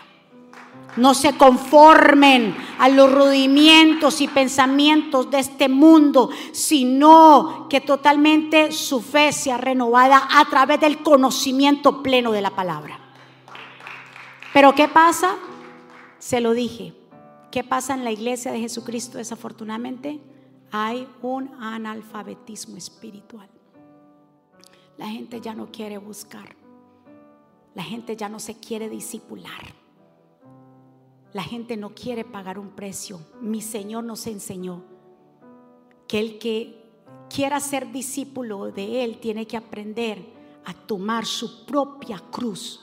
No 0.98 1.14
se 1.14 1.36
conformen 1.36 2.56
a 2.80 2.88
los 2.88 3.12
rudimientos 3.12 4.22
y 4.22 4.30
pensamientos 4.30 5.30
de 5.30 5.40
este 5.40 5.68
mundo, 5.68 6.30
sino 6.54 7.68
que 7.70 7.82
totalmente 7.82 8.72
su 8.72 9.02
fe 9.02 9.34
sea 9.34 9.58
renovada 9.58 10.26
a 10.32 10.46
través 10.46 10.80
del 10.80 11.04
conocimiento 11.04 12.02
pleno 12.02 12.32
de 12.32 12.42
la 12.42 12.52
palabra. 12.52 12.98
Pero 14.54 14.74
¿qué 14.74 14.88
pasa? 14.88 15.36
Se 16.18 16.40
lo 16.40 16.54
dije, 16.54 16.94
¿Qué 17.56 17.64
pasa 17.64 17.94
en 17.94 18.04
la 18.04 18.12
iglesia 18.12 18.52
de 18.52 18.60
Jesucristo? 18.60 19.18
Desafortunadamente, 19.18 20.20
hay 20.72 21.08
un 21.22 21.54
analfabetismo 21.58 22.76
espiritual. 22.76 23.48
La 24.98 25.08
gente 25.08 25.40
ya 25.40 25.56
no 25.56 25.72
quiere 25.72 25.98
buscar. 25.98 26.54
La 27.74 27.82
gente 27.82 28.18
ya 28.18 28.28
no 28.28 28.40
se 28.40 28.56
quiere 28.60 28.90
disipular. 28.90 29.74
la 31.32 31.44
gente 31.44 31.78
no 31.78 31.96
quiere 31.96 32.26
pagar 32.26 32.60
un 32.60 32.72
precio. 32.72 33.22
Mi 33.40 33.62
Señor 33.62 34.04
nos 34.04 34.28
enseñó 34.28 34.84
que 36.10 36.20
el 36.20 36.40
que 36.40 36.84
quiera 37.34 37.62
ser 37.62 37.90
discípulo 37.94 38.70
de 38.74 39.06
Él 39.06 39.20
tiene 39.22 39.48
que 39.48 39.56
aprender 39.56 40.26
a 40.66 40.74
tomar 40.74 41.26
su 41.26 41.66
propia 41.66 42.20
cruz 42.20 42.82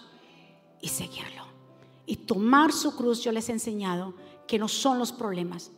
y 0.81 0.89
seguirlo. 0.89 1.43
Y 2.07 2.17
tomar 2.17 2.73
su 2.73 2.97
cruz, 2.97 3.23
yo 3.23 3.33
les 3.33 3.51
he 3.51 3.53
enseñado 3.53 4.15
que 4.53 4.59
no 4.59 4.69
son 4.69 4.99
los 4.99 5.13
problemas. 5.13 5.71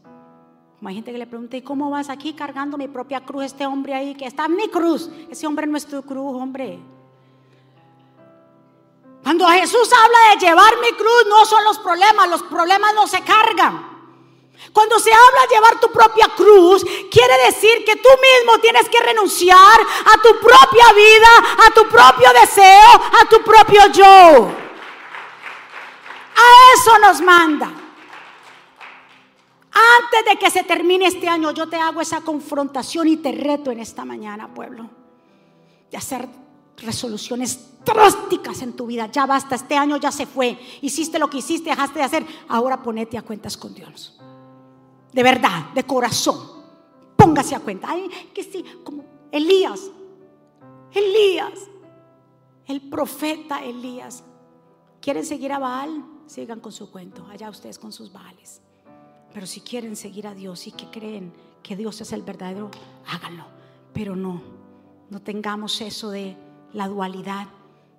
Como 0.78 0.88
hay 0.88 0.96
gente 0.96 1.12
que 1.12 1.18
le 1.18 1.28
pregunta, 1.28 1.56
¿y 1.56 1.62
cómo 1.62 1.90
vas 1.90 2.10
aquí 2.10 2.32
cargando 2.32 2.76
mi 2.76 2.88
propia 2.88 3.24
cruz? 3.24 3.44
Este 3.44 3.64
hombre 3.64 3.94
ahí 3.94 4.16
que 4.16 4.26
está 4.26 4.46
en 4.46 4.56
mi 4.56 4.66
cruz. 4.68 5.08
Ese 5.30 5.46
hombre 5.46 5.68
no 5.68 5.76
es 5.76 5.86
tu 5.86 6.02
cruz, 6.02 6.34
hombre. 6.42 6.80
Cuando 9.22 9.46
Jesús 9.46 9.88
habla 9.92 10.18
de 10.34 10.44
llevar 10.44 10.72
mi 10.80 10.90
cruz, 10.90 11.24
no 11.28 11.46
son 11.46 11.62
los 11.62 11.78
problemas, 11.78 12.28
los 12.28 12.42
problemas 12.42 12.92
no 12.96 13.06
se 13.06 13.20
cargan. 13.20 14.10
Cuando 14.72 14.98
se 14.98 15.12
habla 15.12 15.42
de 15.42 15.54
llevar 15.54 15.78
tu 15.78 15.92
propia 15.92 16.26
cruz, 16.34 16.84
quiere 17.12 17.44
decir 17.46 17.84
que 17.84 17.94
tú 17.94 18.08
mismo 18.08 18.58
tienes 18.58 18.88
que 18.88 18.98
renunciar 18.98 19.80
a 19.80 20.20
tu 20.20 20.30
propia 20.40 20.92
vida, 20.96 21.28
a 21.64 21.70
tu 21.72 21.88
propio 21.88 22.28
deseo, 22.40 22.90
a 23.22 23.28
tu 23.28 23.40
propio 23.44 23.86
yo. 23.92 24.48
A 26.34 26.74
eso 26.74 26.98
nos 26.98 27.20
manda. 27.20 27.83
Antes 29.74 30.24
de 30.24 30.38
que 30.38 30.50
se 30.50 30.62
termine 30.62 31.06
este 31.06 31.28
año, 31.28 31.50
yo 31.50 31.68
te 31.68 31.76
hago 31.76 32.00
esa 32.00 32.20
confrontación 32.20 33.08
y 33.08 33.16
te 33.16 33.32
reto 33.32 33.72
en 33.72 33.80
esta 33.80 34.04
mañana, 34.04 34.54
pueblo, 34.54 34.88
de 35.90 35.96
hacer 35.96 36.28
resoluciones 36.76 37.70
drásticas 37.84 38.62
en 38.62 38.74
tu 38.74 38.86
vida. 38.86 39.10
Ya 39.10 39.26
basta, 39.26 39.56
este 39.56 39.76
año 39.76 39.96
ya 39.96 40.12
se 40.12 40.26
fue. 40.26 40.58
Hiciste 40.80 41.18
lo 41.18 41.28
que 41.28 41.38
hiciste, 41.38 41.70
dejaste 41.70 41.98
de 41.98 42.04
hacer. 42.04 42.26
Ahora 42.48 42.82
ponete 42.82 43.18
a 43.18 43.22
cuentas 43.22 43.56
con 43.56 43.74
Dios. 43.74 44.16
De 45.12 45.22
verdad, 45.22 45.70
de 45.74 45.84
corazón. 45.84 46.38
Póngase 47.16 47.54
a 47.56 47.60
cuenta. 47.60 47.88
Ay, 47.90 48.08
que 48.32 48.44
sí, 48.44 48.64
como 48.84 49.04
Elías. 49.32 49.80
Elías. 50.92 51.58
El 52.66 52.80
profeta 52.88 53.62
Elías. 53.64 54.24
¿Quieren 55.00 55.26
seguir 55.26 55.52
a 55.52 55.58
Baal? 55.58 56.04
Sigan 56.26 56.60
con 56.60 56.72
su 56.72 56.90
cuento. 56.90 57.26
Allá 57.28 57.50
ustedes 57.50 57.78
con 57.78 57.92
sus 57.92 58.12
Baales. 58.12 58.62
Pero 59.34 59.46
si 59.48 59.60
quieren 59.60 59.96
seguir 59.96 60.28
a 60.28 60.34
Dios 60.34 60.68
y 60.68 60.72
que 60.72 60.88
creen 60.90 61.32
que 61.62 61.74
Dios 61.74 62.00
es 62.00 62.12
el 62.12 62.22
verdadero, 62.22 62.70
háganlo. 63.06 63.44
Pero 63.92 64.14
no, 64.14 64.40
no 65.10 65.20
tengamos 65.20 65.80
eso 65.80 66.10
de 66.10 66.36
la 66.72 66.86
dualidad, 66.86 67.48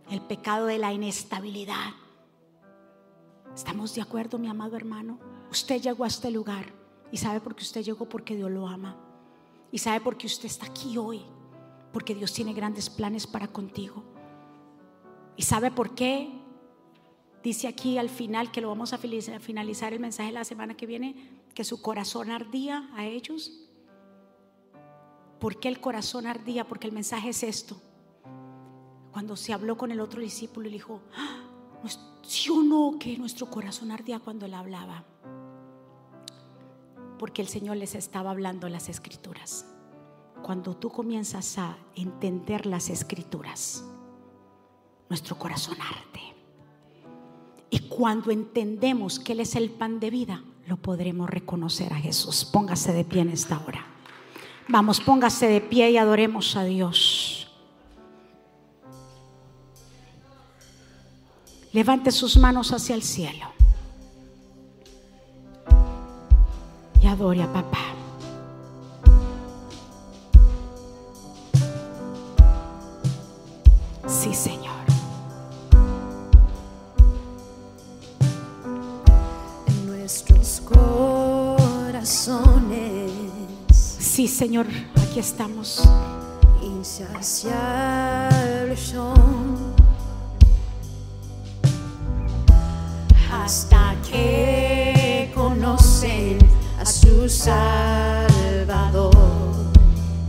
el 0.09 0.21
pecado 0.21 0.65
de 0.65 0.77
la 0.77 0.93
inestabilidad. 0.93 1.91
¿Estamos 3.53 3.93
de 3.93 4.01
acuerdo, 4.01 4.39
mi 4.39 4.47
amado 4.47 4.77
hermano? 4.77 5.19
Usted 5.51 5.81
llegó 5.81 6.05
a 6.05 6.07
este 6.07 6.31
lugar 6.31 6.65
y 7.11 7.17
sabe 7.17 7.41
por 7.41 7.53
qué 7.53 7.63
usted 7.63 7.83
llegó 7.83 8.07
porque 8.07 8.35
Dios 8.35 8.49
lo 8.49 8.67
ama. 8.67 8.95
Y 9.71 9.79
sabe 9.79 9.99
por 9.99 10.17
qué 10.17 10.27
usted 10.27 10.45
está 10.45 10.67
aquí 10.67 10.97
hoy, 10.97 11.21
porque 11.91 12.15
Dios 12.15 12.31
tiene 12.31 12.53
grandes 12.53 12.89
planes 12.89 13.27
para 13.27 13.49
contigo. 13.49 14.03
Y 15.35 15.43
sabe 15.43 15.69
por 15.69 15.95
qué 15.95 16.31
dice 17.45 17.69
aquí 17.69 17.97
al 17.97 18.09
final 18.09 18.51
que 18.51 18.59
lo 18.59 18.67
vamos 18.67 18.91
a 18.91 18.97
finalizar 18.97 19.93
el 19.93 20.01
mensaje 20.01 20.33
la 20.33 20.43
semana 20.43 20.75
que 20.75 20.85
viene, 20.85 21.15
que 21.53 21.63
su 21.63 21.81
corazón 21.81 22.29
ardía 22.29 22.89
a 22.93 23.05
ellos. 23.05 23.61
¿Por 25.39 25.61
qué 25.61 25.69
el 25.69 25.79
corazón 25.79 26.27
ardía? 26.27 26.67
Porque 26.67 26.87
el 26.87 26.93
mensaje 26.93 27.29
es 27.29 27.43
esto 27.43 27.79
cuando 29.15 29.37
se 29.37 29.53
habló 29.53 29.77
con 29.77 29.93
el 29.93 30.01
otro 30.01 30.19
discípulo, 30.19 30.65
le 30.65 30.73
dijo, 30.73 30.99
¿sí 32.21 32.49
o 32.49 32.61
no 32.61 32.97
que 32.99 33.17
nuestro 33.17 33.49
corazón 33.49 33.91
ardía 33.91 34.19
cuando 34.19 34.45
él 34.45 34.53
hablaba? 34.53 35.05
Porque 37.17 37.41
el 37.41 37.47
Señor 37.47 37.77
les 37.77 37.95
estaba 37.95 38.31
hablando 38.31 38.67
las 38.67 38.89
escrituras. 38.89 39.67
Cuando 40.43 40.75
tú 40.75 40.89
comienzas 40.89 41.57
a 41.57 41.77
entender 41.95 42.65
las 42.65 42.89
escrituras, 42.89 43.85
nuestro 45.07 45.39
corazón 45.39 45.77
arde. 45.79 46.34
Y 47.69 47.79
cuando 47.79 48.31
entendemos 48.31 49.19
que 49.19 49.33
Él 49.33 49.39
es 49.41 49.55
el 49.55 49.69
pan 49.69 49.99
de 49.99 50.09
vida, 50.09 50.43
lo 50.67 50.77
podremos 50.77 51.29
reconocer 51.29 51.93
a 51.93 51.97
Jesús. 51.97 52.45
Póngase 52.45 52.93
de 52.93 53.03
pie 53.03 53.21
en 53.21 53.29
esta 53.29 53.61
hora. 53.65 53.85
Vamos, 54.67 54.99
póngase 54.99 55.47
de 55.47 55.61
pie 55.61 55.91
y 55.91 55.97
adoremos 55.97 56.55
a 56.55 56.63
Dios. 56.63 57.47
Levante 61.71 62.11
sus 62.11 62.37
manos 62.37 62.71
hacia 62.71 62.95
el 62.95 63.03
cielo. 63.03 63.47
Y 67.01 67.07
adore 67.07 67.43
a 67.43 67.51
papá. 67.51 67.94
Sí, 84.15 84.29
Señor, 84.29 84.65
aquí 84.95 85.19
estamos. 85.19 85.83
Insaciable 86.63 87.51
son 88.77 89.75
hasta 93.29 93.93
que 94.09 95.33
conocen 95.35 96.37
a 96.79 96.85
su 96.85 97.27
Salvador. 97.27 99.11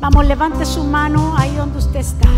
Vamos, 0.01 0.26
levante 0.26 0.66
su 0.66 0.82
mano 0.82 1.37
ahí 1.37 1.55
donde 1.55 1.78
usted 1.78 2.01
está. 2.01 2.28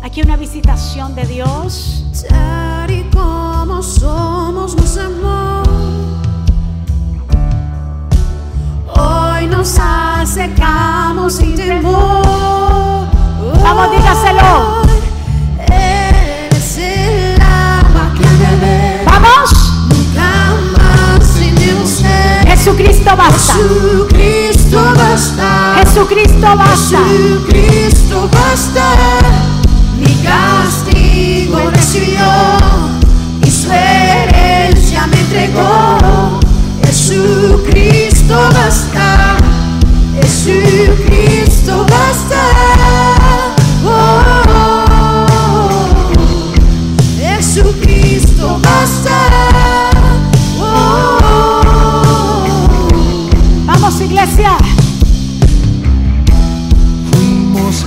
Aquí 0.00 0.22
una 0.22 0.36
visitación 0.36 1.16
de 1.16 1.26
Dios. 1.26 2.04
Tal 2.28 2.88
y 2.88 3.02
como 3.10 3.82
somos, 3.82 4.76
nos 4.76 4.96
amó. 4.96 5.64
Hoy 8.94 9.48
nos 9.48 9.76
acercamos 10.22 11.34
sin 11.34 11.56
temor. 11.56 13.06
Vamos, 13.62 13.90
dígaselo. 13.90 14.82
Eres 15.66 16.78
el 16.78 17.40
agua 17.42 18.12
que 18.16 18.28
ve. 18.64 19.02
Vamos. 19.04 19.50
Jesucristo 22.46 23.16
basta. 23.16 23.54
Jesucristo 23.54 24.80
basta. 24.94 25.74
Jesucristo 25.84 26.56
basta. 26.56 26.98
Jesucristo 27.08 28.28
basta. 28.30 28.84
Mi 29.98 30.14
castigo 30.22 31.70
recibió 31.72 32.26
y 33.44 33.50
su 33.50 33.72
herencia 33.72 35.06
me 35.08 35.18
entregó. 35.18 36.38
Jesucristo 36.84 38.48
basta. 38.54 39.31
Jesucristo 40.22 41.86
basta. 41.88 42.40
Oh, 43.84 43.90
oh, 44.48 44.72
oh. 45.28 45.74
Jesucristo 47.18 48.60
basta. 48.62 49.42
iglesia. 54.12 54.56
Fuimos 57.12 57.86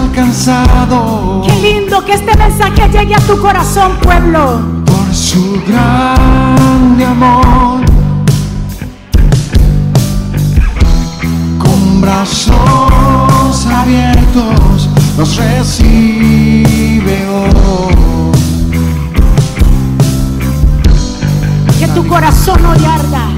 alcanzados. 0.00 1.46
Qué 1.46 1.54
lindo 1.60 2.04
que 2.04 2.14
este 2.14 2.36
mensaje 2.36 2.88
llegue 2.90 3.14
a 3.14 3.20
tu 3.20 3.38
corazón, 3.40 3.92
pueblo. 4.02 4.60
Por 4.84 5.14
su 5.14 5.62
grande 5.66 7.04
amor. 7.04 7.91
Brazos 12.22 13.66
abiertos 13.66 14.88
nos 15.16 15.36
recibe 15.36 17.26
hoy. 17.28 18.32
Que 21.80 21.88
tu 21.88 22.06
corazón 22.06 22.64
hoy 22.64 22.84
arda 22.84 23.28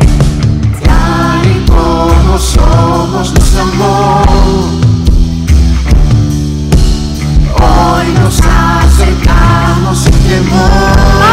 como 1.66 2.38
somos 2.38 3.32
nos 3.32 3.56
amó. 3.56 4.22
Hoy 7.56 8.06
nos 8.20 8.38
acercamos 8.40 9.98
sin 9.98 10.12
temor. 10.12 10.70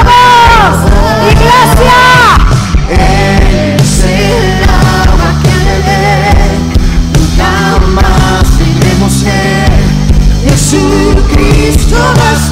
¡Vamos! 0.06 0.90
¡Iglesia! 1.32 2.11
peace 11.42 11.86
to 11.90 11.96
the 11.96 12.51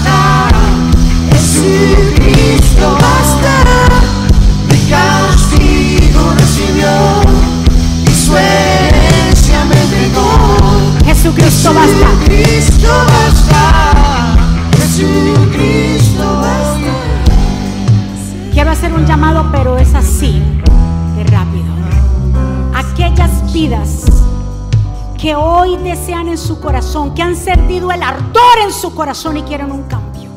en 26.30 26.38
su 26.38 26.59
corazón, 26.59 27.13
que 27.13 27.21
han 27.21 27.36
sentido 27.36 27.91
el 27.91 28.03
ardor 28.03 28.59
en 28.63 28.71
su 28.71 28.93
corazón 28.93 29.38
y 29.38 29.43
quieren 29.43 29.71
un 29.71 29.84
cambio. 29.84 30.30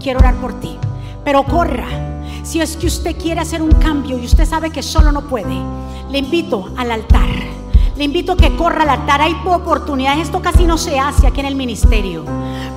Quiero 0.00 0.18
orar 0.18 0.34
por 0.36 0.58
ti, 0.60 0.78
pero 1.24 1.44
corra. 1.44 1.86
Si 2.42 2.60
es 2.60 2.76
que 2.76 2.86
usted 2.86 3.16
quiere 3.16 3.40
hacer 3.40 3.62
un 3.62 3.72
cambio 3.72 4.18
y 4.18 4.24
usted 4.24 4.46
sabe 4.46 4.70
que 4.70 4.82
solo 4.82 5.12
no 5.12 5.22
puede, 5.22 5.54
le 6.10 6.18
invito 6.18 6.70
al 6.76 6.90
altar. 6.90 7.28
Le 7.96 8.04
invito 8.04 8.32
a 8.32 8.36
que 8.36 8.54
corra 8.56 8.82
al 8.82 8.90
altar. 8.90 9.20
Hay 9.20 9.36
oportunidades. 9.44 10.24
Esto 10.24 10.42
casi 10.42 10.64
no 10.64 10.76
se 10.76 10.98
hace 10.98 11.26
aquí 11.26 11.40
en 11.40 11.46
el 11.46 11.54
ministerio. 11.54 12.24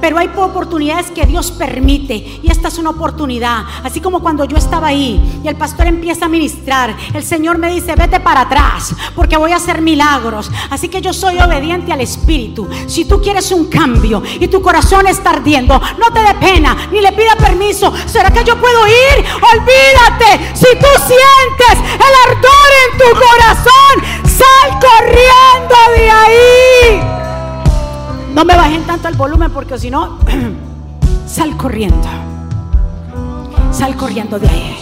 Pero 0.02 0.18
hay 0.18 0.30
oportunidades 0.36 1.12
que 1.12 1.26
Dios 1.26 1.52
permite. 1.52 2.16
Y 2.16 2.50
esta 2.50 2.68
es 2.68 2.78
una 2.78 2.92
oportunidad. 2.92 3.64
Así 3.84 4.00
como 4.00 4.22
cuando 4.22 4.46
yo 4.46 4.58
estaba 4.58 4.88
ahí 4.88 5.42
y 5.44 5.48
el 5.48 5.56
pastor 5.56 5.88
empieza 5.88 6.26
a 6.26 6.30
ministrar. 6.30 6.96
El 7.14 7.24
Señor 7.24 7.58
me 7.58 7.74
dice, 7.74 7.96
vete 7.96 8.20
para 8.20 8.42
atrás. 8.42 8.96
Porque 9.16 9.38
voy 9.38 9.52
a 9.52 9.58
hacer 9.58 9.82
milagros. 9.82 10.52
Así 10.70 10.90
que 10.90 11.02
yo 11.02 11.14
soy 11.14 11.40
obediente 11.40 11.92
al 11.92 12.02
Espíritu. 12.02 12.68
Si 12.88 13.06
tú 13.06 13.22
quieres 13.22 13.52
un 13.52 13.66
cambio 13.66 14.22
y 14.40 14.48
tu 14.48 14.62
corazón 14.62 15.08
está 15.08 15.32
ardiendo, 15.32 15.80
no 15.98 16.14
te 16.14 16.20
dé 16.20 16.34
pena. 16.36 16.90
Ni 16.92 17.02
le 17.02 17.12
pida 17.12 17.36
permiso. 17.36 17.94
¿Será 18.06 18.32
que 18.32 18.44
yo 18.44 18.60
puedo 18.60 18.88
ir? 18.88 19.26
Olvídate. 19.36 20.56
Si 20.56 20.68
tú 20.78 20.88
sientes 21.08 21.92
el 21.94 22.32
ardor 22.32 22.70
en 22.84 22.98
tu 22.98 23.20
corazón, 23.20 24.28
sal 24.28 24.80
corriendo 24.80 25.76
de 25.98 26.10
ahí. 26.10 27.17
No 28.38 28.46
me 28.46 28.56
bajen 28.56 28.84
tanto 28.84 29.08
el 29.08 29.16
volumen 29.16 29.50
porque 29.50 29.80
si 29.80 29.90
no, 29.90 30.20
sal 31.28 31.58
corriendo. 31.58 32.08
Sal 33.72 33.96
corriendo 33.96 34.38
de 34.38 34.48
ahí. 34.48 34.78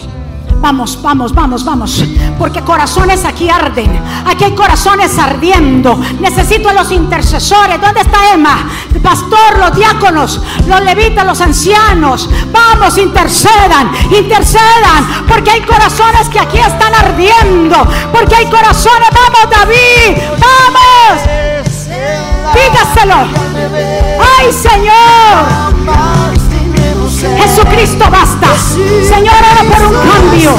Vamos, 0.56 1.00
vamos, 1.00 1.32
vamos, 1.32 1.64
vamos. 1.64 2.04
Porque 2.38 2.60
corazones 2.60 3.24
aquí 3.24 3.48
arden. 3.48 3.98
Aquí 4.26 4.44
hay 4.44 4.54
corazones 4.54 5.18
ardiendo. 5.18 5.98
Necesito 6.20 6.68
a 6.68 6.74
los 6.74 6.92
intercesores. 6.92 7.80
¿Dónde 7.80 8.02
está 8.02 8.34
Emma? 8.34 8.68
El 8.94 9.00
pastor, 9.00 9.58
los 9.58 9.74
diáconos, 9.74 10.38
los 10.68 10.84
levitas, 10.84 11.24
los 11.24 11.40
ancianos. 11.40 12.28
Vamos, 12.52 12.98
intercedan, 12.98 13.90
intercedan. 14.14 15.24
Porque 15.26 15.52
hay 15.52 15.62
corazones 15.62 16.28
que 16.28 16.40
aquí 16.40 16.58
están 16.58 16.94
ardiendo. 16.94 17.88
Porque 18.12 18.34
hay 18.34 18.50
corazones. 18.50 19.08
Vamos, 19.14 19.50
David. 19.50 20.22
Vamos. 20.32 21.55
Dígaselo. 22.54 23.28
Ay, 24.38 24.52
Señor. 24.52 25.66
Jesucristo 27.38 28.04
basta. 28.10 28.48
Señor, 28.56 29.34
ora 29.34 29.62
por 29.74 29.86
un 29.86 29.94
cambio. 30.10 30.50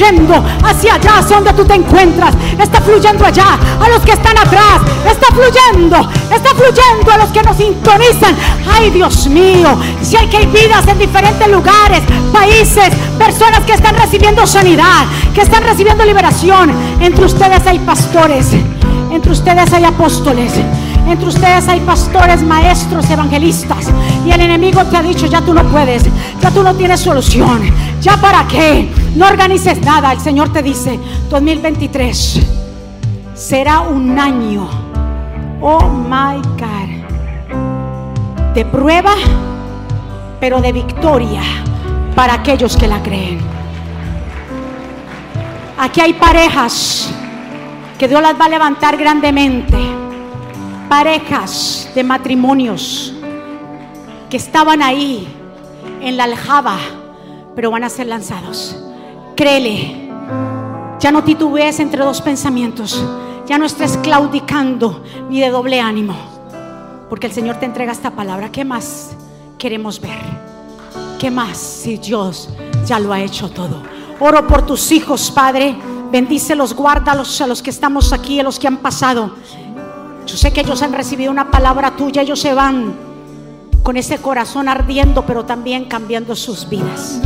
Fluyendo 0.00 0.42
hacia 0.64 0.94
allá, 0.94 1.18
hacia 1.18 1.36
donde 1.36 1.52
tú 1.52 1.64
te 1.64 1.74
encuentras, 1.74 2.34
está 2.58 2.80
fluyendo 2.80 3.24
allá, 3.24 3.58
a 3.80 3.88
los 3.88 4.02
que 4.02 4.12
están 4.12 4.36
atrás, 4.38 4.80
está 5.06 5.26
fluyendo, 5.26 6.08
está 6.34 6.50
fluyendo 6.54 7.12
a 7.12 7.18
los 7.18 7.28
que 7.30 7.42
nos 7.42 7.56
sintonizan. 7.56 8.34
Ay, 8.70 8.90
Dios 8.90 9.26
mío, 9.26 9.76
si 10.02 10.16
hay 10.16 10.26
que 10.28 10.38
hay 10.38 10.46
vidas 10.46 10.86
en 10.88 10.98
diferentes 10.98 11.46
lugares, 11.48 12.00
países, 12.32 12.90
personas 13.18 13.60
que 13.60 13.72
están 13.72 13.94
recibiendo 13.94 14.46
sanidad, 14.46 15.04
que 15.34 15.42
están 15.42 15.64
recibiendo 15.64 16.04
liberación. 16.04 16.70
Entre 17.00 17.24
ustedes 17.24 17.66
hay 17.66 17.78
pastores, 17.80 18.52
entre 19.10 19.32
ustedes 19.32 19.72
hay 19.72 19.84
apóstoles. 19.84 20.52
Entre 21.08 21.26
ustedes 21.26 21.66
hay 21.66 21.80
pastores, 21.80 22.42
maestros, 22.42 23.08
evangelistas. 23.10 23.86
Y 24.24 24.30
el 24.30 24.40
enemigo 24.42 24.84
te 24.84 24.96
ha 24.96 25.02
dicho, 25.02 25.26
ya 25.26 25.40
tú 25.40 25.52
no 25.52 25.64
puedes, 25.64 26.04
ya 26.40 26.50
tú 26.50 26.62
no 26.62 26.74
tienes 26.74 27.00
solución. 27.00 27.62
¿Ya 28.00 28.16
para 28.18 28.46
qué? 28.46 28.88
No 29.16 29.26
organices 29.26 29.80
nada. 29.82 30.12
El 30.12 30.20
Señor 30.20 30.52
te 30.52 30.62
dice, 30.62 30.98
2023 31.28 32.40
será 33.34 33.80
un 33.80 34.18
año. 34.18 34.68
Oh 35.60 35.88
my 35.88 36.40
God. 36.58 37.00
de 38.54 38.64
prueba, 38.64 39.14
pero 40.40 40.60
de 40.60 40.72
victoria 40.72 41.42
para 42.16 42.34
aquellos 42.34 42.76
que 42.76 42.88
la 42.88 43.02
creen. 43.02 43.38
Aquí 45.78 46.00
hay 46.00 46.14
parejas 46.14 47.12
que 47.98 48.08
Dios 48.08 48.20
las 48.20 48.38
va 48.38 48.46
a 48.46 48.48
levantar 48.48 48.96
grandemente. 48.96 49.78
Parejas 50.88 51.90
de 51.94 52.02
matrimonios 52.02 53.14
que 54.28 54.36
estaban 54.36 54.82
ahí 54.82 55.28
en 56.00 56.16
la 56.16 56.24
aljaba, 56.24 56.76
pero 57.54 57.70
van 57.70 57.84
a 57.84 57.88
ser 57.88 58.08
lanzados. 58.08 58.89
Créele, 59.40 60.10
ya 61.00 61.10
no 61.10 61.24
titubees 61.24 61.80
entre 61.80 62.04
dos 62.04 62.20
pensamientos, 62.20 63.02
ya 63.46 63.56
no 63.56 63.64
estés 63.64 63.96
claudicando 63.96 65.02
ni 65.30 65.40
de 65.40 65.48
doble 65.48 65.80
ánimo, 65.80 66.14
porque 67.08 67.28
el 67.28 67.32
Señor 67.32 67.56
te 67.56 67.64
entrega 67.64 67.90
esta 67.90 68.10
palabra. 68.10 68.52
¿Qué 68.52 68.66
más 68.66 69.16
queremos 69.56 69.98
ver? 69.98 70.18
¿Qué 71.18 71.30
más 71.30 71.56
si 71.56 71.96
Dios 71.96 72.50
ya 72.84 73.00
lo 73.00 73.14
ha 73.14 73.22
hecho 73.22 73.48
todo? 73.48 73.82
Oro 74.20 74.46
por 74.46 74.66
tus 74.66 74.92
hijos, 74.92 75.30
Padre. 75.30 75.74
Bendícelos, 76.12 76.74
guárdalos 76.74 77.40
a 77.40 77.46
los 77.46 77.62
que 77.62 77.70
estamos 77.70 78.12
aquí, 78.12 78.40
a 78.40 78.42
los 78.42 78.58
que 78.58 78.68
han 78.68 78.76
pasado. 78.76 79.36
Yo 80.26 80.36
sé 80.36 80.52
que 80.52 80.60
ellos 80.60 80.82
han 80.82 80.92
recibido 80.92 81.32
una 81.32 81.50
palabra 81.50 81.96
tuya, 81.96 82.20
ellos 82.20 82.40
se 82.40 82.52
van 82.52 82.92
con 83.82 83.96
ese 83.96 84.18
corazón 84.18 84.68
ardiendo, 84.68 85.24
pero 85.24 85.46
también 85.46 85.86
cambiando 85.86 86.36
sus 86.36 86.68
vidas. 86.68 87.22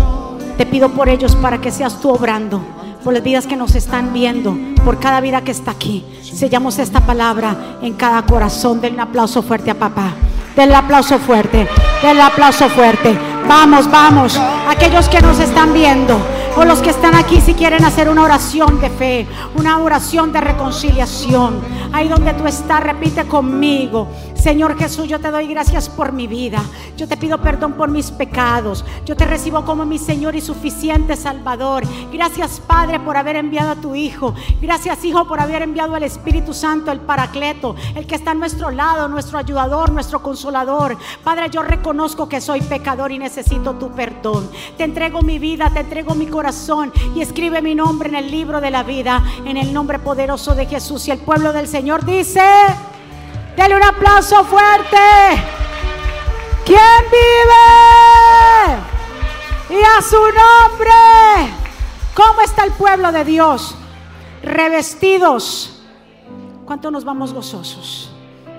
Te 0.57 0.67
pido 0.67 0.91
por 0.91 1.09
ellos 1.09 1.35
para 1.37 1.61
que 1.61 1.71
seas 1.71 2.01
tú 2.01 2.11
obrando, 2.11 2.61
por 3.03 3.13
las 3.13 3.23
vidas 3.23 3.47
que 3.47 3.57
nos 3.57 3.75
están 3.75 4.13
viendo, 4.13 4.57
por 4.85 5.01
cada 5.01 5.21
vida 5.21 5.43
que 5.43 5.51
está 5.51 5.73
aquí. 5.73 6.05
Sellamos 6.23 6.79
esta 6.79 7.01
palabra 7.01 7.79
en 7.83 7.95
cada 7.95 8.23
corazón. 8.23 8.81
Denle 8.81 8.97
un 8.97 9.09
aplauso 9.09 9.43
fuerte 9.43 9.71
a 9.71 9.79
papá. 9.79 10.13
Denle 10.55 10.77
aplauso 10.77 11.19
fuerte. 11.19 11.69
Denle 12.03 12.23
aplauso 12.23 12.69
fuerte. 12.69 13.19
Vamos, 13.49 13.91
vamos. 13.91 14.41
Aquellos 14.69 15.09
que 15.09 15.21
nos 15.21 15.39
están 15.41 15.73
viendo 15.73 16.17
o 16.57 16.65
los 16.65 16.79
que 16.81 16.91
están 16.91 17.15
aquí 17.15 17.41
si 17.41 17.55
quieren 17.55 17.85
hacer 17.85 18.09
una 18.09 18.23
oración 18.23 18.81
de 18.81 18.91
fe, 18.91 19.27
una 19.57 19.79
oración 19.79 20.33
de 20.33 20.41
reconciliación. 20.41 21.61
Ahí 21.93 22.09
donde 22.09 22.33
tú 22.35 22.47
estás, 22.47 22.81
repite 22.81 23.25
conmigo. 23.25 24.09
Señor 24.45 24.77
Jesús, 24.77 25.09
yo 25.09 25.19
te 25.21 25.31
doy 25.31 25.47
gracias 25.47 25.89
por 25.89 26.13
mi 26.13 26.27
vida. 26.27 26.63
Yo 26.99 27.09
te 27.09 27.17
pido 27.17 27.41
perdón 27.41 27.73
por 27.73 27.89
mis 27.89 28.11
pecados. 28.11 28.85
Yo 29.07 29.17
te 29.17 29.25
recibo 29.25 29.65
como 29.65 29.87
mi 29.87 29.99
Señor 29.99 30.37
y 30.37 30.43
suficiente 30.43 31.17
Salvador. 31.17 31.83
Gracias 32.13 32.61
Padre 32.61 33.01
por 33.01 33.17
haber 33.17 33.37
enviado 33.37 33.71
a 33.71 33.77
tu 33.77 33.95
Hijo. 33.95 34.35
Gracias 34.61 35.03
Hijo 35.03 35.27
por 35.27 35.41
haber 35.41 35.63
enviado 35.63 35.95
al 35.95 36.03
Espíritu 36.03 36.53
Santo, 36.53 36.93
el 36.93 37.01
Paracleto, 37.01 37.75
el 37.95 38.07
que 38.07 38.17
está 38.17 38.33
a 38.33 38.35
nuestro 38.35 38.71
lado, 38.71 39.09
nuestro 39.09 39.39
ayudador, 39.39 39.91
nuestro 39.91 40.23
consolador. 40.23 40.99
Padre, 41.23 41.49
yo 41.49 41.63
reconozco 41.63 42.29
que 42.29 42.43
soy 42.43 42.61
pecador 42.61 43.13
y 43.13 43.19
necesito 43.19 43.77
tu 43.77 43.93
perdón. 43.93 44.51
Te 44.77 44.85
entrego 44.85 45.23
mi 45.23 45.39
vida, 45.39 45.71
te 45.73 45.81
entrego 45.81 46.15
mi 46.15 46.27
corazón 46.27 46.93
y 47.15 47.23
escribe 47.23 47.63
mi 47.63 47.75
nombre 47.75 48.11
en 48.11 48.17
el 48.17 48.31
libro 48.31 48.61
de 48.61 48.71
la 48.71 48.83
vida, 48.83 49.25
en 49.47 49.57
el 49.57 49.73
nombre 49.73 50.01
poderoso 50.01 50.55
de 50.55 50.67
Jesús. 50.67 51.09
Y 51.09 51.13
el 51.13 51.19
pueblo 51.21 51.55
del 51.55 51.67
Señor 51.67 52.05
dice... 52.05 52.43
Dale 53.57 53.77
un 53.77 53.83
aplauso 53.83 54.45
fuerte. 54.45 54.97
¿Quién 56.65 56.81
vive? 57.11 57.55
Y 59.71 59.83
a 59.83 60.03
su 60.03 60.17
nombre. 60.17 60.93
¿Cómo 62.15 62.41
está 62.41 62.65
el 62.65 62.73
pueblo 62.73 63.13
de 63.13 63.25
Dios? 63.25 63.77
Revestidos. 64.43 65.83
¿Cuánto 66.65 66.91
nos 66.91 67.05
vamos 67.05 67.33
gozosos? 67.33 68.11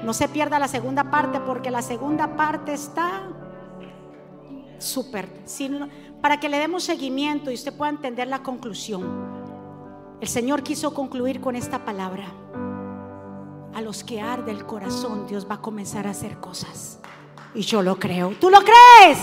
No 0.04 0.14
se 0.14 0.30
pierda 0.30 0.60
la 0.60 0.68
segunda 0.68 1.10
parte 1.10 1.40
porque 1.40 1.72
la 1.72 1.82
segunda 1.82 2.38
parte 2.38 2.74
está 2.74 3.24
súper. 4.78 5.30
Para 6.22 6.40
que 6.40 6.48
le 6.48 6.60
demos 6.60 6.84
seguimiento 6.84 7.52
y 7.52 7.56
usted 7.56 7.76
pueda 7.76 7.92
entender 7.92 8.28
la 8.28 8.44
conclusión. 8.44 9.36
El 10.22 10.28
Señor 10.28 10.64
quiso 10.64 10.94
concluir 10.94 11.42
con 11.42 11.56
esta 11.56 11.84
palabra 11.84 12.26
a 13.76 13.82
los 13.82 14.06
que 14.06 14.22
arde 14.22 14.52
el 14.52 14.66
corazón, 14.66 15.28
Dios 15.28 15.46
va 15.50 15.56
a 15.56 15.62
comenzar 15.62 16.08
a 16.08 16.12
hacer 16.12 16.40
cosas. 16.40 16.98
Y 17.54 17.62
yo 17.62 17.82
lo 17.82 18.00
creo. 18.00 18.30
¿Tú 18.40 18.50
lo 18.50 18.60
crees? 18.60 19.20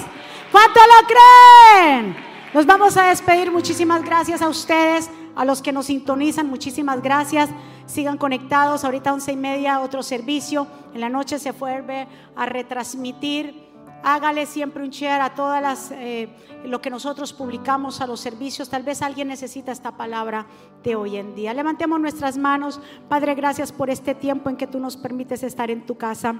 ¿Cuánto 0.52 0.78
lo 0.78 1.08
creen? 1.08 2.16
Nos 2.52 2.66
vamos 2.66 2.98
a 2.98 3.04
despedir. 3.04 3.50
Muchísimas 3.50 4.04
gracias 4.04 4.42
a 4.42 4.50
ustedes, 4.50 5.10
a 5.34 5.46
los 5.46 5.62
que 5.62 5.72
nos 5.72 5.86
sintonizan. 5.86 6.48
Muchísimas 6.48 7.02
gracias. 7.02 7.48
Sigan 7.86 8.18
conectados. 8.18 8.84
Ahorita 8.84 9.14
once 9.14 9.32
y 9.32 9.36
media 9.36 9.80
otro 9.80 10.02
servicio. 10.02 10.66
En 10.92 11.00
la 11.00 11.08
noche 11.08 11.38
se 11.38 11.52
vuelve 11.52 12.06
a 12.36 12.44
retransmitir 12.44 13.71
hágale 14.02 14.46
siempre 14.46 14.82
un 14.82 14.90
share 14.90 15.20
a 15.20 15.34
todas 15.34 15.62
las 15.62 15.90
eh, 15.92 16.28
lo 16.64 16.80
que 16.80 16.90
nosotros 16.90 17.32
publicamos 17.32 18.00
a 18.00 18.06
los 18.06 18.20
servicios. 18.20 18.68
Tal 18.68 18.82
vez 18.82 19.02
alguien 19.02 19.28
necesita 19.28 19.72
esta 19.72 19.96
palabra 19.96 20.46
de 20.82 20.94
hoy 20.94 21.16
en 21.16 21.34
día. 21.34 21.54
Levantemos 21.54 22.00
nuestras 22.00 22.38
manos. 22.38 22.80
Padre, 23.08 23.34
gracias 23.34 23.72
por 23.72 23.90
este 23.90 24.14
tiempo 24.14 24.50
en 24.50 24.56
que 24.56 24.66
tú 24.66 24.78
nos 24.78 24.96
permites 24.96 25.42
estar 25.42 25.70
en 25.70 25.86
tu 25.86 25.96
casa. 25.96 26.36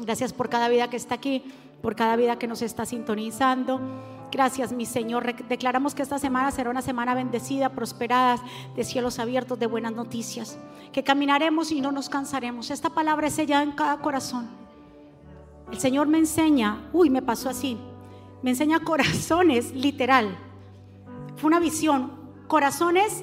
Gracias 0.00 0.32
por 0.32 0.48
cada 0.48 0.68
vida 0.68 0.88
que 0.88 0.96
está 0.96 1.14
aquí, 1.14 1.44
por 1.82 1.96
cada 1.96 2.16
vida 2.16 2.38
que 2.38 2.46
nos 2.46 2.62
está 2.62 2.86
sintonizando. 2.86 3.80
Gracias, 4.30 4.72
mi 4.72 4.86
Señor. 4.86 5.34
Declaramos 5.48 5.94
que 5.94 6.02
esta 6.02 6.18
semana 6.18 6.50
será 6.50 6.70
una 6.70 6.82
semana 6.82 7.14
bendecida, 7.14 7.70
prosperada, 7.70 8.38
de 8.76 8.84
cielos 8.84 9.18
abiertos, 9.18 9.58
de 9.58 9.66
buenas 9.66 9.92
noticias. 9.92 10.58
Que 10.92 11.02
caminaremos 11.02 11.72
y 11.72 11.80
no 11.80 11.90
nos 11.92 12.08
cansaremos. 12.08 12.70
Esta 12.70 12.90
palabra 12.90 13.26
es 13.26 13.34
sellada 13.34 13.62
en 13.62 13.72
cada 13.72 13.98
corazón 13.98 14.69
el 15.70 15.78
Señor 15.78 16.08
me 16.08 16.18
enseña, 16.18 16.88
uy, 16.92 17.10
me 17.10 17.22
pasó 17.22 17.48
así, 17.48 17.78
me 18.42 18.50
enseña 18.50 18.80
corazones, 18.84 19.72
literal. 19.72 20.36
Fue 21.36 21.48
una 21.48 21.60
visión, 21.60 22.12
corazones 22.48 23.22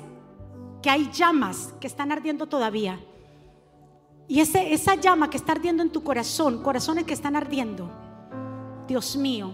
que 0.82 0.89
hay 0.89 1.10
llamas 1.12 1.74
que 1.80 1.88
están 1.88 2.12
ardiendo 2.12 2.48
todavía. 2.48 3.00
Y 4.28 4.41
ese, 4.41 4.74
esa 4.74 4.95
llama 4.95 5.30
que 5.30 5.38
está 5.38 5.54
ardiendo 5.54 5.84
en 5.84 5.89
tu 5.89 6.04
corazón, 6.04 6.62
corazones 6.62 7.06
que 7.06 7.14
están 7.14 7.36
ardiendo, 7.36 7.89
Dios 8.88 9.16
mío, 9.16 9.52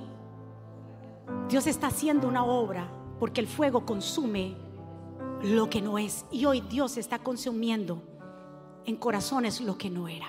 Dios 1.49 1.67
está 1.67 1.87
haciendo 1.87 2.27
una 2.27 2.43
obra 2.43 2.89
porque 3.19 3.41
el 3.41 3.47
fuego 3.47 3.85
consume 3.85 4.55
lo 5.43 5.69
que 5.69 5.81
no 5.81 5.97
es. 5.97 6.25
Y 6.31 6.45
hoy 6.45 6.61
Dios 6.61 6.97
está 6.97 7.19
consumiendo 7.19 8.01
en 8.85 8.95
corazones 8.95 9.61
lo 9.61 9.77
que 9.77 9.89
no 9.89 10.07
era. 10.07 10.27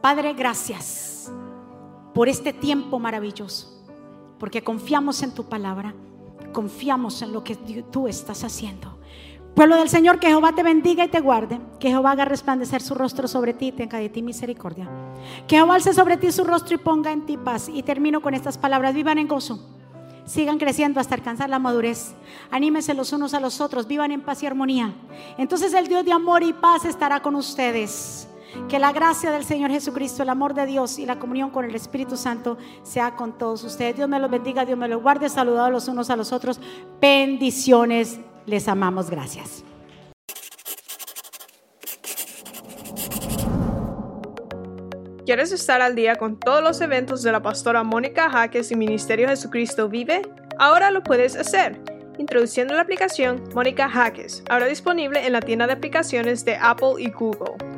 Padre, 0.00 0.34
gracias 0.34 1.32
por 2.18 2.28
este 2.28 2.52
tiempo 2.52 2.98
maravilloso, 2.98 3.68
porque 4.40 4.64
confiamos 4.64 5.22
en 5.22 5.32
tu 5.32 5.44
palabra, 5.44 5.94
confiamos 6.52 7.22
en 7.22 7.32
lo 7.32 7.44
que 7.44 7.54
tú 7.54 8.08
estás 8.08 8.42
haciendo. 8.42 8.98
Pueblo 9.54 9.76
del 9.76 9.88
Señor, 9.88 10.18
que 10.18 10.26
Jehová 10.26 10.52
te 10.52 10.64
bendiga 10.64 11.04
y 11.04 11.08
te 11.10 11.20
guarde, 11.20 11.60
que 11.78 11.90
Jehová 11.90 12.10
haga 12.10 12.24
resplandecer 12.24 12.82
su 12.82 12.96
rostro 12.96 13.28
sobre 13.28 13.54
ti 13.54 13.68
y 13.68 13.72
tenga 13.72 13.98
de 13.98 14.08
ti 14.08 14.22
misericordia. 14.22 14.90
Que 15.46 15.54
Jehová 15.54 15.76
alce 15.76 15.94
sobre 15.94 16.16
ti 16.16 16.32
su 16.32 16.42
rostro 16.42 16.74
y 16.74 16.78
ponga 16.78 17.12
en 17.12 17.24
ti 17.24 17.36
paz. 17.36 17.68
Y 17.72 17.84
termino 17.84 18.20
con 18.20 18.34
estas 18.34 18.58
palabras, 18.58 18.94
vivan 18.94 19.18
en 19.18 19.28
gozo. 19.28 19.64
Sigan 20.24 20.58
creciendo 20.58 20.98
hasta 20.98 21.14
alcanzar 21.14 21.48
la 21.48 21.60
madurez. 21.60 22.16
Anímense 22.50 22.94
los 22.94 23.12
unos 23.12 23.32
a 23.32 23.38
los 23.38 23.60
otros. 23.60 23.86
Vivan 23.86 24.10
en 24.10 24.22
paz 24.22 24.42
y 24.42 24.46
armonía. 24.46 24.92
Entonces 25.36 25.72
el 25.72 25.86
Dios 25.86 26.04
de 26.04 26.10
amor 26.10 26.42
y 26.42 26.52
paz 26.52 26.84
estará 26.84 27.22
con 27.22 27.36
ustedes. 27.36 28.28
Que 28.68 28.78
la 28.78 28.92
gracia 28.92 29.30
del 29.30 29.44
Señor 29.44 29.70
Jesucristo, 29.70 30.22
el 30.22 30.28
amor 30.28 30.54
de 30.54 30.66
Dios 30.66 30.98
y 30.98 31.06
la 31.06 31.18
comunión 31.18 31.50
con 31.50 31.64
el 31.64 31.74
Espíritu 31.74 32.16
Santo 32.16 32.58
sea 32.82 33.14
con 33.16 33.36
todos 33.36 33.64
ustedes. 33.64 33.96
Dios 33.96 34.08
me 34.08 34.18
los 34.18 34.30
bendiga, 34.30 34.64
Dios 34.64 34.78
me 34.78 34.88
los 34.88 35.02
guarde. 35.02 35.28
Saludados 35.28 35.70
los 35.70 35.88
unos 35.88 36.10
a 36.10 36.16
los 36.16 36.32
otros. 36.32 36.60
Bendiciones. 37.00 38.20
Les 38.46 38.68
amamos. 38.68 39.10
Gracias. 39.10 39.64
¿Quieres 45.26 45.52
estar 45.52 45.82
al 45.82 45.94
día 45.94 46.16
con 46.16 46.40
todos 46.40 46.62
los 46.62 46.80
eventos 46.80 47.22
de 47.22 47.32
la 47.32 47.42
pastora 47.42 47.82
Mónica 47.82 48.30
Jaques 48.30 48.70
y 48.72 48.76
Ministerio 48.76 49.28
Jesucristo 49.28 49.86
Vive? 49.88 50.22
Ahora 50.58 50.90
lo 50.90 51.02
puedes 51.02 51.36
hacer 51.36 51.78
introduciendo 52.18 52.74
la 52.74 52.82
aplicación 52.82 53.44
Mónica 53.54 53.88
Jaques, 53.88 54.42
ahora 54.50 54.66
disponible 54.66 55.24
en 55.24 55.32
la 55.32 55.40
tienda 55.40 55.66
de 55.66 55.74
aplicaciones 55.74 56.44
de 56.44 56.56
Apple 56.56 56.94
y 56.98 57.10
Google. 57.10 57.77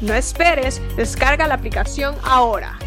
No 0.00 0.14
esperes, 0.14 0.80
descarga 0.96 1.46
la 1.46 1.54
aplicación 1.54 2.14
ahora. 2.22 2.78